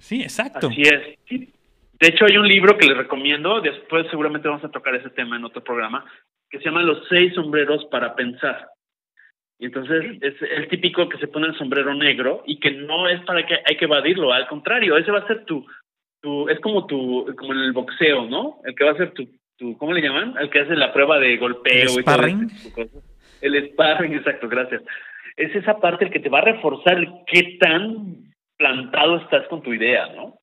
Sí, 0.01 0.23
exacto. 0.23 0.69
Así 0.69 0.83
es. 0.83 1.49
De 2.01 2.09
hecho, 2.09 2.25
hay 2.25 2.39
un 2.39 2.49
libro 2.49 2.79
que 2.79 2.87
les 2.87 2.97
recomiendo, 2.97 3.61
después 3.61 4.07
seguramente 4.11 4.49
vamos 4.49 4.65
a 4.65 4.71
tocar 4.71 4.95
ese 4.95 5.11
tema 5.11 5.37
en 5.37 5.45
otro 5.45 5.63
programa, 5.63 6.05
que 6.49 6.59
se 6.59 6.65
llama 6.65 6.83
Los 6.83 7.07
seis 7.09 7.35
sombreros 7.35 7.85
para 7.91 8.15
pensar. 8.15 8.69
Y 9.59 9.67
entonces 9.67 10.17
es 10.23 10.35
el 10.41 10.69
típico 10.69 11.07
que 11.11 11.19
se 11.19 11.29
pone 11.29 11.49
el 11.49 11.59
sombrero 11.59 11.95
negro 11.95 12.43
y 12.47 12.59
que 12.59 12.71
no 12.71 13.07
es 13.07 13.21
para 13.27 13.45
que 13.45 13.59
hay 13.67 13.77
que 13.77 13.85
evadirlo, 13.85 14.33
al 14.33 14.49
contrario, 14.49 14.97
ese 14.97 15.11
va 15.11 15.19
a 15.19 15.27
ser 15.27 15.45
tu, 15.45 15.67
tu 16.23 16.49
es 16.49 16.59
como 16.61 16.87
tu, 16.87 17.31
como 17.37 17.53
en 17.53 17.59
el 17.59 17.73
boxeo, 17.73 18.25
¿no? 18.25 18.57
El 18.65 18.75
que 18.75 18.85
va 18.85 18.93
a 18.93 18.97
ser 18.97 19.13
tu, 19.13 19.29
tu 19.59 19.77
¿cómo 19.77 19.93
le 19.93 20.01
llaman? 20.01 20.35
El 20.41 20.49
que 20.49 20.61
hace 20.61 20.75
la 20.75 20.95
prueba 20.95 21.19
de 21.19 21.37
golpeo. 21.37 21.83
¿El 21.83 21.89
sparring? 21.89 22.51
el 23.43 23.71
sparring, 23.73 24.15
exacto, 24.15 24.49
gracias. 24.49 24.83
Es 25.37 25.55
esa 25.55 25.79
parte 25.79 26.07
el 26.07 26.11
que 26.11 26.21
te 26.21 26.31
va 26.31 26.39
a 26.39 26.53
reforzar 26.53 26.97
qué 27.27 27.59
tan 27.61 28.30
plantado 28.61 29.17
estás 29.17 29.49
con 29.49 29.63
tu 29.63 29.73
idea, 29.73 30.07
¿no? 30.15 30.39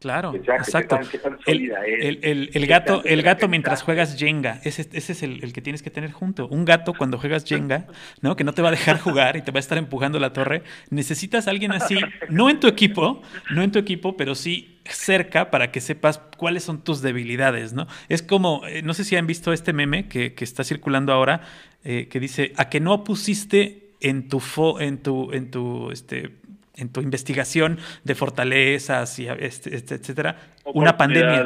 Claro, 0.00 0.34
exacto. 0.34 0.98
el, 1.46 2.50
el, 2.54 2.66
gato, 2.66 3.02
el 3.04 3.20
gato 3.20 3.48
mientras 3.48 3.82
juegas 3.82 4.16
Jenga, 4.18 4.58
ese, 4.64 4.88
ese 4.94 5.12
es 5.12 5.22
el, 5.22 5.52
que 5.52 5.60
tienes 5.60 5.82
que 5.82 5.90
tener 5.90 6.10
junto. 6.10 6.48
Un 6.48 6.64
gato 6.64 6.94
cuando 6.94 7.18
juegas 7.18 7.44
Jenga, 7.44 7.86
¿no? 8.22 8.34
Que 8.34 8.42
no 8.42 8.54
te 8.54 8.62
va 8.62 8.68
a 8.68 8.70
dejar 8.70 8.98
jugar 8.98 9.36
y 9.36 9.42
te 9.42 9.52
va 9.52 9.58
a 9.58 9.60
estar 9.60 9.76
empujando 9.76 10.18
la 10.18 10.32
torre. 10.32 10.62
Necesitas 10.88 11.46
a 11.46 11.50
alguien 11.50 11.72
así, 11.72 11.98
no 12.30 12.48
en 12.48 12.60
tu 12.60 12.66
equipo, 12.66 13.20
no 13.50 13.62
en 13.62 13.72
tu 13.72 13.78
equipo, 13.78 14.16
pero 14.16 14.34
sí 14.34 14.80
cerca 14.86 15.50
para 15.50 15.70
que 15.70 15.82
sepas 15.82 16.16
cuáles 16.38 16.64
son 16.64 16.82
tus 16.82 17.02
debilidades, 17.02 17.74
¿no? 17.74 17.86
Es 18.08 18.22
como, 18.22 18.66
eh, 18.66 18.80
no 18.80 18.94
sé 18.94 19.04
si 19.04 19.16
han 19.16 19.26
visto 19.26 19.52
este 19.52 19.74
meme 19.74 20.08
que, 20.08 20.32
que 20.32 20.44
está 20.44 20.64
circulando 20.64 21.12
ahora, 21.12 21.42
eh, 21.84 22.08
que 22.08 22.20
dice, 22.20 22.54
a 22.56 22.70
que 22.70 22.80
no 22.80 23.04
pusiste 23.04 23.90
en 24.00 24.28
tu, 24.30 24.40
fo, 24.40 24.80
en 24.80 25.02
tu, 25.02 25.30
en 25.32 25.50
tu, 25.50 25.90
este, 25.90 26.40
en 26.74 26.88
tu 26.88 27.00
investigación 27.00 27.78
de 28.04 28.14
fortalezas 28.14 29.18
y 29.18 29.28
este, 29.28 29.74
este, 29.74 29.96
etcétera, 29.96 30.36
una 30.64 30.96
pandemia. 30.96 31.44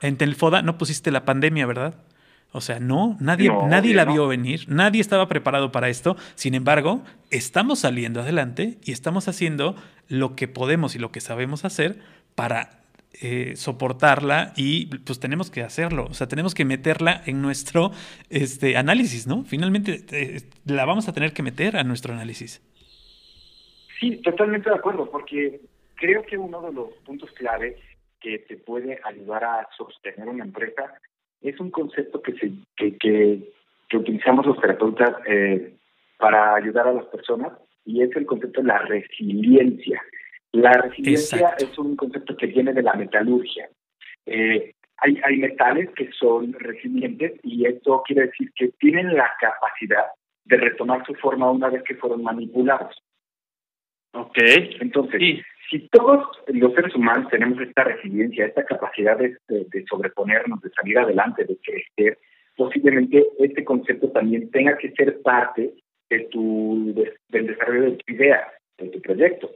En 0.00 0.16
el 0.20 0.34
FODA 0.34 0.62
no 0.62 0.78
pusiste 0.78 1.10
la 1.10 1.24
pandemia, 1.24 1.66
¿verdad? 1.66 1.94
O 2.52 2.60
sea, 2.60 2.80
no, 2.80 3.16
nadie, 3.18 3.50
nadie 3.68 3.94
la 3.94 4.04
vio 4.04 4.28
venir, 4.28 4.66
nadie 4.68 5.00
estaba 5.00 5.26
preparado 5.26 5.72
para 5.72 5.88
esto. 5.88 6.16
Sin 6.34 6.54
embargo, 6.54 7.02
estamos 7.30 7.78
saliendo 7.80 8.20
adelante 8.20 8.78
y 8.84 8.92
estamos 8.92 9.26
haciendo 9.26 9.74
lo 10.08 10.36
que 10.36 10.48
podemos 10.48 10.94
y 10.94 10.98
lo 10.98 11.10
que 11.10 11.22
sabemos 11.22 11.64
hacer 11.64 12.00
para 12.34 12.82
eh, 13.20 13.54
soportarla 13.56 14.52
y 14.56 14.86
pues 14.86 15.20
tenemos 15.20 15.50
que 15.50 15.62
hacerlo, 15.62 16.06
o 16.10 16.14
sea, 16.14 16.28
tenemos 16.28 16.54
que 16.54 16.64
meterla 16.64 17.22
en 17.26 17.40
nuestro 17.40 17.92
este, 18.30 18.76
análisis, 18.76 19.26
¿no? 19.26 19.44
Finalmente 19.44 20.04
eh, 20.10 20.42
la 20.64 20.84
vamos 20.86 21.08
a 21.08 21.12
tener 21.12 21.32
que 21.32 21.42
meter 21.42 21.76
a 21.76 21.84
nuestro 21.84 22.12
análisis. 22.14 22.62
Sí, 24.02 24.16
totalmente 24.16 24.68
de 24.68 24.74
acuerdo, 24.74 25.08
porque 25.08 25.60
creo 25.94 26.24
que 26.24 26.36
uno 26.36 26.60
de 26.60 26.72
los 26.72 26.92
puntos 27.04 27.30
clave 27.30 27.76
que 28.20 28.40
te 28.40 28.56
puede 28.56 28.98
ayudar 29.04 29.44
a 29.44 29.68
sostener 29.76 30.28
una 30.28 30.42
empresa 30.42 30.92
es 31.40 31.60
un 31.60 31.70
concepto 31.70 32.20
que, 32.20 32.32
se, 32.32 32.50
que, 32.76 32.98
que, 32.98 33.96
utilizamos 33.96 34.44
los 34.44 34.60
terapeutas 34.60 35.14
eh, 35.28 35.76
para 36.18 36.56
ayudar 36.56 36.88
a 36.88 36.94
las 36.94 37.04
personas 37.06 37.52
y 37.84 38.02
es 38.02 38.10
el 38.16 38.26
concepto 38.26 38.60
de 38.60 38.66
la 38.66 38.78
resiliencia. 38.78 40.02
La 40.50 40.72
resiliencia 40.72 41.54
es 41.58 41.78
un 41.78 41.94
concepto 41.94 42.36
que 42.36 42.46
viene 42.46 42.72
de 42.72 42.82
la 42.82 42.94
metalurgia. 42.94 43.68
Eh, 44.26 44.74
hay, 44.96 45.20
hay 45.22 45.36
metales 45.36 45.90
que 45.94 46.10
son 46.10 46.54
resilientes 46.54 47.38
y 47.44 47.66
esto 47.66 48.02
quiere 48.04 48.26
decir 48.26 48.50
que 48.56 48.68
tienen 48.80 49.14
la 49.14 49.30
capacidad 49.40 50.06
de 50.44 50.56
retomar 50.56 51.06
su 51.06 51.14
forma 51.14 51.52
una 51.52 51.68
vez 51.68 51.84
que 51.84 51.94
fueron 51.94 52.24
manipulados. 52.24 53.00
Ok. 54.12 54.38
Entonces, 54.80 55.42
si 55.70 55.88
todos 55.88 56.26
los 56.48 56.74
seres 56.74 56.94
humanos 56.94 57.30
tenemos 57.30 57.60
esta 57.60 57.84
resiliencia, 57.84 58.46
esta 58.46 58.64
capacidad 58.64 59.16
de, 59.16 59.36
sobreponernos, 59.88 60.60
de 60.60 60.70
salir 60.70 60.98
adelante, 60.98 61.44
de 61.44 61.56
crecer, 61.62 62.18
posiblemente 62.56 63.24
este 63.38 63.64
concepto 63.64 64.10
también 64.10 64.50
tenga 64.50 64.76
que 64.76 64.90
ser 64.92 65.22
parte 65.22 65.72
de 66.10 66.20
tu, 66.30 66.94
del 67.28 67.46
desarrollo 67.46 67.82
de 67.82 67.96
tu 67.96 68.12
idea, 68.12 68.52
de 68.78 68.88
tu 68.88 69.00
proyecto. 69.00 69.50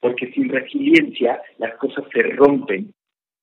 Porque 0.00 0.32
sin 0.32 0.48
resiliencia 0.48 1.42
las 1.58 1.74
cosas 1.76 2.04
se 2.12 2.22
rompen 2.22 2.94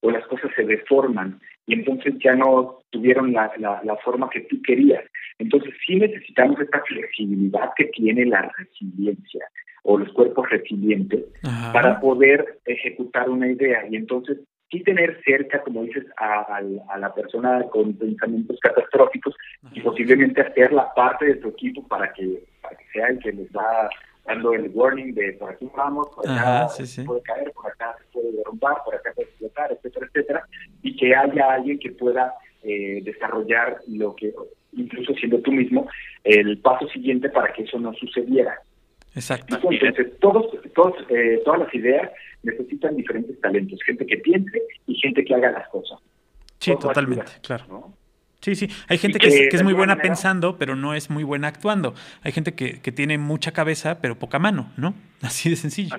o 0.06 0.12
las 0.12 0.26
cosas 0.28 0.51
se 0.56 0.64
deforman 0.64 1.39
y 1.66 1.74
entonces 1.74 2.14
ya 2.24 2.36
no 2.36 2.82
tuvieron 2.91 3.34
la, 3.34 3.51
la, 3.58 3.82
la 3.84 3.95
forma 3.97 4.30
que 4.30 4.41
tú 4.41 4.62
querías. 4.62 5.03
Entonces 5.39 5.74
sí 5.86 5.95
necesitamos 5.95 6.60
esta 6.60 6.82
flexibilidad 6.88 7.72
que 7.76 7.86
tiene 7.86 8.26
la 8.26 8.51
resiliencia 8.56 9.45
o 9.84 9.97
los 9.97 10.12
cuerpos 10.14 10.49
resilientes 10.49 11.26
para 11.72 11.99
poder 11.99 12.60
ejecutar 12.66 13.30
una 13.30 13.47
idea. 13.47 13.86
Y 13.89 13.95
entonces, 13.95 14.39
sí 14.72 14.82
tener 14.82 15.22
cerca, 15.24 15.62
como 15.62 15.84
dices, 15.84 16.06
a, 16.18 16.60
la 16.97 17.14
persona 17.14 17.64
con 17.72 17.93
pensamientos 17.93 18.58
catastróficos 18.62 19.36
y 19.74 19.82
posiblemente 19.82 20.41
hacer 20.41 20.74
la 20.74 20.91
parte 20.93 21.26
de 21.26 21.36
tu 21.36 21.49
equipo 21.49 21.88
para 21.88 22.12
que, 22.14 22.43
para 22.62 22.76
que 22.76 22.86
sea 22.93 23.08
el 23.08 23.20
que 23.20 23.32
les 23.32 23.47
va 23.51 23.89
dando 24.26 24.53
el 24.53 24.71
warning 24.73 25.13
de 25.13 25.34
por 25.34 25.51
aquí 25.51 25.69
vamos, 25.76 26.07
por 26.09 26.30
acá 26.30 26.67
se 26.69 27.03
puede 27.03 27.21
caer, 27.21 27.51
por 27.51 27.67
acá 27.67 27.95
se 27.99 28.11
puede 28.11 28.32
derrumbar, 28.32 28.78
por 28.84 28.95
acá 28.95 29.11
puede 29.15 29.30
explotar, 29.30 29.71
etcétera, 29.71 30.07
etcétera, 30.07 30.47
y 30.82 30.95
que 30.95 31.15
haya 31.15 31.53
alguien 31.53 31.80
que 31.80 31.91
pueda 31.91 32.34
eh, 32.63 33.01
desarrollar 33.03 33.80
lo 33.88 34.15
que, 34.15 34.34
incluso 34.73 35.13
siendo 35.13 35.39
tú 35.41 35.51
mismo, 35.51 35.88
el 36.23 36.57
paso 36.59 36.88
siguiente 36.89 37.30
para 37.30 37.53
que 37.53 37.63
eso 37.63 37.80
no 37.80 37.93
sucediera. 37.93 38.59
Exacto. 39.13 39.55
Entonces, 39.55 40.19
todos, 40.19 40.47
todos, 40.73 40.95
eh, 41.09 41.41
todas 41.45 41.61
las 41.61 41.73
ideas 41.73 42.11
necesitan 42.43 42.95
diferentes 42.95 43.39
talentos, 43.39 43.80
gente 43.86 44.05
que 44.05 44.17
piense 44.17 44.61
y 44.88 44.95
gente 44.95 45.23
que 45.23 45.34
haga 45.34 45.51
las 45.51 45.69
cosas. 45.69 45.99
Sí, 46.59 46.73
totalmente, 46.80 47.32
claro. 47.41 47.93
Sí, 48.46 48.54
sí. 48.54 48.68
Hay 48.88 49.00
gente 49.00 49.18
que, 49.18 49.48
es, 49.52 49.64
muy 49.64 49.74
buena 49.74 49.96
pensando, 49.96 50.60
pero 50.60 50.76
no 50.76 50.93
es 50.93 51.10
muy 51.10 51.24
buena 51.24 51.48
actuando. 51.48 51.96
Hay 52.22 52.32
gente 52.32 52.54
que, 52.54 52.80
que 52.80 52.91
tiene 52.91 53.18
mucha 53.18 53.54
cabeza, 53.54 54.00
pero 54.04 54.20
poca 54.20 54.38
mano, 54.38 54.72
¿no? 54.78 54.93
Así 55.24 55.50
de 55.50 55.56
sencillo. 55.56 55.96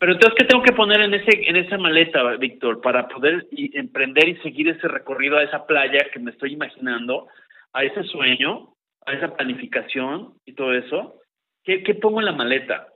Pero 0.00 0.12
entonces, 0.12 0.34
¿qué 0.36 0.44
tengo 0.46 0.64
que 0.64 0.72
poner 0.72 1.00
en 1.00 1.14
ese 1.14 1.48
en 1.48 1.54
esa 1.54 1.78
maleta, 1.78 2.24
Víctor, 2.38 2.80
para 2.80 3.06
poder 3.06 3.46
emprender 3.52 4.28
y 4.28 4.36
seguir 4.38 4.68
ese 4.68 4.88
recorrido 4.88 5.36
a 5.36 5.44
esa 5.44 5.64
playa 5.64 6.08
que 6.12 6.18
me 6.18 6.32
estoy 6.32 6.54
imaginando, 6.54 7.28
a 7.72 7.84
ese 7.84 8.02
sueño, 8.02 8.74
a 9.06 9.12
esa 9.12 9.36
planificación 9.36 10.34
y 10.44 10.54
todo 10.54 10.74
eso? 10.74 11.20
¿Qué, 11.62 11.94
pongo 12.02 12.18
en 12.18 12.26
la 12.26 12.32
maleta? 12.32 12.88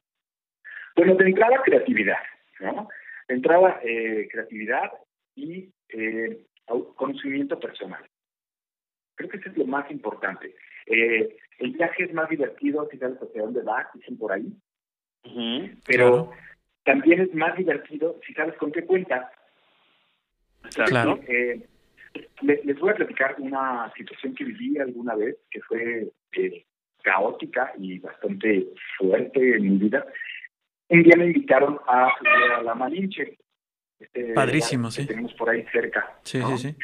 Bueno, 0.97 1.14
de 1.14 1.26
entrada 1.26 1.62
creatividad, 1.64 2.18
¿no? 2.59 2.88
De 3.28 3.34
entrada 3.36 3.78
eh, 3.84 4.26
creatividad 4.32 4.90
y 5.36 5.68
eh, 5.90 6.40
conocimiento 6.97 7.61
personal. 7.61 8.03
Creo 9.22 9.30
que 9.30 9.36
eso 9.38 9.50
es 9.50 9.56
lo 9.56 9.66
más 9.66 9.88
importante. 9.90 10.54
Eh, 10.86 11.36
el 11.58 11.72
viaje 11.72 12.04
es 12.04 12.12
más 12.12 12.28
divertido 12.28 12.88
si 12.90 12.98
sabes 12.98 13.18
hacia 13.18 13.42
dónde 13.42 13.62
vas, 13.62 13.86
dicen 13.94 14.18
por 14.18 14.32
ahí. 14.32 14.52
pero 15.86 16.32
también 16.84 17.20
es 17.20 17.34
más 17.34 17.56
divertido 17.56 18.18
si 18.26 18.34
sabes 18.34 18.56
con 18.56 18.72
qué 18.72 18.84
cuentas. 18.84 19.30
Claro. 20.86 21.20
Eh, 21.28 21.68
les, 22.40 22.78
voy 22.80 22.90
a 22.90 22.94
platicar 22.94 23.36
una 23.38 23.92
situación 23.96 24.34
que 24.34 24.44
viví 24.44 24.78
alguna 24.78 25.14
vez 25.14 25.36
que 25.50 25.60
fue 25.60 26.08
eh, 26.32 26.64
caótica 27.02 27.72
y 27.78 28.00
bastante 28.00 28.66
fuerte 28.98 29.56
en 29.56 29.62
mi 29.62 29.78
vida. 29.78 30.04
Un 30.88 31.04
día 31.04 31.14
me 31.16 31.26
invitaron 31.26 31.78
a, 31.86 32.08
a 32.56 32.62
la 32.62 32.74
Malinche. 32.74 33.38
Este, 34.00 34.32
Padrísimo, 34.32 34.90
sí. 34.90 35.06
tenemos 35.06 35.32
por 35.34 35.48
ahí 35.48 35.64
cerca. 35.70 36.18
Sí, 36.24 36.42
sí, 36.42 36.58
sí. 36.58 36.76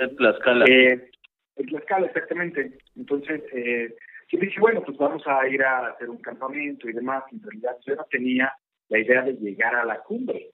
En 0.00 0.16
Tlaxcala. 0.16 0.64
Eh, 0.68 1.10
en 1.56 1.66
Tlaxcala, 1.66 2.06
exactamente. 2.06 2.78
Entonces, 2.96 3.42
eh, 3.52 3.94
yo 4.30 4.38
dije, 4.38 4.60
bueno, 4.60 4.82
pues 4.82 4.96
vamos 4.98 5.22
a 5.26 5.46
ir 5.48 5.62
a 5.62 5.88
hacer 5.88 6.10
un 6.10 6.18
campamento 6.18 6.88
y 6.88 6.92
demás. 6.92 7.24
En 7.32 7.42
realidad, 7.42 7.76
yo 7.86 7.94
no 7.94 8.04
tenía 8.10 8.52
la 8.88 8.98
idea 8.98 9.22
de 9.22 9.34
llegar 9.34 9.74
a 9.74 9.84
la 9.84 10.00
cumbre. 10.00 10.50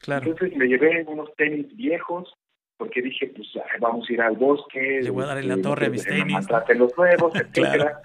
Claro. 0.00 0.26
Entonces 0.26 0.56
me 0.56 0.66
llevé 0.66 1.04
unos 1.06 1.34
tenis 1.36 1.74
viejos, 1.76 2.34
porque 2.80 3.02
dije, 3.02 3.30
pues 3.36 3.46
vamos 3.78 4.08
a 4.08 4.12
ir 4.12 4.22
al 4.22 4.38
bosque. 4.38 5.00
Le 5.02 5.10
voy 5.10 5.24
a 5.24 5.26
dar 5.26 5.38
en 5.38 5.48
la 5.48 5.60
torre 5.60 5.86
a 5.86 5.90
mis 5.90 6.02
tenis. 6.02 6.48
los 6.76 6.96
nuevos, 6.96 7.34
etcétera. 7.34 8.00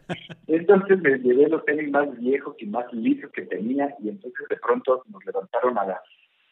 Entonces 0.47 0.99
me 0.99 1.17
llevé 1.17 1.47
los 1.47 1.63
tenis 1.63 1.89
más 1.91 2.19
viejos 2.19 2.57
y 2.59 2.65
más 2.65 2.91
lisos 2.91 3.31
que 3.31 3.43
tenía, 3.43 3.95
y 4.03 4.09
entonces 4.09 4.45
de 4.49 4.57
pronto 4.57 5.03
nos 5.09 5.23
levantaron 5.25 5.77
a 5.77 5.85
las 5.85 5.99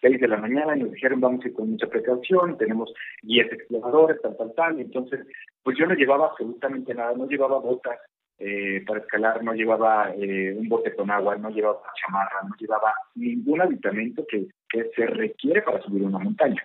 seis 0.04 0.20
de 0.20 0.28
la 0.28 0.38
mañana 0.38 0.76
y 0.76 0.82
nos 0.82 0.92
dijeron 0.92 1.22
vamos 1.22 1.44
a 1.44 1.48
ir 1.48 1.54
con 1.54 1.72
mucha 1.72 1.88
precaución, 1.88 2.58
tenemos 2.58 2.94
guías 3.22 3.52
exploradores, 3.52 4.22
tal, 4.22 4.36
tal, 4.38 4.54
tal. 4.54 4.80
Entonces, 4.80 5.26
pues 5.64 5.78
yo 5.78 5.88
no 5.88 5.96
llevaba 5.96 6.28
absolutamente 6.28 6.94
nada, 6.94 7.14
no 7.16 7.26
llevaba 7.26 7.58
botas 7.60 7.98
eh, 8.38 8.84
para 8.86 9.00
escalar, 9.00 9.44
no 9.44 9.54
llevaba 9.54 10.12
eh, 10.16 10.54
un 10.56 10.68
bote 10.68 10.94
con 10.94 11.10
agua, 11.10 11.38
no 11.38 11.50
llevaba 11.50 11.80
chamarra, 11.96 12.42
no 12.44 12.54
llevaba 12.60 12.94
ningún 13.16 13.62
aditamento 13.62 14.26
que, 14.30 14.48
que 14.70 14.92
se 14.96 15.06
requiere 15.06 15.62
para 15.62 15.82
subir 15.82 16.04
una 16.04 16.20
montaña. 16.20 16.62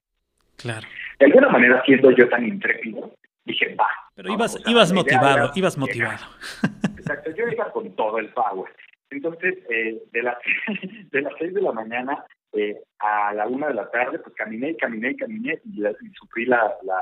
Claro. 0.57 0.86
De 1.20 1.26
alguna 1.26 1.49
manera, 1.51 1.80
siendo 1.86 2.11
yo 2.11 2.28
tan 2.28 2.45
intrépido, 2.45 3.14
dije, 3.45 3.76
va. 3.76 3.89
Pero 4.16 4.32
ibas, 4.32 4.59
ibas 4.66 4.93
motivado, 4.93 5.53
ibas 5.55 5.78
motivado. 5.78 6.26
Exacto, 6.99 7.30
yo 7.30 7.47
iba 7.47 7.70
con 7.70 7.95
todo 7.95 8.18
el 8.18 8.30
power. 8.30 8.68
Entonces, 9.11 9.59
eh, 9.70 10.03
de, 10.11 10.22
las, 10.22 10.36
de 11.12 11.22
las 11.22 11.32
seis 11.39 11.55
de 11.55 11.62
la 11.62 11.72
mañana 11.72 12.24
eh, 12.53 12.76
a 12.99 13.32
la 13.34 13.46
una 13.46 13.68
de 13.68 13.74
la 13.74 13.90
tarde, 13.90 14.18
pues 14.18 14.34
caminé 14.34 14.70
y 14.70 14.76
caminé 14.76 15.11
y 15.11 15.16
caminé 15.16 15.61
y, 15.64 15.82
sufrí 16.18 16.46
la, 16.46 16.74
la, 16.82 17.01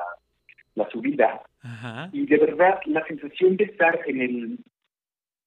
la 0.74 0.88
subida. 0.90 1.42
Y 2.12 2.26
de 2.26 2.36
verdad, 2.36 2.78
la 2.86 3.04
sensación 3.06 3.56
de 3.56 3.64
estar 3.64 4.00
en 4.06 4.20
el 4.20 4.58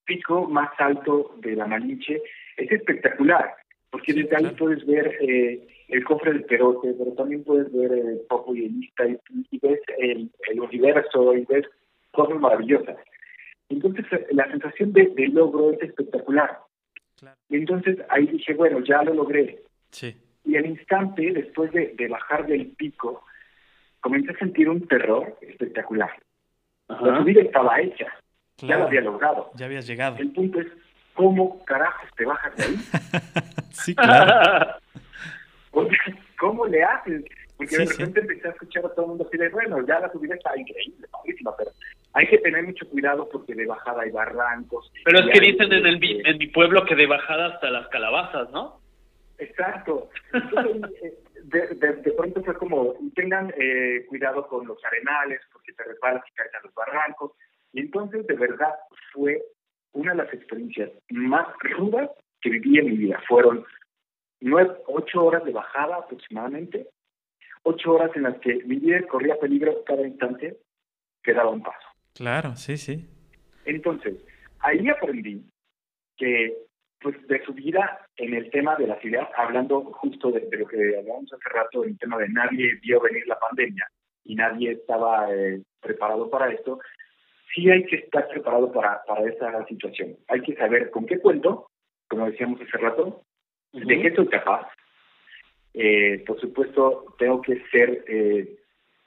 pico 0.06 0.48
más 0.48 0.70
alto 0.80 1.36
de 1.38 1.56
la 1.56 1.66
Malinche 1.66 2.22
es 2.58 2.72
espectacular, 2.72 3.56
porque 3.90 4.14
desde 4.14 4.36
ahí 4.36 4.54
puedes 4.58 4.86
ver 4.86 5.16
eh, 5.22 5.68
el 5.88 6.04
cofre 6.04 6.34
del 6.34 6.44
Perote, 6.44 6.94
pero 6.98 7.12
también 7.14 7.44
puedes 7.44 7.72
ver 7.72 7.92
el 7.92 8.22
Popo 8.28 8.56
y 8.56 8.66
el 8.66 8.84
Ista, 8.84 9.08
y, 9.08 9.60
ves 9.60 9.80
el, 9.98 10.30
el, 10.50 10.60
universo, 10.60 11.36
y 11.36 11.46
ves 11.46 11.66
cosas 12.12 12.40
maravillosas. 12.40 12.98
Entonces, 13.70 14.06
la 14.32 14.50
sensación 14.50 14.94
de, 14.94 15.14
logro 15.32 15.72
es 15.72 15.82
espectacular. 15.82 16.60
Y 17.50 17.58
entonces 17.58 17.98
ahí 18.10 18.26
dije, 18.28 18.54
bueno, 18.54 18.80
ya 18.84 19.04
lo 19.04 19.14
logré. 19.14 19.60
Sí. 19.92 20.16
Y 20.46 20.58
al 20.58 20.66
instante, 20.66 21.32
después 21.32 21.72
de, 21.72 22.08
bajar 22.10 22.48
del 22.48 22.68
pico, 22.68 23.24
comencé 24.00 24.32
a 24.32 24.38
sentir 24.38 24.70
un 24.70 24.88
terror 24.88 25.38
espectacular. 25.42 26.12
La 26.88 27.18
subida 27.20 27.42
estaba 27.42 27.80
hecha, 27.80 28.08
ya 28.58 28.78
lo 28.78 28.86
había 28.86 29.02
logrado. 29.02 29.52
Ya 29.56 29.68
habías 29.68 29.86
llegado. 29.86 30.18
El 30.18 30.32
punto 30.32 30.60
es, 30.60 30.68
¿cómo 31.14 31.64
carajos 31.66 32.10
te 32.16 32.26
bajas 32.26 32.56
de 32.56 32.64
ahí? 32.64 32.76
sí, 33.72 33.96
claro. 33.96 34.80
¿Cómo 36.40 36.66
le 36.66 36.84
haces? 36.84 37.24
Porque 37.58 37.78
de 37.78 37.86
repente 37.86 38.22
empecé 38.22 38.48
a 38.48 38.52
escuchar 38.52 38.86
a 38.86 38.90
todo 38.90 39.04
el 39.04 39.10
mundo 39.10 39.30
decir, 39.30 39.52
bueno, 39.52 39.86
ya 39.86 40.00
la 40.00 40.10
subida 40.12 40.34
está 40.34 40.58
increíble, 40.58 41.08
pero 41.58 41.72
hay 42.14 42.28
que 42.28 42.38
tener 42.38 42.64
mucho 42.64 42.88
cuidado 42.88 43.28
porque 43.30 43.54
de 43.54 43.66
bajada 43.66 44.04
hay 44.04 44.12
barrancos. 44.12 44.90
Pero 45.04 45.20
es 45.20 45.26
que 45.34 45.40
dicen 45.42 45.72
en, 45.74 45.86
el, 45.86 46.02
en 46.26 46.38
mi 46.38 46.48
pueblo 46.48 46.86
que 46.86 46.96
de 46.96 47.06
bajada 47.06 47.48
hasta 47.48 47.70
las 47.70 47.88
calabazas, 47.90 48.50
¿no? 48.52 48.79
Exacto. 49.40 50.10
Eh, 51.02 51.18
de, 51.44 51.96
de, 51.96 52.12
pronto 52.12 52.44
fue 52.44 52.54
como, 52.56 52.94
tengan 53.16 53.52
eh, 53.58 54.06
cuidado 54.08 54.48
con 54.48 54.68
los 54.68 54.84
arenales 54.86 55.40
porque 55.52 55.74
te 55.74 55.84
resbalas 55.84 56.24
y 56.30 56.34
caes 56.34 56.54
a 56.54 56.66
los 56.66 56.74
barrancos. 56.74 57.32
Y 57.72 57.80
entonces, 57.80 58.28
de 58.28 58.36
verdad, 58.36 58.76
fue 59.14 59.42
una 59.94 60.12
de 60.12 60.18
las 60.24 60.34
experiencias 60.34 60.92
más 61.10 61.48
rudas 61.78 62.12
que 62.42 62.50
viví 62.50 62.78
en 62.78 62.86
mi 62.86 62.98
vida. 62.98 63.22
Fueron 63.28 63.66
nueve, 64.42 64.76
ocho 64.88 65.24
horas 65.24 65.44
de 65.46 65.52
bajada 65.52 65.98
aproximadamente, 65.98 66.88
ocho 67.64 67.94
horas 67.94 68.12
en 68.16 68.24
las 68.24 68.38
que 68.40 68.56
mi 68.66 68.78
vida 68.78 69.02
corría 69.08 69.40
peligro 69.40 69.84
cada 69.86 70.06
instante 70.06 70.58
que 71.24 71.34
daba 71.34 71.50
un 71.50 71.64
paso. 71.64 71.88
Claro, 72.14 72.56
sí, 72.56 72.78
sí. 72.78 73.10
Entonces, 73.66 74.16
ahí 74.60 74.88
aprendí 74.90 75.44
que 76.18 76.69
pues 77.02 77.16
de 77.28 77.44
su 77.46 77.54
vida 77.54 78.06
en 78.18 78.34
el 78.34 78.50
tema 78.50 78.76
de 78.76 78.88
la 78.88 79.00
ciudad, 79.00 79.30
hablando 79.36 79.82
justo 79.86 80.32
de, 80.32 80.48
lo 80.52 80.68
que 80.68 80.98
hablábamos 80.98 81.32
hace 81.32 81.50
rato, 81.50 81.84
el 81.84 81.98
tema 81.98 82.18
de 82.18 82.30
nadie 82.30 82.76
vio 82.82 83.00
venir 83.00 83.26
la 83.28 83.40
pandemia 83.40 83.88
y 84.26 84.36
nadie 84.36 84.72
estaba 84.72 85.34
eh, 85.34 85.62
preparado 85.82 86.30
para 86.30 86.52
esto, 86.52 86.80
sí 87.54 87.70
hay 87.70 87.86
que 87.86 87.98
estar 87.98 88.28
preparado 88.28 88.72
para, 88.72 89.02
para 89.06 89.30
esa 89.30 89.66
situación. 89.66 90.18
Hay 90.28 90.42
que 90.42 90.56
saber 90.56 90.90
con 90.92 91.06
qué 91.06 91.20
cuento, 91.20 91.70
como 92.08 92.30
decíamos 92.30 92.60
hace 92.62 92.78
rato, 92.78 93.24
de 93.74 94.02
qué 94.02 94.14
soy 94.16 94.28
capaz. 94.28 94.68
Eh, 95.74 96.24
por 96.26 96.40
supuesto, 96.40 97.16
tengo 97.18 97.42
que 97.42 97.62
ser 97.72 98.04
eh, 98.08 98.58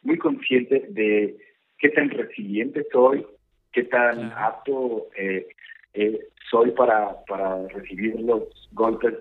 muy 0.02 0.18
consciente 0.18 0.86
de 0.88 1.36
qué 1.78 1.88
tan 1.90 2.10
resiliente 2.10 2.86
soy, 2.92 3.26
qué 3.72 3.84
tan 3.84 4.32
apto 4.32 5.08
eh, 5.16 5.48
eh, 5.94 6.28
soy 6.50 6.70
para, 6.72 7.24
para 7.26 7.66
recibir 7.68 8.20
los 8.20 8.44
golpes 8.72 9.14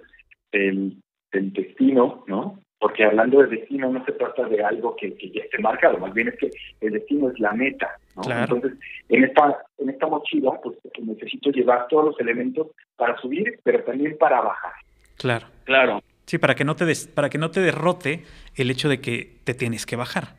del, 0.52 0.98
del 1.32 1.54
destino, 1.54 2.24
¿no? 2.28 2.60
Porque 2.80 3.04
hablando 3.04 3.42
de 3.42 3.58
destino 3.58 3.92
no 3.92 4.04
se 4.06 4.14
trata 4.14 4.48
de 4.50 4.64
algo 4.64 4.96
que, 4.96 5.16
que 5.16 5.30
ya 5.30 5.44
esté 5.44 5.60
marcado, 5.60 6.00
más 6.00 6.14
bien 6.14 6.30
es 6.30 6.38
que 6.38 6.50
el 6.82 6.94
destino 6.94 7.30
es 7.30 7.40
la 7.40 7.54
meta, 7.54 7.96
¿no? 8.16 8.24
Entonces, 8.24 8.74
en 9.08 9.24
esta, 9.24 9.64
en 9.78 9.90
esta 9.90 10.08
mochila, 10.08 10.60
pues 10.64 10.78
necesito 11.00 11.52
llevar 11.52 11.88
todos 11.90 12.06
los 12.06 12.20
elementos 12.20 12.68
para 12.96 13.16
subir, 13.18 13.60
pero 13.64 13.84
también 13.84 14.18
para 14.18 14.42
bajar. 14.42 14.74
Claro. 15.18 15.48
Claro. 15.66 16.02
Sí, 16.26 16.38
para 16.38 16.56
que 16.56 16.64
no 16.64 16.76
te 16.76 16.86
des, 16.86 17.08
para 17.08 17.30
que 17.30 17.38
no 17.38 17.52
te 17.52 17.60
derrote 17.60 18.24
el 18.56 18.72
hecho 18.72 18.90
de 18.90 19.00
que 19.00 19.38
te 19.44 19.54
tienes 19.54 19.86
que 19.86 19.96
bajar. 19.96 20.36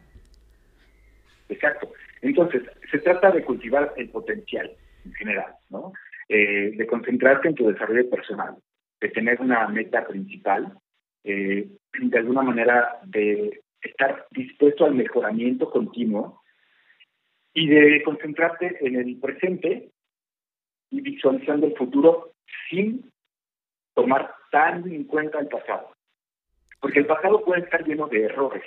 Exacto. 1.49 1.93
Entonces, 2.23 2.63
se 2.91 2.99
trata 2.99 3.31
de 3.31 3.45
cultivar 3.45 3.93
el 3.97 4.09
potencial 4.09 4.71
en 5.05 5.13
general, 5.13 5.55
¿no? 5.71 5.93
Eh, 6.35 6.73
de 6.79 6.87
concentrarte 6.87 7.49
en 7.49 7.55
tu 7.55 7.69
desarrollo 7.69 8.09
personal, 8.09 8.57
de 9.03 9.09
tener 9.11 9.39
una 9.43 9.69
meta 9.69 10.07
principal, 10.07 10.79
eh, 11.25 11.69
de 11.93 12.19
alguna 12.19 12.41
manera 12.41 13.01
de 13.05 13.61
estar 13.83 14.27
dispuesto 14.31 14.87
al 14.87 14.95
mejoramiento 14.95 15.69
continuo 15.69 16.41
y 17.53 17.69
de 17.69 18.03
concentrarte 18.03 18.79
en 18.81 18.97
el 18.97 19.21
presente 19.21 19.91
y 20.89 21.03
visualizando 21.03 21.67
el 21.67 21.77
futuro 21.77 22.33
sin 22.71 23.11
tomar 23.93 24.35
tan 24.51 24.91
en 24.91 25.05
cuenta 25.05 25.39
el 25.39 25.49
pasado. 25.49 25.93
Porque 26.81 27.01
el 27.01 27.07
pasado 27.07 27.45
puede 27.45 27.61
estar 27.61 27.87
lleno 27.87 28.09
de 28.09 28.25
errores. 28.25 28.65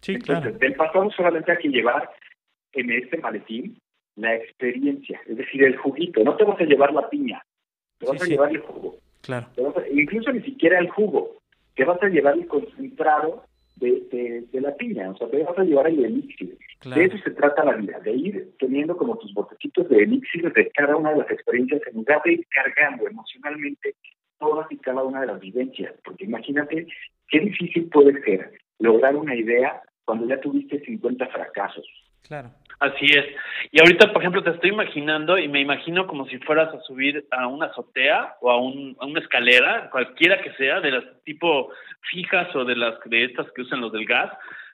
Sí, 0.00 0.14
Entonces, 0.14 0.58
del 0.58 0.74
pasado 0.74 1.10
solamente 1.10 1.52
hay 1.52 1.58
que 1.58 1.68
llevar 1.68 2.08
en 2.72 2.90
este 2.92 3.18
maletín 3.18 3.78
la 4.16 4.34
experiencia, 4.34 5.20
es 5.26 5.36
decir, 5.36 5.64
el 5.64 5.76
juguito. 5.76 6.22
No 6.22 6.36
te 6.36 6.44
vas 6.44 6.60
a 6.60 6.64
llevar 6.64 6.92
la 6.92 7.08
piña, 7.08 7.42
te 7.98 8.06
vas 8.06 8.22
a 8.22 8.26
llevar 8.26 8.50
el 8.50 8.60
jugo. 8.60 8.96
Claro. 9.22 9.48
incluso 9.90 10.30
ni 10.32 10.42
siquiera 10.42 10.78
el 10.78 10.90
jugo, 10.90 11.38
te 11.74 11.84
vas 11.84 12.02
a 12.02 12.08
llevar 12.08 12.34
el 12.34 12.46
concentrado 12.46 13.44
de, 13.76 14.46
de, 14.52 14.60
la 14.60 14.76
piña, 14.76 15.10
o 15.10 15.16
sea, 15.16 15.28
te 15.28 15.42
vas 15.42 15.58
a 15.58 15.64
llevar 15.64 15.88
el 15.88 16.04
elixir. 16.04 16.58
De 16.84 17.04
eso 17.04 17.16
se 17.24 17.30
trata 17.30 17.64
la 17.64 17.76
vida, 17.76 17.98
de 18.00 18.12
ir 18.12 18.52
teniendo 18.58 18.96
como 18.96 19.16
tus 19.16 19.32
botecitos 19.32 19.88
de 19.88 20.02
elixir 20.02 20.52
de 20.52 20.70
cada 20.70 20.96
una 20.96 21.12
de 21.12 21.18
las 21.18 21.30
experiencias 21.30 21.80
en 21.86 21.96
lugar 21.96 22.20
de 22.24 22.34
ir 22.34 22.46
cargando 22.48 23.08
emocionalmente 23.08 23.94
todas 24.38 24.70
y 24.70 24.76
cada 24.76 25.02
una 25.02 25.22
de 25.22 25.28
las 25.28 25.40
vivencias, 25.40 25.94
porque 26.04 26.24
imagínate 26.24 26.86
qué 27.28 27.40
difícil 27.40 27.88
puede 27.88 28.22
ser 28.22 28.52
lograr 28.78 29.16
una 29.16 29.34
idea 29.34 29.80
cuando 30.04 30.26
ya 30.26 30.38
tuviste 30.40 30.80
50 30.80 31.26
fracasos. 31.28 31.86
Claro. 32.22 32.50
Así 32.80 33.06
es. 33.06 33.26
Y 33.70 33.80
ahorita, 33.80 34.12
por 34.12 34.22
ejemplo, 34.22 34.42
te 34.42 34.50
estoy 34.50 34.70
imaginando 34.70 35.38
y 35.38 35.48
me 35.48 35.60
imagino 35.60 36.06
como 36.06 36.26
si 36.26 36.38
fueras 36.38 36.74
a 36.74 36.80
subir 36.82 37.24
a 37.30 37.46
una 37.46 37.66
azotea 37.66 38.34
o 38.40 38.50
a, 38.50 38.60
un, 38.60 38.96
a 39.00 39.06
una 39.06 39.20
escalera, 39.20 39.88
cualquiera 39.90 40.40
que 40.42 40.52
sea, 40.54 40.80
de 40.80 40.90
las 40.90 41.04
tipo 41.24 41.70
fijas 42.10 42.54
o 42.54 42.64
de 42.64 42.76
las 42.76 42.98
de 43.04 43.24
estas 43.24 43.50
que 43.52 43.62
usan 43.62 43.80
los 43.80 43.92
del 43.92 44.06
gas, 44.06 44.32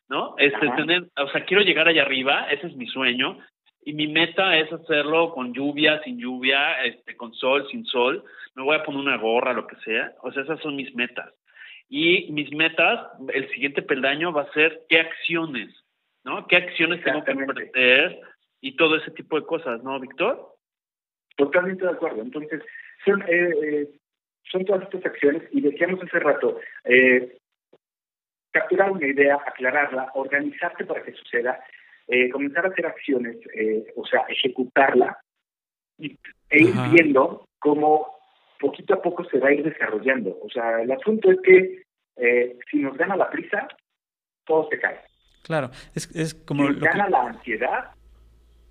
¿no? 0.09 0.35
Este, 0.39 0.69
tener, 0.77 1.05
o 1.17 1.29
sea, 1.29 1.45
quiero 1.45 1.63
llegar 1.63 1.89
allá 1.89 2.03
arriba, 2.03 2.47
ese 2.51 2.67
es 2.67 2.77
mi 2.77 2.87
sueño, 2.87 3.39
y 3.85 3.93
mi 3.93 4.09
meta 4.09 4.59
es 4.59 4.71
hacerlo 4.73 5.33
con 5.33 5.55
lluvia, 5.55 6.03
sin 6.03 6.19
lluvia, 6.19 6.83
este, 6.85 7.17
con 7.17 7.33
sol, 7.35 7.67
sin 7.71 7.87
sol, 7.87 8.25
me 8.55 8.63
voy 8.63 8.77
a 8.77 8.83
poner 8.83 9.01
una 9.01 9.17
gorra, 9.17 9.53
lo 9.53 9.67
que 9.67 9.77
sea. 9.77 10.13
O 10.23 10.31
sea, 10.33 10.43
esas 10.43 10.61
son 10.61 10.77
mis 10.77 10.95
metas. 10.95 11.33
Y 11.89 12.31
mis 12.31 12.53
metas, 12.53 13.09
el 13.33 13.51
siguiente 13.51 13.83
peldaño 13.83 14.33
va 14.33 14.43
a 14.43 14.53
ser 14.53 14.83
qué 14.89 15.01
acciones, 15.01 15.75
¿no? 16.25 16.47
¿Qué 16.47 16.57
acciones 16.57 17.03
tengo 17.03 17.25
que 17.25 17.33
emprender 17.33 18.21
y 18.61 18.77
todo 18.77 18.97
ese 18.97 19.11
tipo 19.13 19.39
de 19.39 19.47
cosas, 19.47 19.83
¿no, 19.83 19.99
Víctor? 19.99 20.55
Totalmente 21.37 21.85
de 21.85 21.93
acuerdo. 21.93 22.23
Entonces, 22.23 22.63
son, 23.05 23.23
eh, 23.23 23.55
eh, 23.63 23.89
son 24.51 24.65
todas 24.65 24.83
estas 24.83 25.07
acciones 25.07 25.43
y 25.53 25.61
decíamos 25.61 26.03
hace 26.03 26.19
rato, 26.19 26.61
eh, 26.85 27.39
capturar 28.51 28.91
una 28.91 29.07
idea, 29.07 29.39
aclararla, 29.47 30.11
organizarte 30.15 30.85
para 30.85 31.03
que 31.03 31.13
suceda, 31.13 31.63
eh, 32.09 32.29
comenzar 32.31 32.67
a 32.67 32.71
hacer 32.71 32.87
acciones, 32.87 33.37
eh, 33.55 33.93
o 33.97 34.05
sea, 34.05 34.23
ejecutarla 34.29 35.19
y, 35.99 36.19
e 36.49 36.63
ir 36.63 36.75
viendo 36.93 37.47
cómo 37.59 38.19
poquito 38.59 38.95
a 38.95 39.03
poco 39.03 39.25
se 39.25 39.39
va 39.39 39.49
a 39.49 39.53
ir 39.53 39.63
desarrollando. 39.63 40.37
O 40.43 40.51
sea, 40.51 40.83
el 40.83 40.91
asunto 40.91 41.31
es 41.31 41.41
que 41.41 41.83
eh, 42.17 42.59
si 42.71 42.79
nos 42.79 42.97
gana 42.97 43.17
la 43.17 43.31
prisa, 43.31 43.69
todo 44.45 44.69
se 44.69 44.79
cae. 44.79 45.01
Claro, 45.51 45.73
es, 45.97 46.09
es 46.15 46.35
como... 46.35 46.69
Si 46.69 46.75
nos 46.75 46.81
gana 46.81 47.09
la 47.09 47.23
ansiedad, 47.23 47.91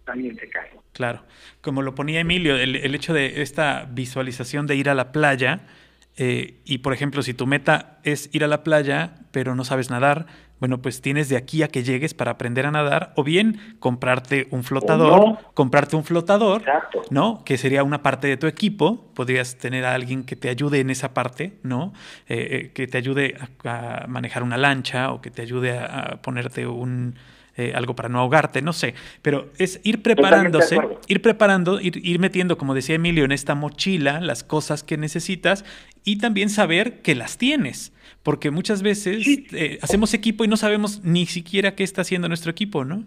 también 0.05 0.33
se 0.37 0.49
cae. 0.49 0.71
Claro, 0.93 1.25
como 1.59 1.81
lo 1.81 1.93
ponía 1.93 2.21
Emilio, 2.21 2.55
el, 2.55 2.77
el 2.77 2.95
hecho 2.95 3.13
de 3.13 3.41
esta 3.41 3.85
visualización 3.91 4.65
de 4.65 4.77
ir 4.77 4.89
a 4.89 4.93
la 4.93 5.11
playa, 5.11 5.67
eh, 6.15 6.61
y 6.63 6.77
por 6.77 6.93
ejemplo, 6.93 7.21
si 7.21 7.33
tu 7.33 7.47
meta 7.47 7.99
es 8.05 8.33
ir 8.33 8.45
a 8.45 8.47
la 8.47 8.63
playa, 8.63 9.15
pero 9.31 9.55
no 9.55 9.65
sabes 9.65 9.89
nadar, 9.89 10.27
bueno, 10.59 10.81
pues 10.81 11.01
tienes 11.01 11.29
de 11.29 11.37
aquí 11.37 11.63
a 11.63 11.69
que 11.69 11.83
llegues 11.83 12.13
para 12.13 12.31
aprender 12.31 12.65
a 12.65 12.71
nadar, 12.71 13.13
o 13.15 13.23
bien 13.23 13.59
comprarte 13.79 14.47
un 14.51 14.63
flotador, 14.63 15.37
comprarte 15.53 15.95
un 15.95 16.03
flotador, 16.03 16.63
¿no? 17.09 17.43
Que 17.45 17.57
sería 17.57 17.83
una 17.83 18.03
parte 18.03 18.27
de 18.27 18.37
tu 18.37 18.47
equipo. 18.47 19.09
Podrías 19.13 19.57
tener 19.57 19.85
a 19.85 19.93
alguien 19.93 20.23
que 20.23 20.35
te 20.35 20.49
ayude 20.49 20.79
en 20.79 20.89
esa 20.89 21.13
parte, 21.13 21.53
¿no? 21.63 21.93
Eh, 22.27 22.47
eh, 22.51 22.71
que 22.73 22.87
te 22.87 22.97
ayude 22.97 23.35
a, 23.63 24.05
manejar 24.07 24.43
una 24.43 24.57
lancha 24.57 25.11
o 25.11 25.21
que 25.21 25.31
te 25.31 25.41
ayude 25.41 25.77
a 25.77 26.19
ponerte 26.21 26.67
un 26.67 27.15
eh, 27.59 27.73
algo 27.75 27.93
para 27.93 28.07
no 28.07 28.19
ahogarte, 28.19 28.61
no 28.61 28.71
sé, 28.71 28.93
pero 29.21 29.49
es 29.57 29.81
ir 29.83 30.01
preparándose, 30.01 30.79
ir 31.07 31.21
preparando, 31.21 31.81
ir, 31.81 31.97
ir 32.07 32.17
metiendo, 32.17 32.57
como 32.57 32.73
decía 32.73 32.95
Emilio, 32.95 33.25
en 33.25 33.33
esta 33.33 33.53
mochila 33.53 34.21
las 34.21 34.45
cosas 34.45 34.81
que 34.81 34.95
necesitas 34.95 35.65
y 36.03 36.17
también 36.17 36.49
saber 36.49 37.01
que 37.01 37.15
las 37.15 37.37
tienes, 37.37 37.93
porque 38.23 38.51
muchas 38.51 38.81
veces 38.81 39.25
eh, 39.53 39.79
hacemos 39.81 40.13
equipo 40.13 40.43
y 40.43 40.47
no 40.47 40.57
sabemos 40.57 41.03
ni 41.03 41.25
siquiera 41.25 41.75
qué 41.75 41.83
está 41.83 42.01
haciendo 42.01 42.27
nuestro 42.27 42.51
equipo, 42.51 42.85
¿no? 42.85 43.03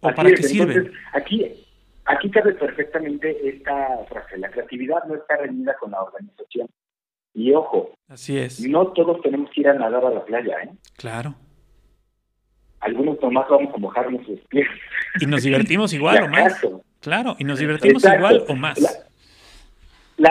¿O 0.00 0.14
para 0.14 0.30
qué 0.30 0.42
sirve? 0.42 0.92
aquí, 1.12 1.44
aquí 2.04 2.30
cabe 2.30 2.54
perfectamente 2.54 3.36
esta 3.48 4.04
frase, 4.08 4.38
la 4.38 4.50
creatividad 4.50 5.04
no 5.08 5.16
está 5.16 5.36
reñida 5.36 5.76
con 5.78 5.90
la 5.90 6.02
organización. 6.02 6.68
Y 7.34 7.52
ojo, 7.52 7.94
Así 8.08 8.38
es. 8.38 8.60
no 8.60 8.88
todos 8.88 9.20
tenemos 9.22 9.50
que 9.50 9.60
ir 9.60 9.68
a 9.68 9.74
nadar 9.74 10.04
a 10.04 10.10
la 10.10 10.24
playa, 10.24 10.56
¿eh? 10.62 10.70
Claro 10.96 11.36
algunos 12.80 13.20
nomás 13.22 13.46
vamos 13.48 13.74
a 13.74 13.78
mojarnos 13.78 14.26
los 14.28 14.40
pies. 14.48 14.66
Y 15.20 15.26
nos 15.26 15.42
divertimos 15.42 15.92
igual 15.92 16.22
o 16.24 16.28
más. 16.28 16.60
Claro, 17.00 17.36
y 17.38 17.44
nos 17.44 17.58
divertimos 17.58 18.04
igual 18.04 18.44
o 18.48 18.54
más. 18.54 18.80
La, 18.80 18.90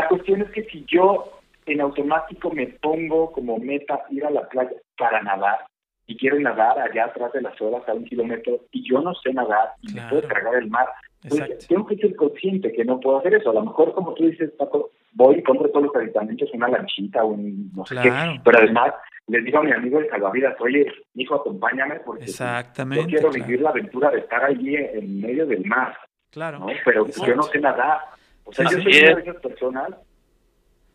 cuestión 0.10 0.42
es 0.42 0.52
que 0.52 0.64
si 0.66 0.86
yo 0.86 1.40
en 1.66 1.82
automático 1.82 2.52
me 2.52 2.68
pongo 2.68 3.32
como 3.32 3.58
meta 3.58 4.04
ir 4.10 4.26
a 4.26 4.32
la 4.32 4.48
playa 4.48 4.72
para 4.98 5.22
nadar 5.22 5.60
y 6.06 6.16
quiero 6.16 6.40
nadar 6.40 6.80
allá 6.80 7.06
atrás 7.06 7.34
de 7.34 7.42
las 7.42 7.60
olas 7.62 7.88
a 7.88 7.94
un 7.94 8.06
kilómetro 8.06 8.62
y 8.72 8.90
yo 8.90 9.02
no 9.02 9.14
sé 9.16 9.34
nadar 9.34 9.74
y 9.82 9.94
me 9.94 10.02
puedo 10.10 10.28
cargar 10.28 10.56
el 10.56 10.70
mar, 10.70 10.88
pues 11.28 11.68
tengo 11.68 11.86
que 11.86 11.98
ser 11.98 12.16
consciente 12.16 12.72
que 12.72 12.86
no 12.86 13.00
puedo 13.00 13.20
hacer 13.20 13.36
eso. 13.36 13.50
A 13.50 13.54
lo 13.54 13.64
mejor, 13.64 13.94
como 13.94 14.14
tú 14.14 14.26
dices, 14.26 14.52
Paco, 14.58 14.92
voy 15.14 15.40
y 15.40 15.44
compro 15.44 15.70
todos 15.70 15.88
los 15.88 15.96
aditamentos, 15.96 16.50
una 16.54 16.70
lanchita, 16.70 17.26
un 17.26 17.72
no 17.76 17.86
sé 17.86 17.96
qué, 18.02 18.12
pero 18.44 18.60
además 18.60 18.94
les 19.28 19.44
digo 19.44 19.60
a 19.60 19.64
mi 19.64 19.72
amigo 19.74 20.00
de 20.00 20.10
salvavidas, 20.10 20.56
oye, 20.62 20.88
hijo, 21.16 21.36
acompáñame 21.36 22.00
porque 22.06 22.24
Exactamente, 22.24 23.04
yo 23.04 23.08
quiero 23.10 23.32
vivir 23.32 23.62
la 23.62 23.72
aventura 23.72 24.10
de 24.10 24.20
estar 24.20 24.44
allí 24.46 24.76
en 24.76 25.22
medio 25.22 25.46
del 25.46 25.66
mar. 25.66 25.98
Claro. 26.32 26.60
¿no? 26.60 26.68
Pero 26.86 27.06
yo 27.08 27.36
no 27.36 27.44
sé 27.44 27.60
nadar. 27.60 28.00
O 28.48 28.54
sea, 28.54 28.66
yo 28.72 28.82
soy 28.82 28.98
una 28.98 29.16
de 29.16 29.22
esas 29.22 29.42
personas, 29.42 29.90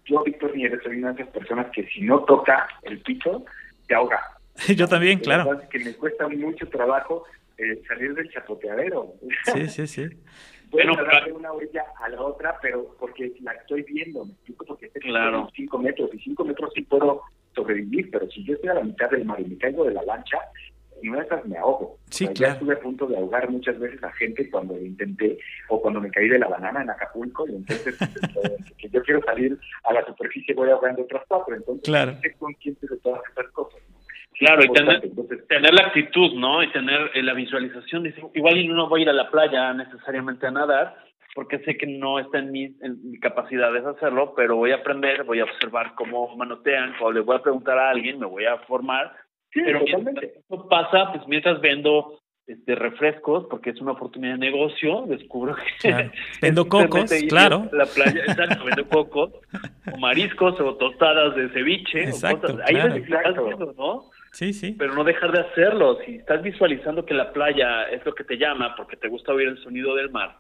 yo, 0.07 0.25
Víctor 0.25 0.57
Nieves, 0.57 0.81
soy 0.83 0.99
una 0.99 1.13
de 1.13 1.23
esas 1.23 1.35
personas 1.35 1.67
que 1.71 1.87
si 1.87 2.01
no 2.01 2.25
toca 2.25 2.67
el 2.83 2.99
piso, 3.03 3.45
se 3.87 3.95
ahoga. 3.95 4.21
yo 4.77 4.89
también, 4.89 5.19
claro. 5.19 5.61
que 5.71 5.79
me 5.79 5.95
cuesta 5.95 6.29
mucho 6.29 6.67
trabajo 6.69 7.25
eh, 7.59 7.83
salir 7.87 8.15
del 8.15 8.31
chapoteadero. 8.31 9.15
Sí, 9.53 9.69
sí, 9.69 9.87
sí. 9.87 10.09
bueno, 10.71 10.95
dar 10.97 11.27
de 11.27 11.33
una 11.33 11.53
orilla 11.53 11.85
a 12.01 12.09
la 12.09 12.23
otra, 12.23 12.57
pero 12.63 12.97
porque 12.99 13.33
la 13.43 13.53
estoy 13.53 13.83
viendo, 13.83 14.25
me 14.25 14.33
explico, 14.33 14.65
porque 14.65 14.87
este 14.87 15.01
claro. 15.01 15.51
cinco 15.55 15.79
metros, 15.79 16.11
y 16.15 16.19
cinco 16.21 16.45
metros 16.45 16.71
sí 16.75 16.83
puedo 16.83 17.23
sobrevivir, 17.55 18.11
pero 18.11 18.31
si 18.31 18.43
yo 18.45 18.55
estoy 18.55 18.71
a 18.71 18.75
la 18.75 18.85
mitad 18.85 19.11
del 19.11 19.27
mar 19.27 19.41
y 19.41 19.45
me 19.45 19.59
caigo 19.59 19.85
de 19.85 19.93
la 19.93 20.03
lancha, 20.05 20.39
en 21.03 21.11
una 21.11 21.21
de 21.21 21.27
esas 21.27 21.47
me 21.47 21.59
ahogo. 21.59 21.99
Sí, 22.11 22.29
Ya 22.35 22.49
estuve 22.49 22.75
a 22.75 22.81
punto 22.81 23.07
de 23.07 23.17
ahogar 23.17 23.51
muchas 23.51 23.79
veces 23.79 24.03
a 24.03 24.13
gente 24.13 24.51
cuando 24.51 24.75
lo 24.75 24.83
intenté 24.83 25.39
o 25.69 25.81
cuando 25.81 26.01
me 26.01 26.11
caí 26.11 26.29
de 26.29 26.39
la 26.39 26.49
banana 26.49 26.83
en 26.83 26.91
Acapulco 26.91 27.47
y 27.49 27.57
entonces 27.57 28.01
eh, 28.45 28.57
que 28.79 28.89
yo 28.89 29.03
quiero 29.03 29.23
salir 29.23 29.59
a 29.85 29.93
la 29.93 30.05
superficie 30.05 30.55
voy 30.55 30.71
ahogando 30.71 31.03
otras 31.03 31.25
cuatro. 31.29 31.55
Entonces, 31.55 31.85
claro. 31.85 32.17
sé 32.23 32.35
consciente 32.39 32.87
de 32.89 32.99
todas 32.99 33.21
estas 33.29 33.49
cosas. 33.53 33.81
Claro, 34.39 34.65
y 34.65 34.73
tener, 34.73 35.01
tener, 35.49 35.73
la 35.73 35.87
actitud, 35.87 36.35
¿no? 36.35 36.63
Y 36.65 36.73
tener 36.73 37.13
eh, 37.15 37.23
la 37.23 37.33
visualización. 37.33 38.13
igual 38.35 38.67
no 38.69 38.89
voy 38.89 39.01
a 39.01 39.03
ir 39.03 39.09
a 39.11 39.13
la 39.13 39.31
playa 39.31 39.73
necesariamente 39.73 40.47
a 40.47 40.51
nadar, 40.51 40.97
porque 41.35 41.61
sé 41.61 41.77
que 41.77 41.87
no 41.87 42.19
está 42.19 42.39
en 42.39 42.51
mi, 42.51 42.65
en 42.65 43.11
mi 43.11 43.21
capacidad 43.21 43.73
de 43.73 43.89
hacerlo, 43.89 44.35
pero 44.35 44.57
voy 44.57 44.73
a 44.73 44.77
aprender, 44.77 45.25
voy 45.25 45.41
a 45.41 45.45
observar 45.45 45.95
cómo 45.95 46.37
manotean, 46.37 46.95
o 47.01 47.13
le 47.13 47.21
voy 47.21 47.37
a 47.37 47.43
preguntar 47.43 47.79
a 47.79 47.91
alguien, 47.91 48.19
me 48.19 48.27
voy 48.27 48.45
a 48.45 48.59
formar. 48.59 49.13
Pero 49.53 49.81
mientras 49.85 50.31
eso 50.31 50.69
pasa, 50.69 51.13
pues 51.13 51.27
mientras 51.27 51.61
vendo 51.61 52.19
este 52.47 52.75
refrescos, 52.75 53.47
porque 53.49 53.71
es 53.71 53.81
una 53.81 53.93
oportunidad 53.93 54.33
de 54.33 54.39
negocio, 54.39 55.05
descubro 55.07 55.57
que... 55.81 56.11
Vendo 56.43 56.69
cocos, 56.69 57.11
claro. 57.29 57.69
La 57.73 57.87
playa, 57.87 58.25
exacto, 58.27 58.65
vendo 58.65 58.89
cocos, 58.89 59.31
o 59.95 59.99
mariscos, 59.99 60.59
o 60.61 60.75
tostadas 60.75 61.37
de 61.37 61.49
ceviche, 61.51 62.03
exacto, 62.05 62.49
o 62.49 62.51
cosas. 62.51 62.69
Ahí 62.69 63.03
claro. 63.03 63.47
Viendo, 63.47 63.75
¿no? 63.79 64.11
Sí, 64.33 64.53
sí. 64.53 64.75
Pero 64.79 64.95
no 64.95 65.05
dejar 65.05 65.31
de 65.31 65.41
hacerlo. 65.41 65.99
Si 66.05 66.17
estás 66.17 66.43
visualizando 66.43 67.05
que 67.05 67.15
la 67.15 67.33
playa 67.33 67.85
es 67.85 68.05
lo 68.05 68.15
que 68.15 68.25
te 68.25 68.37
llama 68.37 68.75
porque 68.77 68.97
te 68.97 69.09
gusta 69.09 69.33
oír 69.33 69.49
el 69.49 69.63
sonido 69.63 69.95
del 69.95 70.11
mar, 70.11 70.39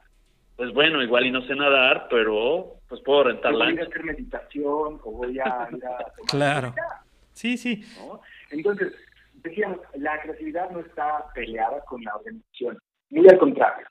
pues 0.57 0.73
bueno, 0.73 1.03
igual 1.03 1.27
y 1.27 1.31
no 1.31 1.43
sé 1.47 1.55
nadar, 1.55 2.09
pero 2.11 2.79
pues 2.89 3.01
puedo 3.03 3.25
rentar 3.25 3.55
la. 3.55 3.67
Voy 3.67 3.79
a 3.79 3.83
hacer 3.83 4.05
meditación 4.05 5.01
o 5.05 5.13
voy 5.13 5.29
a 5.29 5.33
ir 5.33 5.43
a 5.43 5.69
Claro. 6.29 6.75
Sí, 7.33 7.57
sí. 7.57 7.85
Entonces, 8.53 8.93
decíamos, 9.43 9.81
la 9.95 10.21
creatividad 10.21 10.71
no 10.71 10.81
está 10.81 11.27
peleada 11.35 11.83
con 11.85 12.03
la 12.03 12.15
organización. 12.15 12.79
Muy 13.11 13.29
al 13.29 13.39
contrario. 13.39 13.87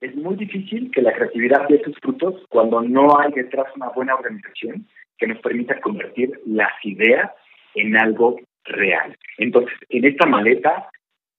Es 0.00 0.14
muy 0.16 0.36
difícil 0.36 0.90
que 0.92 1.02
la 1.02 1.12
creatividad 1.12 1.68
dé 1.68 1.82
sus 1.84 1.96
frutos 1.98 2.42
cuando 2.48 2.80
no 2.80 3.18
hay 3.18 3.32
detrás 3.32 3.66
una 3.76 3.90
buena 3.90 4.14
organización 4.14 4.86
que 5.18 5.26
nos 5.26 5.38
permita 5.40 5.80
convertir 5.80 6.40
las 6.46 6.72
ideas 6.84 7.30
en 7.74 7.96
algo 7.96 8.40
real. 8.64 9.16
Entonces, 9.38 9.76
en 9.90 10.06
esta 10.06 10.26
maleta 10.26 10.88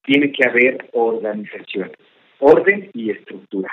tiene 0.04 0.32
que 0.32 0.48
haber 0.48 0.90
organización, 0.94 1.92
orden 2.40 2.90
y 2.94 3.12
estructura. 3.12 3.72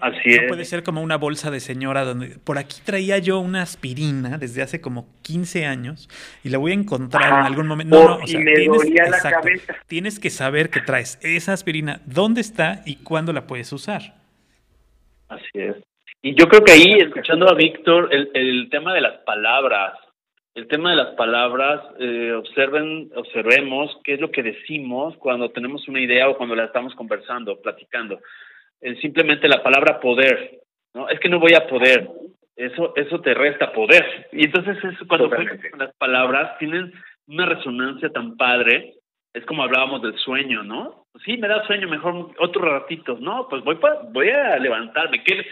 Así 0.00 0.36
no 0.40 0.48
puede 0.48 0.64
ser 0.64 0.82
como 0.82 1.02
una 1.02 1.16
bolsa 1.16 1.50
de 1.50 1.60
señora 1.60 2.04
donde 2.04 2.36
por 2.42 2.58
aquí 2.58 2.80
traía 2.84 3.18
yo 3.18 3.38
una 3.38 3.62
aspirina 3.62 4.38
desde 4.38 4.62
hace 4.62 4.80
como 4.80 5.08
15 5.22 5.66
años 5.66 6.08
y 6.42 6.48
la 6.48 6.58
voy 6.58 6.72
a 6.72 6.74
encontrar 6.74 7.40
en 7.40 7.46
algún 7.46 7.66
momento. 7.66 7.96
No, 7.96 8.08
no, 8.18 8.24
o 8.24 8.26
sea, 8.26 8.40
tienes, 8.42 9.10
la 9.10 9.30
cabeza. 9.30 9.76
tienes 9.86 10.18
que 10.18 10.30
saber 10.30 10.70
que 10.70 10.80
traes 10.80 11.18
esa 11.22 11.52
aspirina, 11.52 12.00
dónde 12.06 12.40
está 12.40 12.82
y 12.86 12.96
cuándo 12.96 13.32
la 13.32 13.46
puedes 13.46 13.72
usar. 13.72 14.14
Así 15.28 15.50
es. 15.54 15.76
Y 16.22 16.34
yo 16.34 16.48
creo 16.48 16.62
que 16.62 16.72
ahí, 16.72 16.92
escuchando 16.98 17.48
a 17.48 17.54
Víctor, 17.54 18.08
el, 18.12 18.30
el 18.34 18.68
tema 18.70 18.92
de 18.92 19.00
las 19.00 19.18
palabras, 19.24 19.94
el 20.54 20.66
tema 20.66 20.90
de 20.90 20.96
las 20.96 21.14
palabras, 21.14 21.80
eh, 21.98 22.32
observen, 22.32 23.10
observemos 23.14 23.96
qué 24.02 24.14
es 24.14 24.20
lo 24.20 24.30
que 24.30 24.42
decimos 24.42 25.16
cuando 25.18 25.50
tenemos 25.50 25.86
una 25.88 26.00
idea 26.00 26.28
o 26.28 26.36
cuando 26.36 26.56
la 26.56 26.64
estamos 26.64 26.94
conversando, 26.96 27.60
platicando. 27.60 28.20
Simplemente 29.00 29.48
la 29.48 29.62
palabra 29.62 30.00
poder, 30.00 30.60
¿no? 30.94 31.08
Es 31.08 31.20
que 31.20 31.28
no 31.28 31.38
voy 31.38 31.54
a 31.54 31.66
poder, 31.66 32.08
eso, 32.56 32.94
eso 32.96 33.20
te 33.20 33.34
resta 33.34 33.72
poder. 33.72 34.28
Y 34.32 34.44
entonces 34.44 34.76
eso, 34.82 35.06
cuando 35.06 35.30
las 35.78 35.94
palabras 35.96 36.58
tienen 36.58 36.92
una 37.26 37.46
resonancia 37.46 38.10
tan 38.10 38.36
padre, 38.36 38.94
es 39.32 39.44
como 39.46 39.62
hablábamos 39.62 40.02
del 40.02 40.16
sueño, 40.18 40.62
¿no? 40.62 41.06
Sí, 41.24 41.36
me 41.36 41.48
da 41.48 41.64
sueño, 41.66 41.88
mejor 41.88 42.34
otro 42.38 42.62
ratito, 42.62 43.16
¿no? 43.20 43.48
Pues 43.48 43.62
voy, 43.64 43.78
voy 44.10 44.30
a 44.30 44.58
levantarme. 44.58 45.22
¿Qué, 45.24 45.46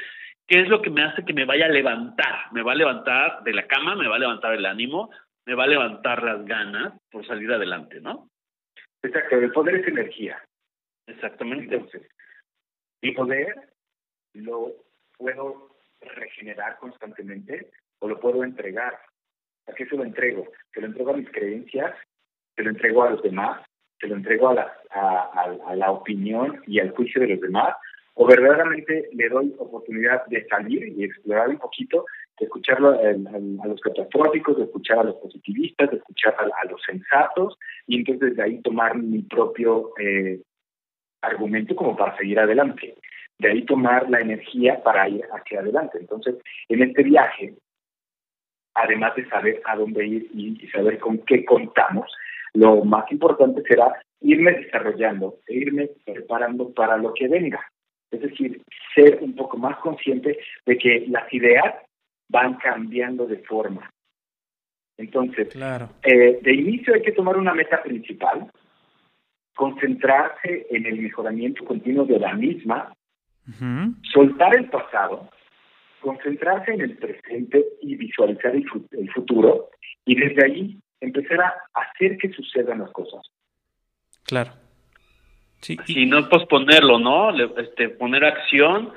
¿Qué 0.46 0.60
es 0.60 0.68
lo 0.68 0.82
que 0.82 0.90
me 0.90 1.02
hace 1.02 1.24
que 1.24 1.34
me 1.34 1.44
vaya 1.44 1.66
a 1.66 1.70
levantar? 1.70 2.50
Me 2.52 2.62
va 2.62 2.72
a 2.72 2.76
levantar 2.76 3.42
de 3.44 3.52
la 3.52 3.66
cama, 3.66 3.94
me 3.94 4.08
va 4.08 4.16
a 4.16 4.20
levantar 4.20 4.54
el 4.54 4.66
ánimo, 4.66 5.10
me 5.46 5.54
va 5.54 5.64
a 5.64 5.68
levantar 5.68 6.22
las 6.22 6.44
ganas 6.44 6.94
por 7.10 7.26
salir 7.26 7.52
adelante, 7.52 8.00
¿no? 8.00 8.28
Exacto, 9.02 9.36
el 9.36 9.52
poder 9.52 9.76
es 9.76 9.88
energía. 9.88 10.42
Exactamente. 11.06 11.76
Entonces, 11.76 12.08
el 13.02 13.14
poder 13.14 13.68
lo 14.34 14.72
puedo 15.16 15.70
regenerar 16.00 16.78
constantemente 16.78 17.70
o 18.00 18.08
lo 18.08 18.20
puedo 18.20 18.44
entregar. 18.44 18.98
¿A 19.66 19.72
qué 19.72 19.86
se 19.86 19.96
lo 19.96 20.04
entrego? 20.04 20.46
Se 20.72 20.80
lo 20.80 20.86
entrego 20.86 21.10
a 21.10 21.16
mis 21.16 21.30
creencias, 21.30 21.94
se 22.56 22.62
lo 22.62 22.70
entrego 22.70 23.02
a 23.02 23.10
los 23.10 23.22
demás, 23.22 23.64
se 24.00 24.06
lo 24.06 24.16
entrego 24.16 24.48
a 24.48 24.54
la, 24.54 24.72
a, 24.90 25.76
la 25.76 25.90
opinión 25.90 26.62
y 26.66 26.80
al 26.80 26.90
juicio 26.92 27.20
de 27.20 27.28
los 27.28 27.40
demás, 27.40 27.74
o 28.14 28.26
verdaderamente 28.26 29.08
le 29.12 29.28
doy 29.28 29.54
oportunidad 29.58 30.24
de 30.26 30.44
salir 30.46 30.88
y 30.88 31.04
explorar 31.04 31.48
un 31.48 31.58
poquito, 31.58 32.04
de 32.38 32.46
escuchar 32.46 32.78
a, 32.78 33.66
los 33.66 33.80
catastróficos, 33.80 34.56
de 34.56 34.64
escuchar 34.64 35.00
a 35.00 35.04
los 35.04 35.16
positivistas, 35.16 35.90
de 35.90 35.98
escuchar 35.98 36.34
a, 36.34 36.68
los 36.68 36.80
sensatos, 36.82 37.58
y 37.86 37.96
entonces 37.96 38.36
de 38.36 38.42
ahí 38.42 38.62
tomar 38.62 38.96
mi 38.96 39.22
propio 39.22 39.92
eh, 40.00 40.40
argumento 41.22 41.74
como 41.74 41.96
para 41.96 42.16
seguir 42.16 42.38
adelante. 42.38 42.94
De 43.38 43.50
ahí 43.50 43.64
tomar 43.64 44.08
la 44.10 44.20
energía 44.20 44.82
para 44.82 45.08
ir 45.08 45.24
hacia 45.32 45.60
adelante. 45.60 45.98
Entonces, 45.98 46.36
en 46.68 46.82
este 46.82 47.02
viaje, 47.02 47.54
además 48.74 49.14
de 49.16 49.28
saber 49.28 49.60
a 49.64 49.76
dónde 49.76 50.06
ir 50.06 50.30
y, 50.34 50.66
saber 50.68 50.98
con 50.98 51.18
qué 51.18 51.44
contamos, 51.44 52.10
lo 52.54 52.84
más 52.84 53.10
importante 53.12 53.62
será 53.62 53.92
irme 54.20 54.52
desarrollando 54.52 55.36
e 55.46 55.54
irme 55.54 55.90
preparando 56.04 56.72
para 56.72 56.96
lo 56.96 57.12
que 57.14 57.28
venga. 57.28 57.64
Es 58.10 58.22
decir, 58.22 58.62
ser 58.94 59.18
un 59.20 59.34
poco 59.34 59.58
más 59.58 59.78
consciente 59.78 60.38
de 60.64 60.78
que 60.78 61.06
las 61.08 61.32
ideas 61.32 61.74
van 62.28 62.54
cambiando 62.54 63.26
de 63.26 63.38
forma. 63.38 63.90
Entonces, 64.96 65.48
claro. 65.48 65.90
Eh, 66.02 66.40
de 66.42 66.54
inicio 66.54 66.94
hay 66.94 67.02
que 67.02 67.12
tomar 67.12 67.36
una 67.36 67.54
meta 67.54 67.82
principal, 67.82 68.50
concentrarse 69.58 70.68
en 70.70 70.86
el 70.86 71.00
mejoramiento 71.00 71.64
continuo 71.64 72.04
de 72.06 72.20
la 72.20 72.32
misma, 72.32 72.94
soltar 74.12 74.54
el 74.54 74.66
pasado, 74.70 75.28
concentrarse 76.00 76.74
en 76.74 76.82
el 76.82 76.96
presente 76.96 77.64
y 77.82 77.96
visualizar 77.96 78.54
el, 78.54 78.64
futuro, 79.12 79.70
y 80.04 80.14
desde 80.14 80.44
ahí 80.44 80.78
empezar 81.00 81.40
a 81.40 81.54
hacer 81.74 82.18
que 82.18 82.30
sucedan 82.30 82.78
las 82.78 82.92
cosas. 82.92 83.20
Claro. 84.22 84.52
Sí. 85.60 85.76
Y 85.88 86.06
no 86.06 86.28
posponerlo, 86.28 87.00
¿no? 87.00 87.36
Este, 87.58 87.88
poner 87.88 88.24
acción, 88.26 88.92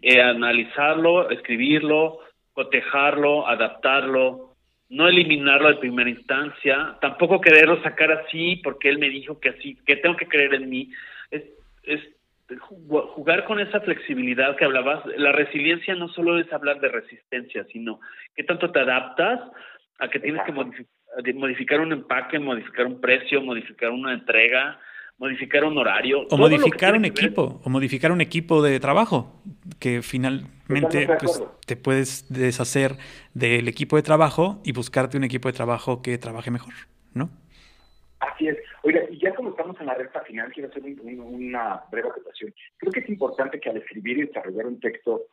eh, 0.00 0.22
analizarlo, 0.22 1.28
escribirlo, 1.28 2.20
cotejarlo, 2.54 3.46
adaptarlo, 3.46 4.47
no 4.88 5.08
eliminarlo 5.08 5.68
de 5.68 5.76
primera 5.76 6.08
instancia, 6.08 6.96
tampoco 7.00 7.40
quererlo 7.40 7.82
sacar 7.82 8.10
así 8.10 8.56
porque 8.64 8.88
él 8.88 8.98
me 8.98 9.10
dijo 9.10 9.38
que 9.38 9.50
así, 9.50 9.76
que 9.86 9.96
tengo 9.96 10.16
que 10.16 10.28
creer 10.28 10.54
en 10.54 10.70
mí. 10.70 10.90
Es, 11.30 11.42
es 11.82 12.00
jugar 12.60 13.44
con 13.44 13.60
esa 13.60 13.80
flexibilidad 13.80 14.56
que 14.56 14.64
hablabas. 14.64 15.04
La 15.16 15.32
resiliencia 15.32 15.94
no 15.94 16.08
solo 16.08 16.38
es 16.38 16.50
hablar 16.52 16.80
de 16.80 16.88
resistencia, 16.88 17.64
sino 17.72 18.00
que 18.34 18.44
tanto 18.44 18.70
te 18.70 18.80
adaptas 18.80 19.40
a 19.98 20.08
que 20.08 20.20
tienes 20.20 20.42
que 20.44 20.52
modificar 21.34 21.80
un 21.80 21.92
empaque, 21.92 22.38
modificar 22.38 22.86
un 22.86 23.00
precio, 23.00 23.42
modificar 23.42 23.90
una 23.90 24.14
entrega, 24.14 24.78
modificar 25.18 25.64
un 25.64 25.76
horario. 25.76 26.26
O 26.30 26.36
modificar 26.36 26.94
un 26.94 27.04
equipo, 27.04 27.60
o 27.64 27.68
modificar 27.68 28.12
un 28.12 28.20
equipo 28.20 28.62
de 28.62 28.80
trabajo, 28.80 29.42
que 29.78 30.02
finalmente 30.02 31.08
pues, 31.18 31.42
te 31.66 31.76
puedes 31.76 32.32
deshacer 32.32 32.92
del 33.34 33.68
equipo 33.68 33.96
de 33.96 34.02
trabajo 34.02 34.60
y 34.64 34.72
buscarte 34.72 35.16
un 35.16 35.24
equipo 35.24 35.48
de 35.48 35.54
trabajo 35.54 36.02
que 36.02 36.16
trabaje 36.18 36.50
mejor, 36.50 36.74
¿no? 37.14 37.30
Así 38.20 38.48
es. 38.48 38.56
Oiga, 38.82 39.00
y 39.10 39.18
ya 39.20 39.34
como 39.34 39.50
estamos 39.50 39.78
en 39.80 39.86
la 39.86 39.94
recta 39.94 40.20
final, 40.22 40.50
quiero 40.52 40.68
hacer 40.68 40.82
una 40.82 41.82
breve 41.90 42.08
acotación. 42.08 42.52
Creo 42.78 42.92
que 42.92 43.00
es 43.00 43.08
importante 43.08 43.60
que 43.60 43.70
al 43.70 43.76
escribir 43.76 44.18
y 44.18 44.26
desarrollar 44.26 44.66
un 44.66 44.80
texto 44.80 45.26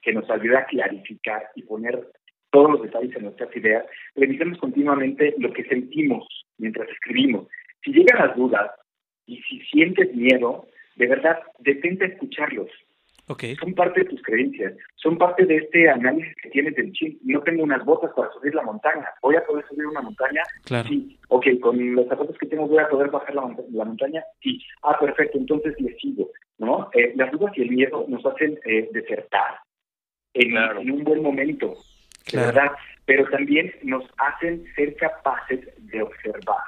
que 0.00 0.12
nos 0.12 0.28
ayude 0.30 0.56
a 0.56 0.66
clarificar 0.66 1.50
y 1.54 1.62
poner 1.62 2.12
todos 2.50 2.70
los 2.70 2.82
detalles 2.82 3.14
en 3.16 3.24
nuestras 3.24 3.54
ideas, 3.56 3.84
revisemos 4.14 4.58
continuamente 4.58 5.34
lo 5.38 5.52
que 5.52 5.64
sentimos 5.64 6.26
mientras 6.56 6.88
escribimos. 6.88 7.48
Si 7.82 7.92
llegan 7.92 8.26
las 8.26 8.36
dudas, 8.36 8.70
y 9.26 9.40
si 9.42 9.60
sientes 9.60 10.14
miedo, 10.14 10.66
de 10.96 11.06
verdad, 11.06 11.38
detente 11.58 12.04
a 12.04 12.08
escucharlos. 12.08 12.70
Okay. 13.26 13.56
Son 13.56 13.72
parte 13.72 14.00
de 14.00 14.10
tus 14.10 14.22
creencias, 14.22 14.74
son 14.96 15.16
parte 15.16 15.46
de 15.46 15.56
este 15.56 15.88
análisis 15.88 16.34
que 16.42 16.50
tienes 16.50 16.74
del 16.74 16.92
chip. 16.92 17.18
No 17.22 17.40
tengo 17.40 17.62
unas 17.62 17.82
botas 17.82 18.10
para 18.14 18.30
subir 18.32 18.54
la 18.54 18.62
montaña. 18.62 19.06
¿Voy 19.22 19.34
a 19.36 19.46
poder 19.46 19.64
subir 19.66 19.86
una 19.86 20.02
montaña? 20.02 20.42
Claro. 20.64 20.88
Sí. 20.90 21.18
Ok, 21.28 21.46
con 21.60 21.94
los 21.94 22.06
zapatos 22.06 22.36
que 22.36 22.46
tengo 22.46 22.66
voy 22.68 22.80
a 22.80 22.88
poder 22.88 23.10
bajar 23.10 23.34
la, 23.34 23.56
la 23.72 23.84
montaña. 23.86 24.22
Sí. 24.42 24.60
Ah, 24.82 24.98
perfecto, 25.00 25.38
entonces 25.38 25.74
le 25.80 25.94
sigo. 25.96 26.28
¿no? 26.58 26.90
Eh, 26.92 27.12
las 27.16 27.30
dudas 27.32 27.56
y 27.56 27.62
el 27.62 27.70
miedo 27.70 28.04
nos 28.08 28.24
hacen 28.26 28.58
eh, 28.64 28.88
desertar 28.92 29.58
en, 30.34 30.56
en, 30.56 30.90
un 30.90 31.04
buen 31.04 31.22
momento, 31.22 31.74
claro. 32.26 32.46
¿verdad? 32.48 32.72
Pero 33.06 33.28
también 33.30 33.72
nos 33.82 34.04
hacen 34.18 34.64
ser 34.74 34.94
capaces 34.96 35.60
de 35.78 36.02
observar 36.02 36.62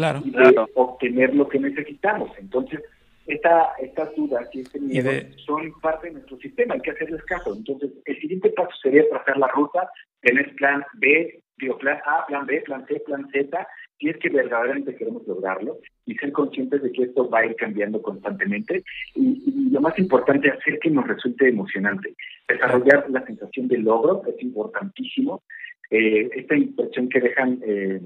claro. 0.00 0.22
y 0.24 0.30
de 0.30 0.66
obtener 0.74 1.34
lo 1.34 1.48
que 1.48 1.58
necesitamos. 1.58 2.30
Entonces, 2.38 2.80
esta, 3.26 3.74
estas 3.80 4.14
dudas 4.16 4.48
y 4.52 4.60
este 4.60 4.80
miedo 4.80 5.10
son 5.46 5.72
parte 5.80 6.08
de 6.08 6.14
nuestro 6.14 6.36
sistema, 6.38 6.74
hay 6.74 6.80
que 6.80 6.90
hacerles 6.90 7.22
caso. 7.24 7.54
Entonces, 7.54 7.90
el 8.04 8.20
siguiente 8.20 8.50
paso 8.50 8.70
sería 8.82 9.08
trazar 9.08 9.36
la 9.36 9.48
ruta, 9.48 9.88
tener 10.20 10.54
plan 10.56 10.82
B, 10.94 11.40
digo, 11.58 11.78
plan 11.78 11.98
A, 12.06 12.26
plan 12.26 12.46
B, 12.46 12.60
plan 12.62 12.84
C, 12.86 13.00
plan 13.00 13.28
Z, 13.30 13.68
si 13.98 14.08
es 14.08 14.16
que 14.16 14.30
verdaderamente 14.30 14.96
queremos 14.96 15.26
lograrlo 15.26 15.78
y 16.06 16.14
ser 16.16 16.32
conscientes 16.32 16.82
de 16.82 16.90
que 16.90 17.02
esto 17.04 17.28
va 17.28 17.40
a 17.40 17.46
ir 17.46 17.54
cambiando 17.56 18.00
constantemente 18.00 18.82
y, 19.14 19.42
y 19.46 19.70
lo 19.70 19.80
más 19.80 19.98
importante, 19.98 20.50
hacer 20.50 20.78
que 20.80 20.90
nos 20.90 21.06
resulte 21.06 21.48
emocionante. 21.48 22.14
Desarrollar 22.48 23.08
la 23.10 23.24
sensación 23.26 23.68
de 23.68 23.78
logro 23.78 24.22
es 24.26 24.42
importantísimo. 24.42 25.42
Eh, 25.90 26.30
esta 26.34 26.56
impresión 26.56 27.08
que 27.08 27.20
dejan 27.20 27.60
eh, 27.64 28.00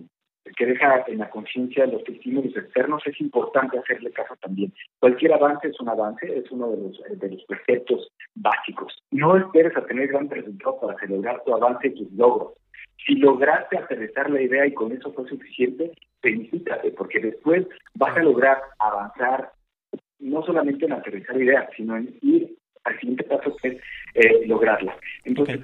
que 0.56 0.66
deja 0.66 1.04
en 1.06 1.18
la 1.18 1.30
conciencia 1.30 1.86
los 1.86 2.02
estímulos 2.06 2.56
externos, 2.56 3.02
es 3.06 3.20
importante 3.20 3.78
hacerle 3.78 4.10
caso 4.12 4.34
también. 4.40 4.72
Cualquier 5.00 5.32
avance 5.32 5.68
es 5.68 5.80
un 5.80 5.88
avance, 5.88 6.26
es 6.26 6.50
uno 6.50 6.70
de 6.70 6.76
los, 6.76 7.20
de 7.20 7.30
los 7.30 7.44
preceptos 7.44 8.12
básicos. 8.34 9.02
No 9.10 9.36
esperes 9.36 9.76
a 9.76 9.86
tener 9.86 10.08
grandes 10.08 10.38
resultados 10.38 10.76
para 10.80 10.98
celebrar 10.98 11.42
tu 11.44 11.54
avance 11.54 11.88
y 11.88 11.94
tus 11.94 12.12
logros. 12.12 12.52
Si 13.06 13.16
lograste 13.16 13.76
aterrizar 13.76 14.30
la 14.30 14.40
idea 14.40 14.66
y 14.66 14.74
con 14.74 14.92
eso 14.92 15.12
fue 15.12 15.28
suficiente, 15.28 15.92
felicítate, 16.20 16.90
porque 16.92 17.20
después 17.20 17.66
vas 17.94 18.16
a 18.16 18.22
lograr 18.22 18.58
avanzar 18.78 19.52
no 20.20 20.42
solamente 20.42 20.86
en 20.86 20.92
aterrizar 20.92 21.40
ideas, 21.40 21.68
sino 21.76 21.96
en 21.96 22.16
ir 22.22 22.54
al 22.84 22.98
siguiente 23.00 23.24
paso 23.24 23.54
que 23.56 23.68
es 23.68 23.76
eh, 24.14 24.46
lograrla. 24.46 24.96
Entonces, 25.24 25.60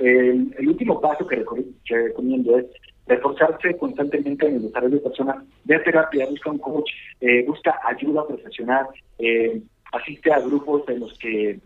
el, 0.00 0.68
último 0.68 1.00
paso 1.00 1.26
que, 1.26 1.44
que 1.84 1.96
recomiendo 1.96 2.58
es 2.58 2.66
reforzarse 3.10 3.76
constantemente 3.76 4.46
en 4.46 4.56
el 4.56 4.62
desarrollo 4.62 4.96
de 4.96 5.02
personas, 5.02 5.36
ve 5.64 5.76
a 5.76 5.82
terapia, 5.82 6.26
busca 6.26 6.50
un 6.50 6.58
coach, 6.58 6.90
eh, 7.20 7.44
busca 7.44 7.78
ayuda 7.84 8.26
profesional, 8.26 8.86
eh, 9.18 9.60
asiste 9.92 10.32
a 10.32 10.38
grupos 10.38 10.88
en 10.88 11.00
los 11.00 11.18
que 11.18 11.58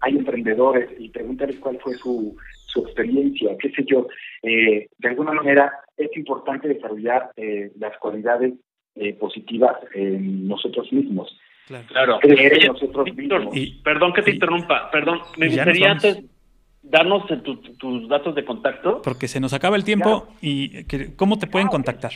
hay 0.00 0.16
emprendedores 0.16 0.90
y 0.98 1.08
pregúntales 1.08 1.56
cuál 1.60 1.78
fue 1.80 1.94
su, 1.94 2.36
su 2.66 2.80
experiencia, 2.80 3.56
qué 3.60 3.70
sé 3.70 3.84
yo. 3.86 4.08
Eh, 4.42 4.88
de 4.98 5.08
alguna 5.08 5.32
manera 5.32 5.72
es 5.96 6.14
importante 6.16 6.68
desarrollar 6.68 7.30
las 7.78 7.96
cualidades 7.98 8.54
positivas 9.20 9.76
en 9.94 10.48
nosotros 10.48 10.92
mismos. 10.92 11.36
Claro. 11.86 12.18
Creer 12.20 12.60
en 12.60 12.66
nosotros 12.72 13.14
mismos. 13.14 13.56
Y, 13.56 13.80
perdón 13.82 14.12
que 14.12 14.22
te 14.22 14.32
interrumpa, 14.32 14.90
perdón, 14.90 15.20
me 15.36 15.46
gustaría 15.46 15.92
antes 15.92 16.24
darnos 16.90 17.24
tus 17.78 18.08
datos 18.08 18.34
de 18.34 18.44
contacto. 18.44 19.02
Porque 19.02 19.28
se 19.28 19.40
nos 19.40 19.52
acaba 19.52 19.76
el 19.76 19.84
tiempo 19.84 20.28
y 20.40 20.84
¿cómo 21.16 21.38
te 21.38 21.46
pueden 21.46 21.68
ah, 21.68 21.70
contactar? 21.70 22.12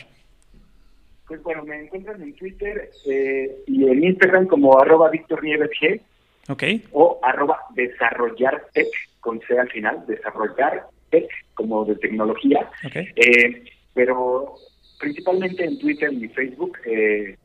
Pues 1.27 1.41
bueno, 1.43 1.63
me 1.63 1.83
encuentran 1.83 2.21
en 2.21 2.35
Twitter 2.35 2.91
eh, 3.07 3.63
y 3.67 3.85
en 3.85 4.03
Instagram 4.03 4.47
como 4.47 4.79
arroba 4.79 5.09
Víctor 5.09 5.43
Nieves 5.43 5.71
G. 5.81 6.01
Ok. 6.49 6.63
O 6.91 7.19
arroba 7.23 7.59
desarrollar 7.75 8.67
tech 8.73 8.87
con 9.19 9.39
C 9.47 9.57
al 9.57 9.69
final, 9.69 10.05
desarrollar 10.05 10.87
tech 11.09 11.29
como 11.53 11.85
de 11.85 11.95
tecnología. 11.95 12.69
Okay. 12.85 13.07
Eh, 13.15 13.63
pero 13.93 14.55
principalmente 14.99 15.63
en 15.63 15.79
Twitter 15.79 16.11
y 16.11 16.27
Facebook 16.29 16.77
eh, 16.85 17.37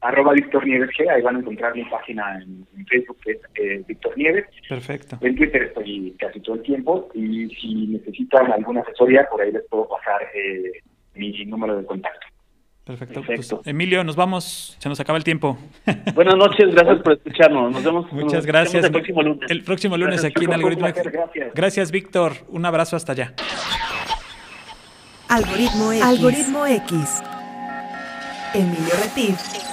arroba 0.00 0.32
Víctor 0.32 0.66
Nieves 0.66 0.90
G, 0.90 1.08
ahí 1.10 1.22
van 1.22 1.36
a 1.36 1.38
encontrar 1.40 1.74
mi 1.74 1.84
página 1.84 2.40
en, 2.40 2.66
Facebook 2.86 3.18
que 3.24 3.32
es 3.32 3.38
eh, 3.56 3.84
Víctor 3.86 4.16
Nieves. 4.16 4.44
Perfecto. 4.68 5.18
En 5.20 5.34
Twitter 5.34 5.62
estoy 5.64 6.14
casi 6.18 6.40
todo 6.40 6.56
el 6.56 6.62
tiempo 6.62 7.08
y 7.14 7.48
si 7.48 7.86
necesitan 7.88 8.52
alguna 8.52 8.82
asesoría, 8.82 9.26
por 9.28 9.40
ahí 9.40 9.52
les 9.52 9.64
puedo 9.68 9.88
pasar 9.88 10.22
eh, 10.34 10.82
mi 11.14 11.44
número 11.46 11.76
de 11.76 11.84
contacto. 11.84 12.26
Perfecto. 12.84 13.20
Pues, 13.26 13.52
Emilio, 13.64 14.04
nos 14.04 14.14
vamos, 14.14 14.76
se 14.78 14.88
nos 14.88 15.00
acaba 15.00 15.18
el 15.18 15.24
tiempo. 15.24 15.58
Buenas 16.14 16.36
noches, 16.36 16.72
gracias 16.72 17.02
por 17.02 17.14
escucharnos. 17.14 17.72
Nos 17.72 17.82
vemos. 17.82 18.12
Muchas 18.12 18.46
gracias. 18.46 18.84
el 18.84 18.92
próximo 18.92 19.22
lunes. 19.22 19.50
El 19.50 19.64
próximo 19.64 19.96
lunes 19.96 20.24
aquí 20.24 20.44
en 20.44 20.52
Algoritmo 20.52 20.86
X. 20.86 21.02
Gracias. 21.02 21.52
gracias, 21.52 21.90
Víctor. 21.90 22.32
Un 22.48 22.64
abrazo 22.64 22.94
hasta 22.94 23.10
allá. 23.10 23.34
Algoritmo 25.28 25.92
X. 25.92 26.04
Algoritmo 26.04 26.66
X. 26.66 27.22
Emilio 28.54 28.94
Retif 29.02 29.65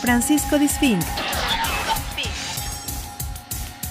Francisco 0.00 0.58
Disfink. 0.58 1.02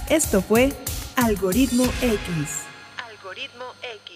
Esto 0.10 0.42
fue 0.42 0.74
Algoritmo 1.16 1.84
X. 2.02 2.64
Algoritmo 2.98 3.66
X. 3.84 4.09